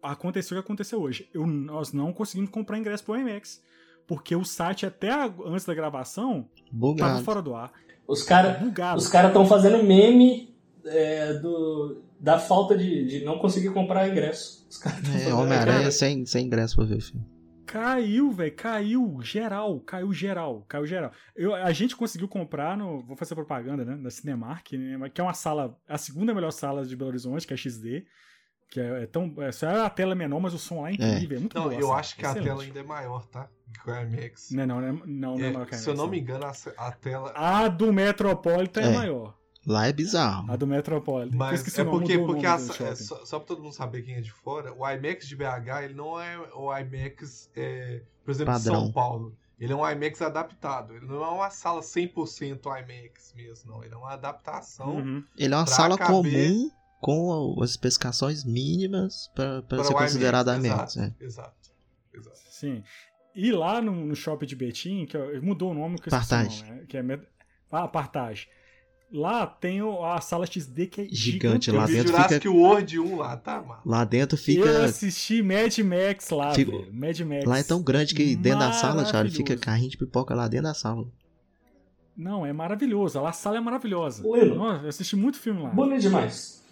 [0.00, 1.28] aconteceu o que aconteceu hoje.
[1.34, 3.60] Eu, nós não conseguimos comprar ingresso pro IMAX.
[4.06, 7.24] Porque o site, até a- antes da gravação, tava Bugado.
[7.24, 7.72] fora do ar.
[8.06, 8.58] Os caras
[8.96, 10.54] os cara estão fazendo meme
[10.84, 14.66] é, do, da falta de, de não conseguir comprar ingresso.
[14.68, 17.26] Os caras tão É, fazendo- Homem-Aranha Cara, sem, sem ingresso pra ver o filme.
[17.66, 21.10] Caiu, velho, caiu geral, caiu geral, caiu geral.
[21.34, 25.24] Eu, a gente conseguiu comprar no, vou fazer propaganda, né, na Cinemark, né, que é
[25.24, 28.04] uma sala, a segunda melhor sala de Belo Horizonte, que é a XD,
[28.70, 30.94] que é, é tão, é, só é a tela menor, mas o som lá é
[30.94, 31.74] incrível, é, muito Não, boa.
[31.74, 32.48] eu sala, acho que a excelente.
[32.48, 33.48] tela ainda é maior, tá?
[33.82, 34.50] Que o IMAX.
[34.50, 36.10] Não, não, não, é- não, não é É, maior que a se eu não IMAX,
[36.10, 37.32] me engano, a, a tela.
[37.36, 38.94] A do Metropolitan é, É.
[38.96, 39.34] maior.
[39.66, 40.50] Lá é bizarro.
[40.52, 41.36] A do Metropolitan.
[41.36, 44.30] Mas é porque, porque a- é, só, só pra todo mundo saber quem é de
[44.32, 48.82] fora, o IMAX de BH, ele não é o IMAX, é, por exemplo, de Padrão.
[48.84, 49.36] São Paulo.
[49.58, 50.94] Ele é um IMAX adaptado.
[50.94, 53.84] Ele não é uma sala 100% IMAX mesmo, não.
[53.84, 55.24] Ele é uma adaptação Uhum.
[55.38, 56.70] Ele é uma sala caber- comum
[57.04, 60.64] com as especificações mínimas para ser o considerado IMAX.
[60.64, 60.96] IMAX.
[60.96, 61.24] Exato, é.
[61.26, 61.70] exato,
[62.14, 62.38] exato.
[62.50, 62.82] Sim.
[63.34, 66.62] E lá no, no shopping de Betim, que é- mudou o nome, que eu Partage.
[66.64, 66.84] nome, né?
[66.88, 67.26] Que é met-
[67.70, 68.48] ah, Partage.
[69.12, 71.70] Lá tem o- a sala XD que é Gigante, gigante.
[71.72, 73.80] lá Eu dentro Jurassic fica- World 1 lá, tá, mano?
[73.84, 74.84] Lá dentro Eu fica.
[74.84, 76.92] assisti Mad Max lá, Fica- velho.
[76.94, 77.44] Mad Max.
[77.44, 80.64] Lá é tão grande que dentro da sala, Charlie, fica carrinho de pipoca lá dentro
[80.68, 81.06] da sala.
[82.16, 83.20] Não, é maravilhoso.
[83.20, 84.22] Lá a sala é maravilhosa.
[84.22, 85.68] Nossa, eu assisti muito filme lá.
[85.70, 86.63] Bonito demais.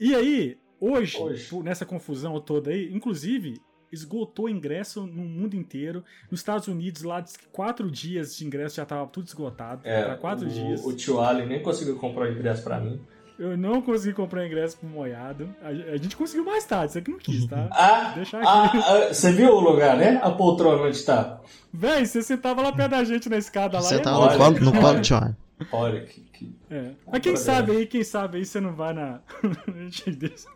[0.00, 1.62] E aí, hoje, Hoje.
[1.62, 3.60] nessa confusão toda aí, inclusive,
[3.92, 6.02] esgotou ingresso no mundo inteiro.
[6.30, 9.82] Nos Estados Unidos, lá, diz que quatro dias de ingresso já tava tudo esgotado.
[9.84, 10.82] É, pra quatro o, dias.
[10.82, 12.98] o tio Ali nem conseguiu comprar o ingresso pra mim.
[13.38, 15.48] Eu não consegui comprar ingresso pro Moiado.
[15.62, 17.68] A, a gente conseguiu mais tarde, você que não quis, tá?
[17.72, 18.78] Ah, Deixa ah, aqui.
[18.78, 20.18] ah, você viu o lugar, né?
[20.22, 21.40] A poltrona onde tá.
[21.72, 23.82] Véi, você sentava lá perto da gente na escada lá.
[23.82, 25.34] Você tá é no colo, no colo, Charlie.
[25.72, 26.20] Olha que.
[26.20, 26.92] que- É.
[27.10, 29.20] Mas quem sabe aí, quem sabe aí você não vai na.
[29.68, 30.48] a gente deixa.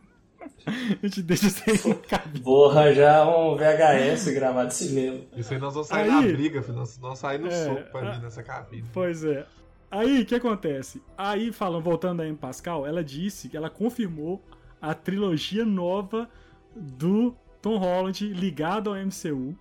[0.67, 2.43] A gente deixa você ir no.
[2.43, 5.21] Vou arranjar um VHS gravado de cinema.
[5.37, 6.77] Isso aí nós vamos sair Aí- na briga, filho.
[6.77, 8.85] Nós vamos sair no É, soco pra a- vir nessa cabine.
[8.93, 9.47] Pois é.
[9.91, 11.01] Aí, o que acontece?
[11.17, 12.37] Aí, falando, voltando a M.
[12.37, 14.43] Pascal, ela disse que ela confirmou
[14.83, 16.29] a trilogia nova
[16.75, 19.57] do Tom Holland ligado ao MCU.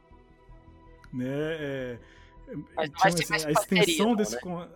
[1.14, 1.28] Né?
[1.28, 1.98] É,
[2.76, 4.36] Mas assim, mais a extensão não, desse.
[4.46, 4.68] né?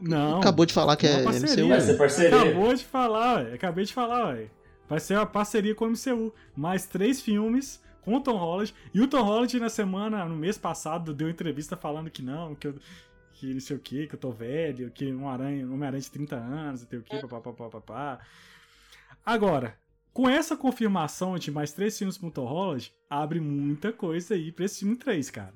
[0.00, 0.38] Não.
[0.38, 1.22] Acabou de falar que é.
[1.22, 1.68] MCU.
[1.68, 2.42] Vai ser parceria.
[2.42, 3.54] Acabou de falar, ué.
[3.54, 4.50] Acabei de falar, ué.
[4.88, 6.32] Vai ser uma parceria com o MCU.
[6.56, 8.74] Mais três filmes com o Tom Holland.
[8.92, 12.68] E o Tom Holland, na semana, no mês passado, deu entrevista falando que não, que
[12.68, 12.74] eu.
[13.36, 16.08] Que não sei o que, que eu tô velho, que um aranha, um aranha de
[16.08, 18.20] 30 anos, não sei o que, papapá.
[19.26, 19.76] Agora,
[20.12, 24.52] com essa confirmação de mais três filmes com o Tom Holland, abre muita coisa aí
[24.52, 25.52] pra esse filme 3, cara.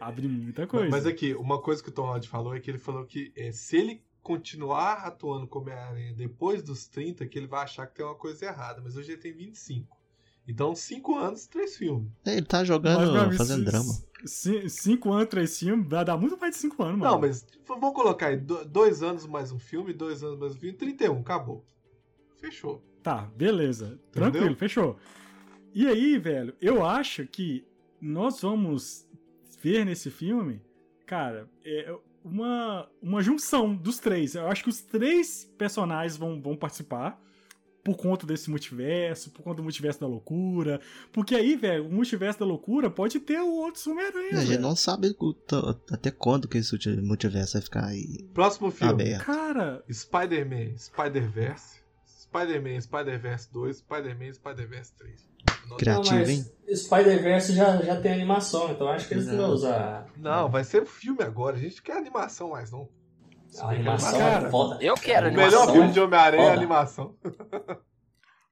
[0.00, 0.88] Abre muita coisa.
[0.90, 3.50] Mas aqui, uma coisa que o Tom Holland falou é que ele falou que é,
[3.52, 8.04] se ele continuar atuando como Homem-Aranha depois dos 30, que ele vai achar que tem
[8.04, 8.80] uma coisa errada.
[8.82, 9.98] Mas hoje ele tem 25.
[10.46, 12.10] Então, 5 anos, 3 filmes.
[12.24, 13.92] É, Ele tá Mas, jogando, amigo, fazendo drama.
[14.24, 17.12] c- Cinco anos, três filmes, vai dar muito mais de cinco anos, mano.
[17.12, 20.58] Não, mas vamos colocar aí, do- dois anos mais um filme, dois anos mais um
[20.58, 21.64] filme, 31, acabou.
[22.38, 22.82] Fechou.
[23.02, 23.98] Tá, beleza.
[24.12, 24.96] Tranquilo, fechou.
[25.72, 27.64] E aí, velho, eu acho que
[28.00, 29.06] nós vamos
[29.62, 30.60] ver nesse filme,
[31.06, 34.34] cara, é uma, uma junção dos três.
[34.34, 37.20] Eu acho que os três personagens vão, vão participar
[37.82, 40.80] por conta desse multiverso, por conta do multiverso da loucura.
[41.12, 44.38] Porque aí, velho, o multiverso da loucura pode ter o outro Homem-Aranha.
[44.38, 45.16] A gente não sabe
[45.90, 48.92] até quando que esse multi- multiverso vai ficar aí Próximo filme.
[48.92, 49.24] aberto.
[49.24, 51.80] Cara, Spider-Man, Spider-Verse.
[52.06, 55.29] Spider-Man, Spider-Verse 2, Spider-Man, Spider-Verse 3.
[55.78, 56.44] Criativo, Não, mas hein?
[56.76, 59.54] Spider-Verse já, já tem animação, então acho que eles não vão Não.
[59.54, 60.06] usar.
[60.16, 61.56] Não, vai ser filme agora.
[61.56, 62.88] A gente não quer animação mais, não.
[63.58, 64.78] A animação Cara, é foda.
[64.80, 67.16] Eu quero O animação melhor filme de Homem-Aranha é animação.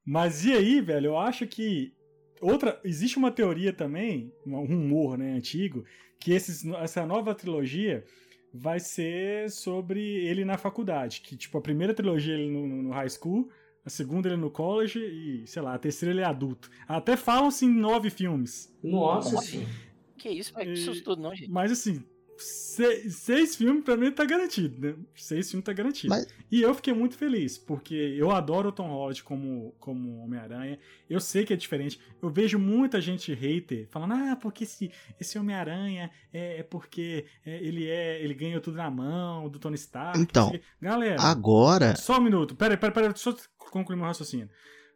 [0.05, 1.09] Mas e aí, velho?
[1.09, 1.93] Eu acho que
[2.41, 5.85] outra existe uma teoria também, um rumor, né, antigo,
[6.19, 8.05] que esses, essa nova trilogia
[8.53, 13.11] vai ser sobre ele na faculdade, que tipo a primeira trilogia ele no, no high
[13.11, 13.49] school,
[13.85, 16.71] a segunda ele no college e sei lá, a terceira ele é adulto.
[16.87, 19.69] Até falam-se em nove filmes, Nossa senhora.
[20.17, 21.51] Que isso, mas que tudo não, gente.
[21.51, 22.05] mas assim
[22.39, 24.95] se- seis filmes pra mim tá garantido, né?
[25.15, 26.09] Seis filmes tá garantido.
[26.11, 30.79] Mas- E eu fiquei muito feliz, porque eu adoro o Tom Holland como, como Homem-Aranha.
[31.11, 32.01] Eu sei que é diferente.
[32.23, 34.91] Eu vejo muita gente hater falando, ah, porque esse,
[35.21, 38.23] esse Homem-Aranha é, é porque é, ele é.
[38.23, 40.19] ele ganhou tudo na mão do Tony Stark.
[40.19, 42.55] Então, quê." Galera, Agora, só um minuto.
[42.57, 44.49] Pera, aí, pera, pera, deixa eu concluir meu raciocínio.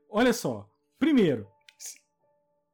[0.09, 0.69] Olha só.
[0.99, 1.47] Primeiro,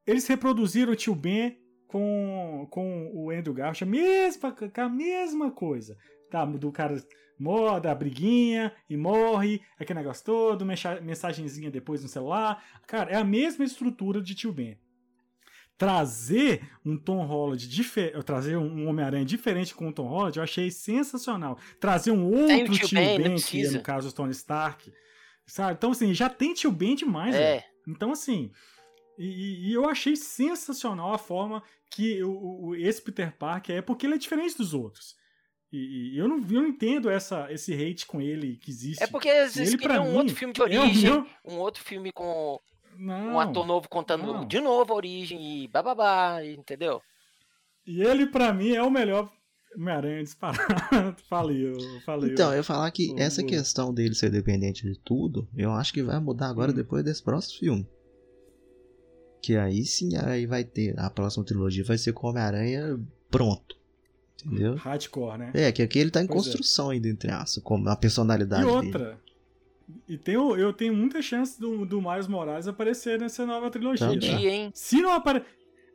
[0.05, 1.57] eles reproduziram o tio Ben
[1.89, 5.97] com, com o Andrew Garfield, a mesma, a mesma coisa.
[6.31, 6.95] Tá, do cara
[7.39, 12.63] morre, da briguinha e morre, aquele negócio todo, mensa- mensagenzinha depois no celular.
[12.85, 14.77] Cara, é a mesma estrutura de tio Ben.
[15.77, 20.69] Trazer um Tom Holland diferente, trazer um Homem-Aranha diferente com o Tom Holland, eu achei
[20.69, 21.57] sensacional.
[21.79, 24.91] Trazer um Tem outro tio tio Ben, Ben, que é no caso o Tony Stark,
[25.47, 25.73] sabe?
[25.77, 27.33] Então, assim, já tem tio Ben demais.
[27.33, 28.51] É, Então, assim,
[29.19, 33.81] e, e- e eu achei sensacional a forma que o, o- esse Peter Parker é,
[33.81, 35.15] porque ele é diferente dos outros.
[35.71, 39.03] E, e eu, não, eu não entendo essa, esse hate com ele que existe.
[39.03, 41.57] é porque vocês Ele, pra queriam um mim, outro filme de é origem, meu- um
[41.59, 42.59] outro filme com
[42.97, 43.33] Não.
[43.33, 44.47] um ator novo contando não.
[44.47, 46.99] de novo a origem e bababá, entendeu?
[47.85, 49.31] E ele, pra mim, é o melhor
[49.75, 50.59] Homem-Aranha disparado.
[51.29, 52.31] falei, eu falei.
[52.31, 55.71] então, eu- eu ia falar que o- essa questão dele ser dependente de tudo, eu
[55.71, 56.75] acho que vai mudar agora Hum.
[56.75, 57.87] depois desse próximo filme.
[59.41, 60.97] Que aí sim, aí vai ter.
[60.99, 62.99] A próxima trilogia vai ser com o Homem-Aranha
[63.31, 63.77] pronto.
[64.45, 64.75] Entendeu?
[64.75, 65.51] Hardcore, né?
[65.53, 66.43] É, que aqui ele tá em Pois é.
[66.43, 68.85] construção ainda, entre aspas, como a personalidade E dele.
[68.87, 69.19] outra.
[70.07, 74.07] E tem, eu tenho muita chance do, do Miles Morales aparecer nessa nova trilogia.
[74.07, 74.19] Também.
[74.29, 74.37] Tá?
[74.37, 74.71] Dia, hein?
[74.73, 75.43] Se não, apare...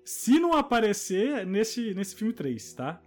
[0.05, 3.01] Se não aparecer nesse, nesse filme 3, tá?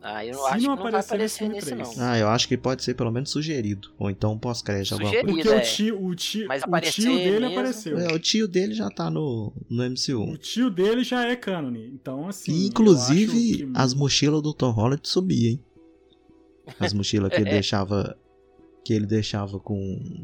[0.00, 1.90] Ah, eu Se acho não que não vai aparecer nesse não.
[1.98, 3.90] Ah, eu acho que pode ser pelo menos sugerido.
[3.98, 4.96] Ou então um pós-crédito.
[4.96, 5.60] Porque o é.
[5.60, 7.98] tio, o tio, Mas o tio dele mesmo- apareceu.
[7.98, 10.22] É, o tio dele já tá no, no MCU.
[10.32, 11.88] O tio dele já é cânone.
[11.88, 12.52] Então, assim.
[12.52, 15.64] E, inclusive, que- as mochilas do Tom Holland subiam, hein?
[16.78, 18.16] As mochilas que ele deixava.
[18.84, 19.76] Que ele deixava com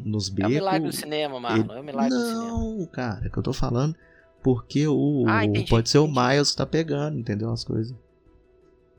[0.07, 0.53] nos É o becos.
[0.55, 1.75] milagre do cinema, Marlon.
[1.75, 2.47] É o milagre do cinema.
[2.49, 3.95] Não, cara, é que eu tô falando.
[4.43, 5.25] Porque o.
[5.27, 6.21] Ah, o- entendi, pode ser o entendi.
[6.21, 7.51] Miles que tá pegando, entendeu?
[7.51, 7.95] As coisas.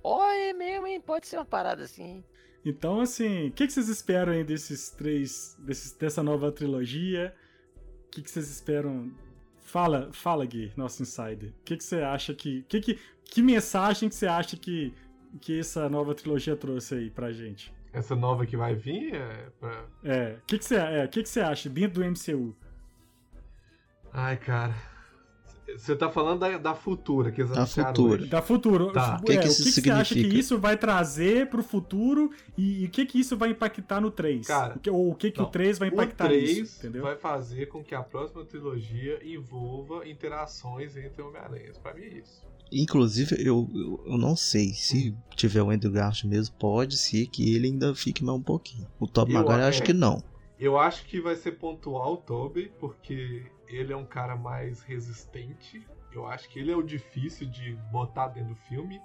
[0.08, 1.02] Ó, é mesmo, hein?
[1.02, 2.24] Pode ser uma parada assim.
[2.64, 5.58] Então, assim, o que, que vocês esperam aí desses três.
[5.58, 7.34] Desses, dessa nova trilogia?
[8.06, 9.12] O que, que vocês esperam?
[9.62, 11.50] Fala, fala, Gui, nosso insider.
[11.50, 12.62] O que, que você acha que.
[12.70, 13.00] Que, que.
[13.24, 14.94] que mensagem que você acha que.
[15.42, 17.74] Que essa nova trilogia trouxe aí pra gente?
[17.92, 19.86] Essa nova que vai vir é pra...
[20.04, 22.56] É, o que, que, você, é, que, que você acha dentro do MCU?
[24.14, 24.76] Ai, cara.
[25.78, 28.22] Você tá falando da, da futura, que eles Da anunciaram futura.
[28.22, 28.30] hoje.
[28.30, 28.92] Da futuro.
[28.92, 29.18] Tá.
[29.20, 30.40] É, O que que isso que, que você acha que significa?
[30.40, 34.46] isso vai trazer pro futuro e, e o que que isso vai impactar no 3?
[34.46, 35.46] Cara, o que, ou o que, que não.
[35.46, 37.04] o 3 vai O impactar 3 nisso, entendeu?
[37.04, 41.78] vai fazer com que a próxima trilogia envolva interações entre Homem-Aranhas.
[41.78, 42.44] Pra mim é isso.
[42.72, 47.54] Inclusive, eu, eu, eu não sei se tiver o Andrew Garfield mesmo, pode ser que
[47.56, 48.88] ele ainda fique mais um pouquinho.
[49.00, 49.86] O Top Maguire eu acho é.
[49.86, 50.24] que não.
[50.60, 55.86] Eu acho que vai ser pontual o Toby, porque ele é um cara mais resistente.
[56.12, 59.02] Eu acho que ele é o difícil de botar dentro do filme,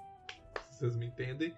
[0.70, 1.55] se vocês me entendem.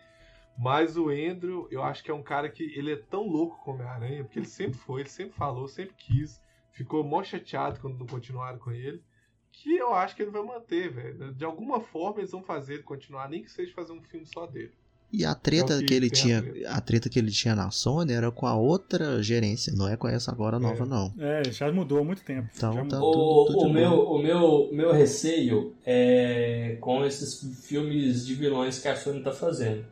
[0.59, 3.79] Mas o Andrew, eu acho que é um cara que ele é tão louco como
[3.79, 6.41] Homem-Aranha, porque ele sempre foi, ele sempre falou, sempre quis.
[6.71, 9.03] Ficou mó chateado quando não continuaram com ele.
[9.51, 11.35] Que eu acho que ele vai manter, velho.
[11.35, 14.47] De alguma forma eles vão fazer ele continuar, nem que seja fazer um filme só
[14.47, 14.73] dele.
[15.13, 16.71] E a treta É o que que ele a tinha, treta.
[16.71, 20.09] a treta que ele tinha na Sony era com a outra gerência, não é com
[20.09, 20.87] essa agora nova É.
[20.89, 21.15] não.
[21.19, 22.49] É, já mudou há muito tempo.
[22.57, 23.43] Então tá- mudou.
[23.43, 24.17] O, tudo- tudo o, meu, bom.
[24.17, 29.85] o meu, meu receio é com esses filmes de vilões que a Sony tá fazendo.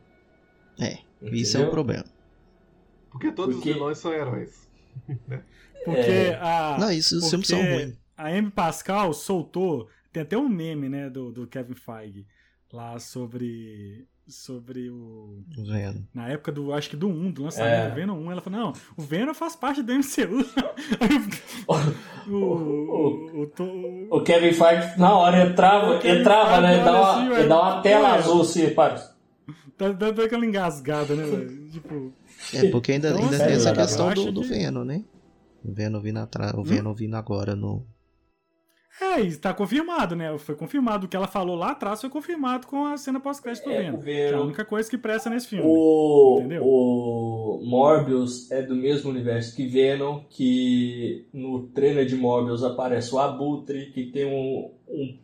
[0.79, 1.69] É, Isso é o Entendeu?
[1.69, 2.05] problema.
[3.11, 4.67] Porque todos Porque- os vilões são heróis.
[5.85, 6.35] Porque É.
[6.41, 6.77] a.
[6.79, 7.97] não, isso os filmes são porque ruins.
[8.17, 9.87] A Amy Pascal soltou.
[10.13, 12.25] Tem até um meme, né, do, do Kevin Feige.
[12.71, 14.07] Lá sobre.
[14.27, 15.43] Sobre o.
[15.57, 16.07] Vendo.
[16.13, 16.71] Na época do.
[16.73, 17.89] Acho que do 1, do lançamento É.
[17.89, 20.45] do Venom 1, ela falou: Não, o Venom faz parte do MCU.
[21.67, 22.33] O.
[22.33, 22.35] O.
[22.35, 23.43] O.
[23.43, 26.83] o- O Kevin Feige, na hora, entrava, entrava né?
[26.83, 28.17] Dá uma, assim, dá uma tela ué.
[28.17, 28.95] azul assim, para.
[29.77, 31.69] Tá dando aquela engasgada, né, velho?
[31.69, 32.13] Tipo.
[32.53, 35.03] É, porque ainda, Então, ainda assim, tem essa eu questão do, do Venom, né?
[35.63, 37.85] O Venom vindo atrás, o Venom vindo agora no.
[38.99, 40.37] É, e tá confirmado, né?
[40.37, 41.05] Foi confirmado.
[41.05, 43.97] O que ela falou lá atrás foi confirmado com a cena pós-crédito do É, Venom.
[43.97, 45.63] o Que é a única coisa que presta nesse filme.
[45.65, 46.63] O, Entendeu?
[46.65, 53.19] o Morbius é do mesmo universo que Venom, que no trailer de Morbius aparece o
[53.19, 55.17] Abutre, que tem um, um,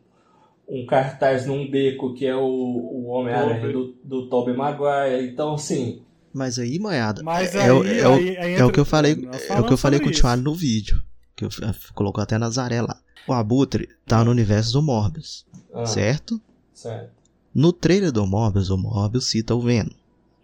[0.70, 5.28] um cartaz num beco que é o, o Homem-Aranha do, do Tobey Maguire.
[5.28, 6.02] Então, assim,
[6.34, 8.86] Mas aí, manhada, Mas é, aí, o- é, o- aí- aí é o que eu
[8.86, 9.12] falei,
[9.50, 10.12] é o que eu falei com o.
[10.12, 11.02] Thiago no vídeo.
[11.36, 13.00] Que eu f- colocou até Nazaré lá.
[13.28, 16.42] O Abutre tá no universo do Morbius, ah, certo?
[16.74, 17.12] certo.
[17.54, 19.92] No trailer do Morbius, o Morbius cita o Venom.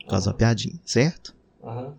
[0.02, 1.34] Por causa da Aham, piadinha, certo?
[1.64, 1.94] aham.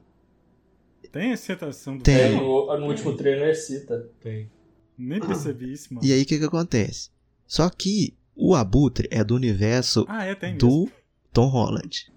[1.12, 2.14] Tem a citação do Tem.
[2.16, 2.42] É, Venom?
[2.42, 4.08] no, no último trailer cita.
[4.20, 4.50] Tem.
[4.98, 6.04] Nem percebi isso, mano.
[6.06, 7.10] E aí o que que acontece?
[7.46, 10.68] Só que o Abutre é do universo Ah, é, tem mesmo.
[10.68, 10.88] do
[11.32, 12.12] Tom Holland.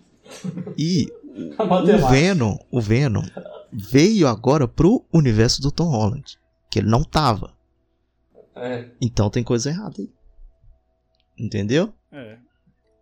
[0.78, 1.08] E
[1.60, 2.10] o.
[2.10, 3.24] Venom, o Venom
[3.72, 6.38] veio agora pro universo do Tom Holland,
[6.72, 7.56] que ele não tava.
[8.60, 10.10] É, Então tem coisa errada aí.
[11.38, 11.94] Entendeu?
[12.12, 12.38] É.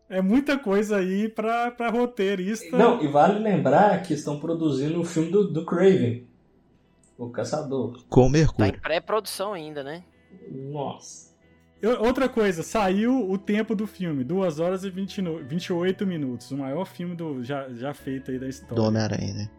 [0.08, 2.78] É muita coisa aí pra, pra roteirista.
[2.78, 6.28] Não, e vale lembrar que estão produzindo o filme do, do Craven,
[7.18, 8.04] o Caçador.
[8.08, 8.82] Com o Tá em Mercúrio.
[8.82, 10.04] pré-produção ainda, né?
[10.52, 11.34] Nossa.
[11.82, 16.52] Eu- Outra coisa, saiu o tempo do filme, 2 horas e 20 no- 28 minutos.
[16.52, 18.76] O maior filme do, já, já feito aí da história.
[18.76, 19.50] Do Homem-Aranha, né?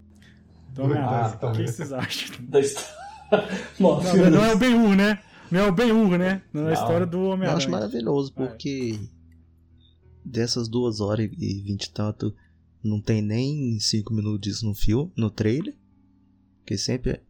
[0.68, 1.38] Do Homem-Aranha.
[1.42, 2.36] Ah, o que vocês acham?
[2.44, 3.06] Da história.
[3.80, 5.18] Não, não é o Ben-Hur, né?
[5.50, 6.42] Não é o Ben-Hur, né?
[6.52, 6.72] Não é a Não.
[6.74, 7.68] história do Eu acho Homem-Aranha.
[7.70, 8.46] maravilhoso, É.
[8.46, 8.98] porque
[10.24, 12.34] dessas duas horas e vinte e tanto,
[12.82, 15.74] não tem nem cinco minutos disso no filme, no trailer.
[16.64, 17.20] Que sempre.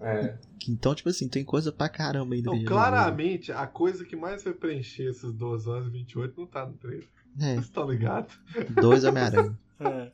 [0.00, 0.38] É.
[0.68, 2.50] Então, tipo assim, tem coisa pra caramba ainda.
[2.50, 6.66] Então, claramente, a coisa que mais vai preencher essas 2 horas e 28 não tá
[6.66, 7.06] no trailer.
[7.38, 8.34] É, Vocês estão ligados?
[8.80, 9.58] dois Homem-Aranha.
[9.78, 10.10] É.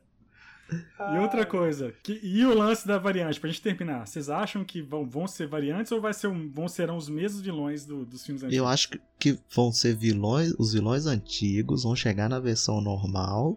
[1.15, 4.83] E outra coisa, que- e o lance da variante, pra gente terminar, vocês acham que
[4.83, 8.25] vão, vão ser variantes ou vai ser um- vão serão os mesmos vilões do- dos
[8.27, 8.59] filmes antigos?
[8.59, 13.57] Eu acho que- que vão ser vilões, os vilões antigos vão chegar na versão normal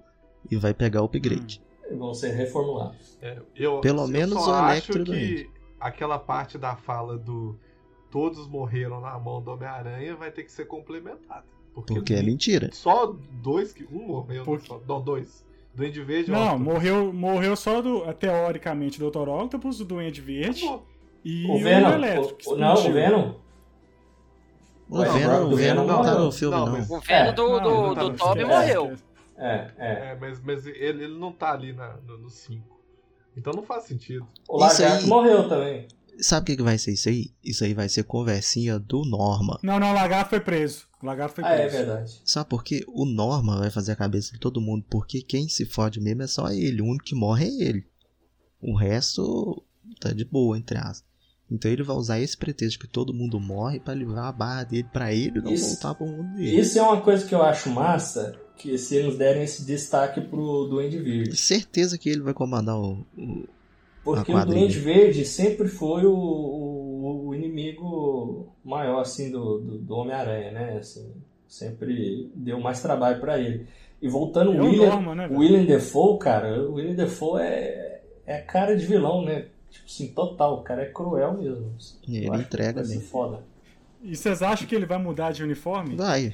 [0.51, 1.61] e vai pegar o upgrade.
[1.97, 3.17] Vão ser reformulados.
[3.21, 5.49] É, eu, Pelo eu menos só o acho Electro que
[5.79, 7.57] aquela parte da fala do
[8.11, 11.45] todos morreram na mão do Homem-Aranha vai ter que ser complementada.
[11.73, 12.69] Porque, Porque é mentira.
[12.73, 13.83] só dois que.
[13.91, 15.43] Um morreu, Porque- só, não, dois.
[15.73, 16.65] Duende Verde Não, Octopus.
[16.73, 19.29] morreu, morreu só do, teoricamente, o Dr.
[19.29, 20.85] Octopus, o Duende Verde Acabou.
[21.23, 21.89] e O o, Venom.
[22.47, 22.91] O- não, o.
[22.93, 23.33] Venom.
[24.89, 26.71] O Venom, o Venom Venom não tá no filme, Não, não.
[26.73, 27.31] mas- O Venom É.
[27.31, 28.95] do, Não, do, não tá do Toby morreu.
[29.37, 30.11] É, é.
[30.11, 32.77] É, mas, mas ele, ele não tá ali na, no 5.
[33.37, 34.27] Então não faz sentido.
[34.49, 35.87] O Lagarto aí- morreu também.
[36.19, 37.27] Sabe o que, que vai ser isso aí?
[37.41, 39.57] Isso aí vai ser conversinha do Norma.
[39.63, 40.88] Não, não, o Lagarto foi preso.
[41.01, 41.77] O Lagarto foi Ah, é preso.
[41.77, 42.21] verdade.
[42.25, 42.83] Sabe por quê?
[42.87, 46.27] O Norma vai fazer a cabeça de todo mundo, porque quem se fode mesmo é
[46.27, 46.81] só ele.
[46.81, 47.85] O único que morre é ele.
[48.61, 49.63] O resto
[50.01, 51.07] tá de boa, entre aspas.
[51.49, 54.87] Então ele vai usar esse pretexto que todo mundo morre pra livrar a barra dele
[54.91, 56.59] pra ele não Isso- voltar pro mundo dele.
[56.59, 60.67] Isso é uma coisa que eu acho massa, que se eles derem esse destaque pro
[60.69, 61.35] Duende Verde.
[61.37, 63.05] Certeza que ele vai comandar o.
[63.17, 63.47] o-
[64.17, 64.45] Porque o.
[64.45, 70.77] Duende Verde sempre foi o, o, o inimigo maior, assim, do, do, do Homem-Aranha, né?
[70.77, 71.11] Assim,
[71.47, 73.67] sempre deu mais trabalho pra ele.
[74.01, 75.37] E voltando, É o o William, Norma, né, o?
[75.39, 79.47] William Defoe, cara, o William Defoe é, é cara de vilão, né?
[79.69, 81.75] Tipo assim, total, o cara é cruel mesmo.
[82.07, 83.01] Ele Eu entrega mesmo.
[83.01, 83.43] foda.
[84.01, 85.95] E vocês acham que ele vai mudar de uniforme?
[85.95, 86.33] Vai.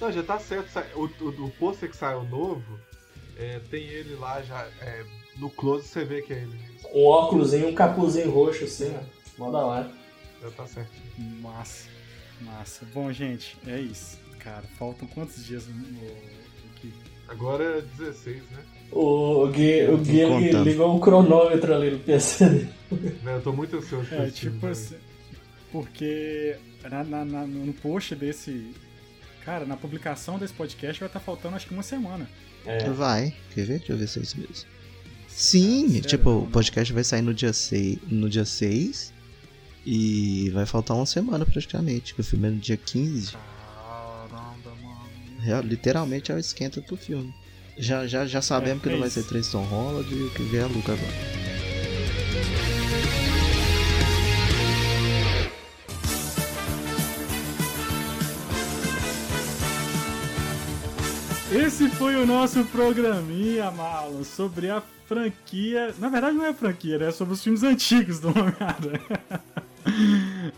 [0.00, 0.68] Não, já tá certo.
[0.96, 2.62] O, o, o pôster que saiu novo,
[3.38, 4.66] é, tem ele lá já.
[4.82, 5.04] é,
[5.36, 6.58] no close você vê que é ele.
[6.94, 9.02] Um óculosinho, um capuzinho roxo, assim, ó.
[9.38, 9.90] Mó da hora.
[10.42, 11.02] Já tá certinho.
[11.40, 11.88] Massa,
[12.42, 12.86] massa.
[12.94, 14.18] Bom, gente, é isso.
[14.38, 15.74] Cara, faltam quantos dias no,
[16.76, 16.92] aqui?
[17.28, 18.58] Agora é 16, né?
[18.92, 20.64] O, o Gui, o Gui contando.
[20.64, 22.72] ligou o cronômetro ali no PC dele.
[23.22, 24.96] Né, Eu tô muito ansioso É, tipo assim,
[25.72, 26.56] porque
[26.88, 28.70] na, na- na- no post desse.
[29.44, 32.28] Cara, na publicação desse podcast vai estar faltando acho que uma semana.
[32.64, 32.88] É.
[32.90, 33.34] Vai.
[33.54, 33.78] Quer ver?
[33.78, 34.66] Deixa eu ver se é isso mesmo.
[35.36, 39.12] Sim, Sério, tipo, o podcast vai sair no dia 6, no dia 6
[39.84, 43.32] e vai faltar uma semana praticamente, que o filme é no dia 15.
[43.32, 45.40] Caramba, mano.
[45.40, 47.34] Real- literalmente é o esquenta do filme.
[47.76, 49.20] Já, já, já sabemos É, que não é vai isso.
[49.22, 51.53] ser Tristan Holland e que vem a Luca agora.
[61.54, 65.94] Esse foi o nosso programinha, Marlon, sobre a franquia.
[65.98, 67.08] Na verdade, não é franquia, né?
[67.08, 69.20] É sobre os filmes antigos do Homem-Aranha.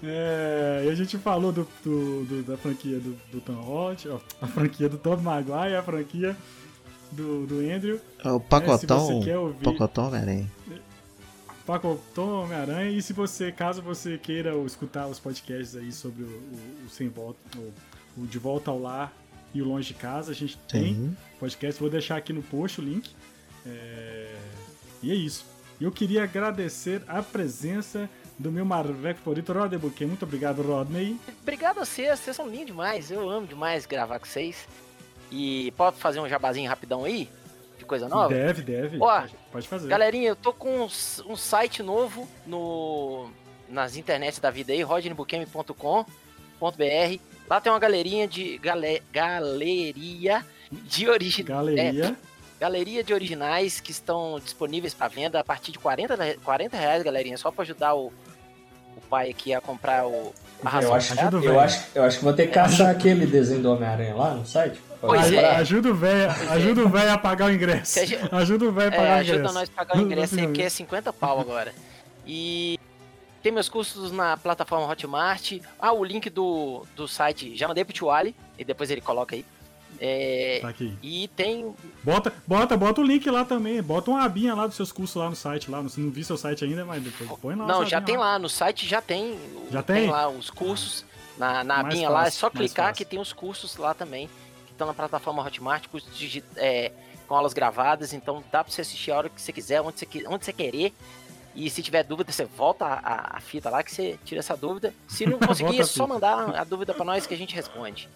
[0.05, 4.09] É, e a gente falou do, do- do- da franquia do, do Tom Holland,
[4.41, 6.37] a franquia do Tom Maguire, a franquia
[7.11, 10.51] do, do Andrew, É o pacotão, você quer ouvir- pacotão Homem-Aranha.
[11.67, 12.91] Paco Tom Homem-Aranha.
[12.91, 17.09] E se você, caso você queira escutar os podcasts aí sobre o, o- o Sem
[17.09, 17.73] Volta, o,
[18.23, 19.13] o De Volta ao Lar
[19.57, 21.17] e o Longe de Casa, a gente tem Tem.
[21.39, 21.81] podcast.
[21.81, 23.11] Vou deixar aqui no post o link.
[23.67, 24.35] É,
[25.03, 25.45] E é isso.
[25.81, 28.09] Eu queria agradecer a presença
[28.39, 30.07] do meu marveco favorito, Rodney Buquet.
[30.07, 31.19] Muito obrigado, Rodney.
[31.43, 33.11] Obrigado a vocês, vocês são lindos demais.
[33.11, 34.67] Eu amo demais gravar com vocês.
[35.31, 37.29] E pode fazer um jabazinho rapidão aí?
[37.79, 38.33] De coisa nova?
[38.33, 38.99] Deve, deve.
[39.01, 39.23] Ó,
[39.53, 39.89] pode, fazer.
[39.89, 43.29] Galerinha, eu tô com um, um site novo no
[43.69, 47.21] nas internets da vida aí, rodneybuquemi.com.br.
[47.49, 52.17] Lá tem uma galerinha de gale, galeria de origem Galeria.
[52.61, 57.03] galeria de originais que estão disponíveis para venda a partir de 40, re- 40 reais,
[57.03, 58.07] galerinha, só para ajudar o,
[58.97, 61.61] o pai aqui a comprar o a Eu acho, ajuda o eu, velho.
[61.61, 64.81] acho, eu acho que vou ter que caçar aquele desenho do Homem-Aranha lá no site.
[65.01, 65.51] Pois é.
[65.57, 68.01] Ajuda o velho, ajuda o velho a pagar o ingresso.
[68.33, 69.55] Ajuda o velho a É, pagar o ajuda ingresso.
[69.55, 71.73] nós a pagar o ingresso que é 50 pau agora.
[72.27, 72.79] E
[73.47, 75.53] tem meus cursos na plataforma Hotmart.
[75.79, 79.37] Ah, o link do, do site já mandei pro Tio Ali, e depois ele coloca
[79.37, 79.47] aí.
[80.01, 80.99] É, Tá aqui.
[81.01, 81.73] e tem.
[82.03, 83.81] Bota, bota, bota o link lá também.
[83.81, 85.71] Bota uma abinha lá dos seus cursos lá no site.
[85.71, 85.81] lá.
[85.81, 87.67] Não, não vi seu site ainda, mas depois põe lá.
[87.69, 89.39] Não, já tem lá, no site já tem.
[89.71, 90.11] Já tem?
[90.11, 91.05] lá os cursos.
[91.39, 92.97] Na, na Mais abinha lá, é fácil, só clicar fácil.
[92.97, 94.29] que tem os cursos lá também.
[94.67, 96.91] Que estão na plataforma Hotmart, cursos é,
[97.29, 98.13] com aulas gravadas.
[98.13, 100.93] Então dá pra você assistir a hora que você quiser, onde você, onde você querer.
[101.57, 104.93] E se tiver dúvida, você volta a, a- fita lá que você tira essa dúvida.
[105.09, 108.09] Se não conseguir, é só mandar a dúvida pra nós que a gente responde.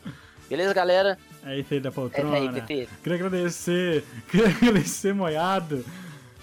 [0.49, 1.17] Beleza, galera?
[1.43, 2.37] Aí, filho da É poltrona.
[2.37, 2.89] aí, PT.
[3.03, 5.85] Queria agradecer, queria agradecer Moiado,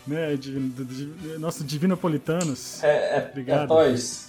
[0.08, 2.84] né, de, de- de- nosso Divinopolitanos.
[2.84, 3.64] É, é, Obrigado.
[3.66, 4.28] é Toys.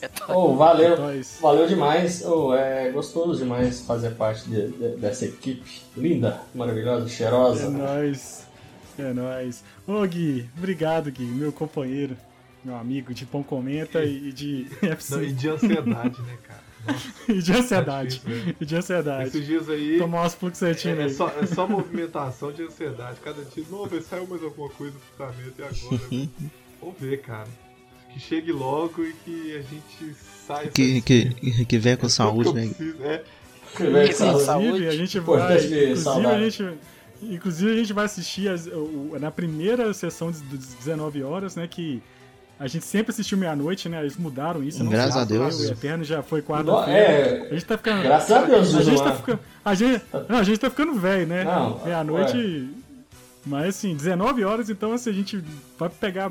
[0.00, 0.96] É tó- Oh, valeu.
[0.96, 1.38] Toys.
[1.40, 2.24] Valeu demais.
[2.24, 7.68] Oh, é gostoso demais fazer parte de- de- dessa equipe linda, maravilhosa, É cheirosa.
[7.70, 8.46] nóis.
[8.98, 9.62] É nóis.
[9.88, 12.14] Ô Gui, obrigado, Gui, meu companheiro,
[12.62, 15.26] meu amigo de Pão Comenta e de Não, e FC.
[15.32, 16.68] de ansiedade, né, cara?
[16.86, 18.20] Nossa, E de ansiedade.
[18.20, 18.54] tá difícil, né?
[18.60, 19.28] E de ansiedade.
[19.28, 19.98] Esses dias aí.
[19.98, 23.18] Tomar umas fluoxetina É, é só, é só movimentação de ansiedade.
[23.24, 26.02] Cada dia, não, vai saiu mais alguma coisa pro planeta e agora?
[26.80, 27.48] Vamos ver, cara.
[28.12, 30.14] Que chegue logo e que a gente
[30.46, 30.68] saia.
[30.68, 32.66] Que, que, que venha com É saúde, que né?
[32.68, 33.24] preciso, É,
[34.08, 34.44] Que saúde.
[34.44, 34.66] saúde.
[34.68, 35.58] Inclusive, a gente vai.
[35.58, 36.78] Que Inclusive, a gente.
[37.22, 41.66] Inclusive a gente vai assistir as- o- na primeira sessão de- das 19 horas, né?
[41.66, 42.00] Que
[42.60, 44.00] a gente sempre assistiu meia-noite, né?
[44.00, 44.84] Eles mudaram isso.
[44.84, 45.58] Graças a Deus.
[45.60, 46.98] O Eterno já foi quarta-feira.
[47.00, 48.02] É, A gente tá ficando.
[48.02, 49.16] graças a Deus, A gente tá né?
[49.16, 49.40] ficando.
[49.64, 51.44] A gente, não, a gente tá ficando velho, né?
[51.44, 52.70] Não, Meia-noite.
[53.46, 55.42] Mas assim, 19 horas, então assim, a gente
[55.78, 56.30] vai pegar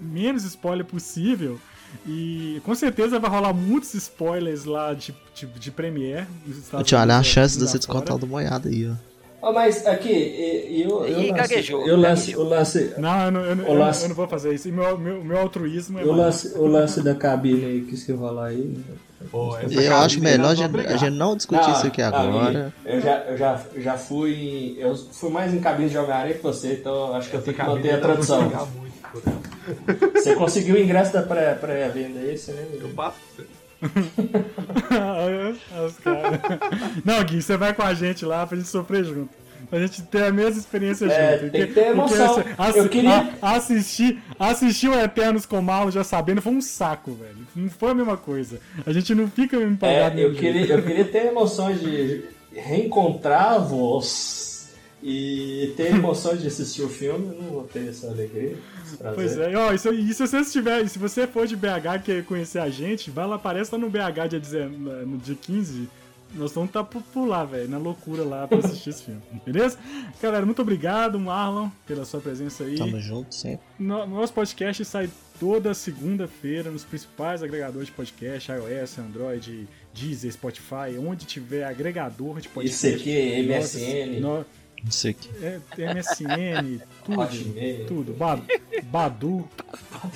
[0.00, 1.58] menos spoiler possível.
[2.06, 6.26] E com certeza vai rolar muitos spoilers lá de, de, de Premiere.
[6.84, 8.94] Tio, olha a chance de você descontar do moiado aí, ó.
[9.42, 10.10] Ó, mas aqui,
[10.88, 13.80] eu, eu, gaguejou, eu lance, o lance, Não, eu não, eu, não- O eu não-
[13.86, 14.68] lance- eu não vou fazer isso.
[14.68, 16.04] E meu, meu, meu altruísmo é.
[16.04, 18.76] o lance, o lance da cabine aí que se rolar aí.
[19.30, 22.72] Pô, essa Eu acho melhor a gente, a gente não discutir isso aqui agora.
[22.84, 24.76] Eu já, eu já, já fui.
[24.78, 27.62] Eu fui mais em cabine de Homem-Aranha que você, então acho que eu tenho que
[27.62, 28.96] manter a brigar muito.
[30.14, 32.66] Você conseguiu o ingresso da pré- pré-venda aí, você né?
[32.80, 33.16] Eu passo
[37.04, 39.30] Não, Gui, você vai com a gente lá pra gente sofrer junto.
[39.68, 41.50] Pra gente ter a mesma experiência É, junto.
[41.50, 42.36] tem que ter emoção.
[42.56, 47.12] assim, Eu queria- a- assistir, assistir o Eternos com Malo já sabendo foi um saco,
[47.14, 47.36] velho.
[47.56, 48.60] Não foi a mesma coisa.
[48.86, 52.22] A gente não fica empolgado É, eu queria, eu queria ter emoções de
[52.54, 54.55] reencontrar-vos
[55.08, 57.28] e ter emoções de assistir o filme.
[57.28, 58.56] Eu não vou ter essa alegria.
[59.14, 61.66] Pois é, ó, e se, e se você estiver, se você for de BH
[61.96, 65.36] e quer conhecer a gente, vai lá, aparece lá no BH dia, 19 no dia
[65.40, 65.88] 15.
[66.34, 69.22] Nós vamos estar por, por lá, velho, na loucura lá pra assistir esse filme.
[69.46, 69.78] Beleza?
[70.20, 72.76] Galera, muito obrigado, Marlon, pela sua presença aí.
[72.76, 73.64] Tamo junto sempre.
[73.78, 75.08] No- nosso podcast sai
[75.38, 82.48] toda segunda-feira nos principais agregadores de podcast, iOS, Android, Deezer, Spotify, onde tiver agregador de
[82.48, 82.86] podcast.
[82.88, 83.40] Isso aqui é
[84.84, 84.84] MSN.
[84.84, 85.30] No, Isso aqui.
[85.42, 85.60] é,
[85.94, 87.20] MSN, tudo.
[87.20, 87.86] Hotmail.
[87.86, 88.12] Tudo.
[88.14, 88.40] Ba-
[88.84, 89.48] Badu.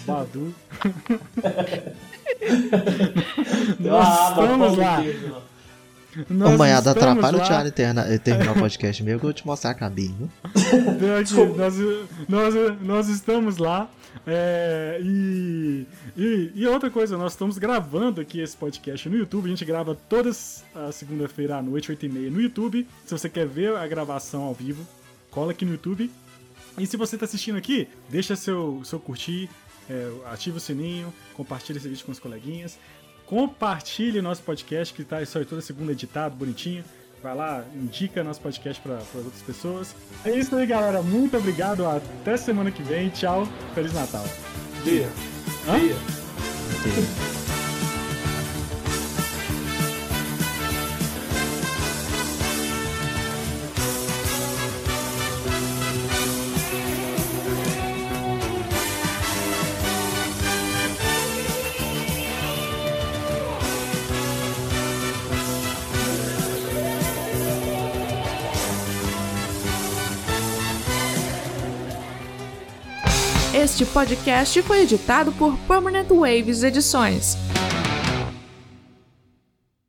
[0.07, 0.55] Badu.
[3.79, 5.03] Nós Ah, estamos lá.
[6.29, 7.47] Nós Ô, manhada, atrapalha o lá.
[7.47, 10.29] Thiago terna- terminar o podcast meu que eu vou te mostrar a cabine, viu?
[11.57, 11.77] Nós,
[12.29, 13.89] nós, nós estamos lá.
[14.27, 19.47] é, e, e, e outra coisa, nós estamos gravando aqui esse podcast no YouTube.
[19.47, 22.87] A gente grava todas a segunda-feira à noite, 8h30 no YouTube.
[23.05, 24.87] Se você quer ver a gravação ao vivo,
[25.31, 26.11] cola aqui no YouTube.
[26.79, 29.49] E se você está assistindo aqui, deixa seu, seu curtir,
[29.89, 32.79] é, ativa o sininho, compartilha esse vídeo com os coleguinhas.
[33.27, 36.85] Compartilhe nosso podcast que tá sai toda segunda editado, bonitinho.
[37.23, 39.95] Vai lá, indica nosso podcast para outras pessoas.
[40.25, 41.03] É isso aí, galera.
[41.03, 41.87] Muito obrigado.
[41.87, 43.11] Até semana que vem.
[43.11, 43.47] Tchau.
[43.75, 44.25] Feliz Natal.
[44.83, 45.30] Dia.
[45.67, 45.79] Hã?
[45.79, 45.97] Dia.
[73.81, 77.39] Este podcast foi editado por Permanent Waves Edições.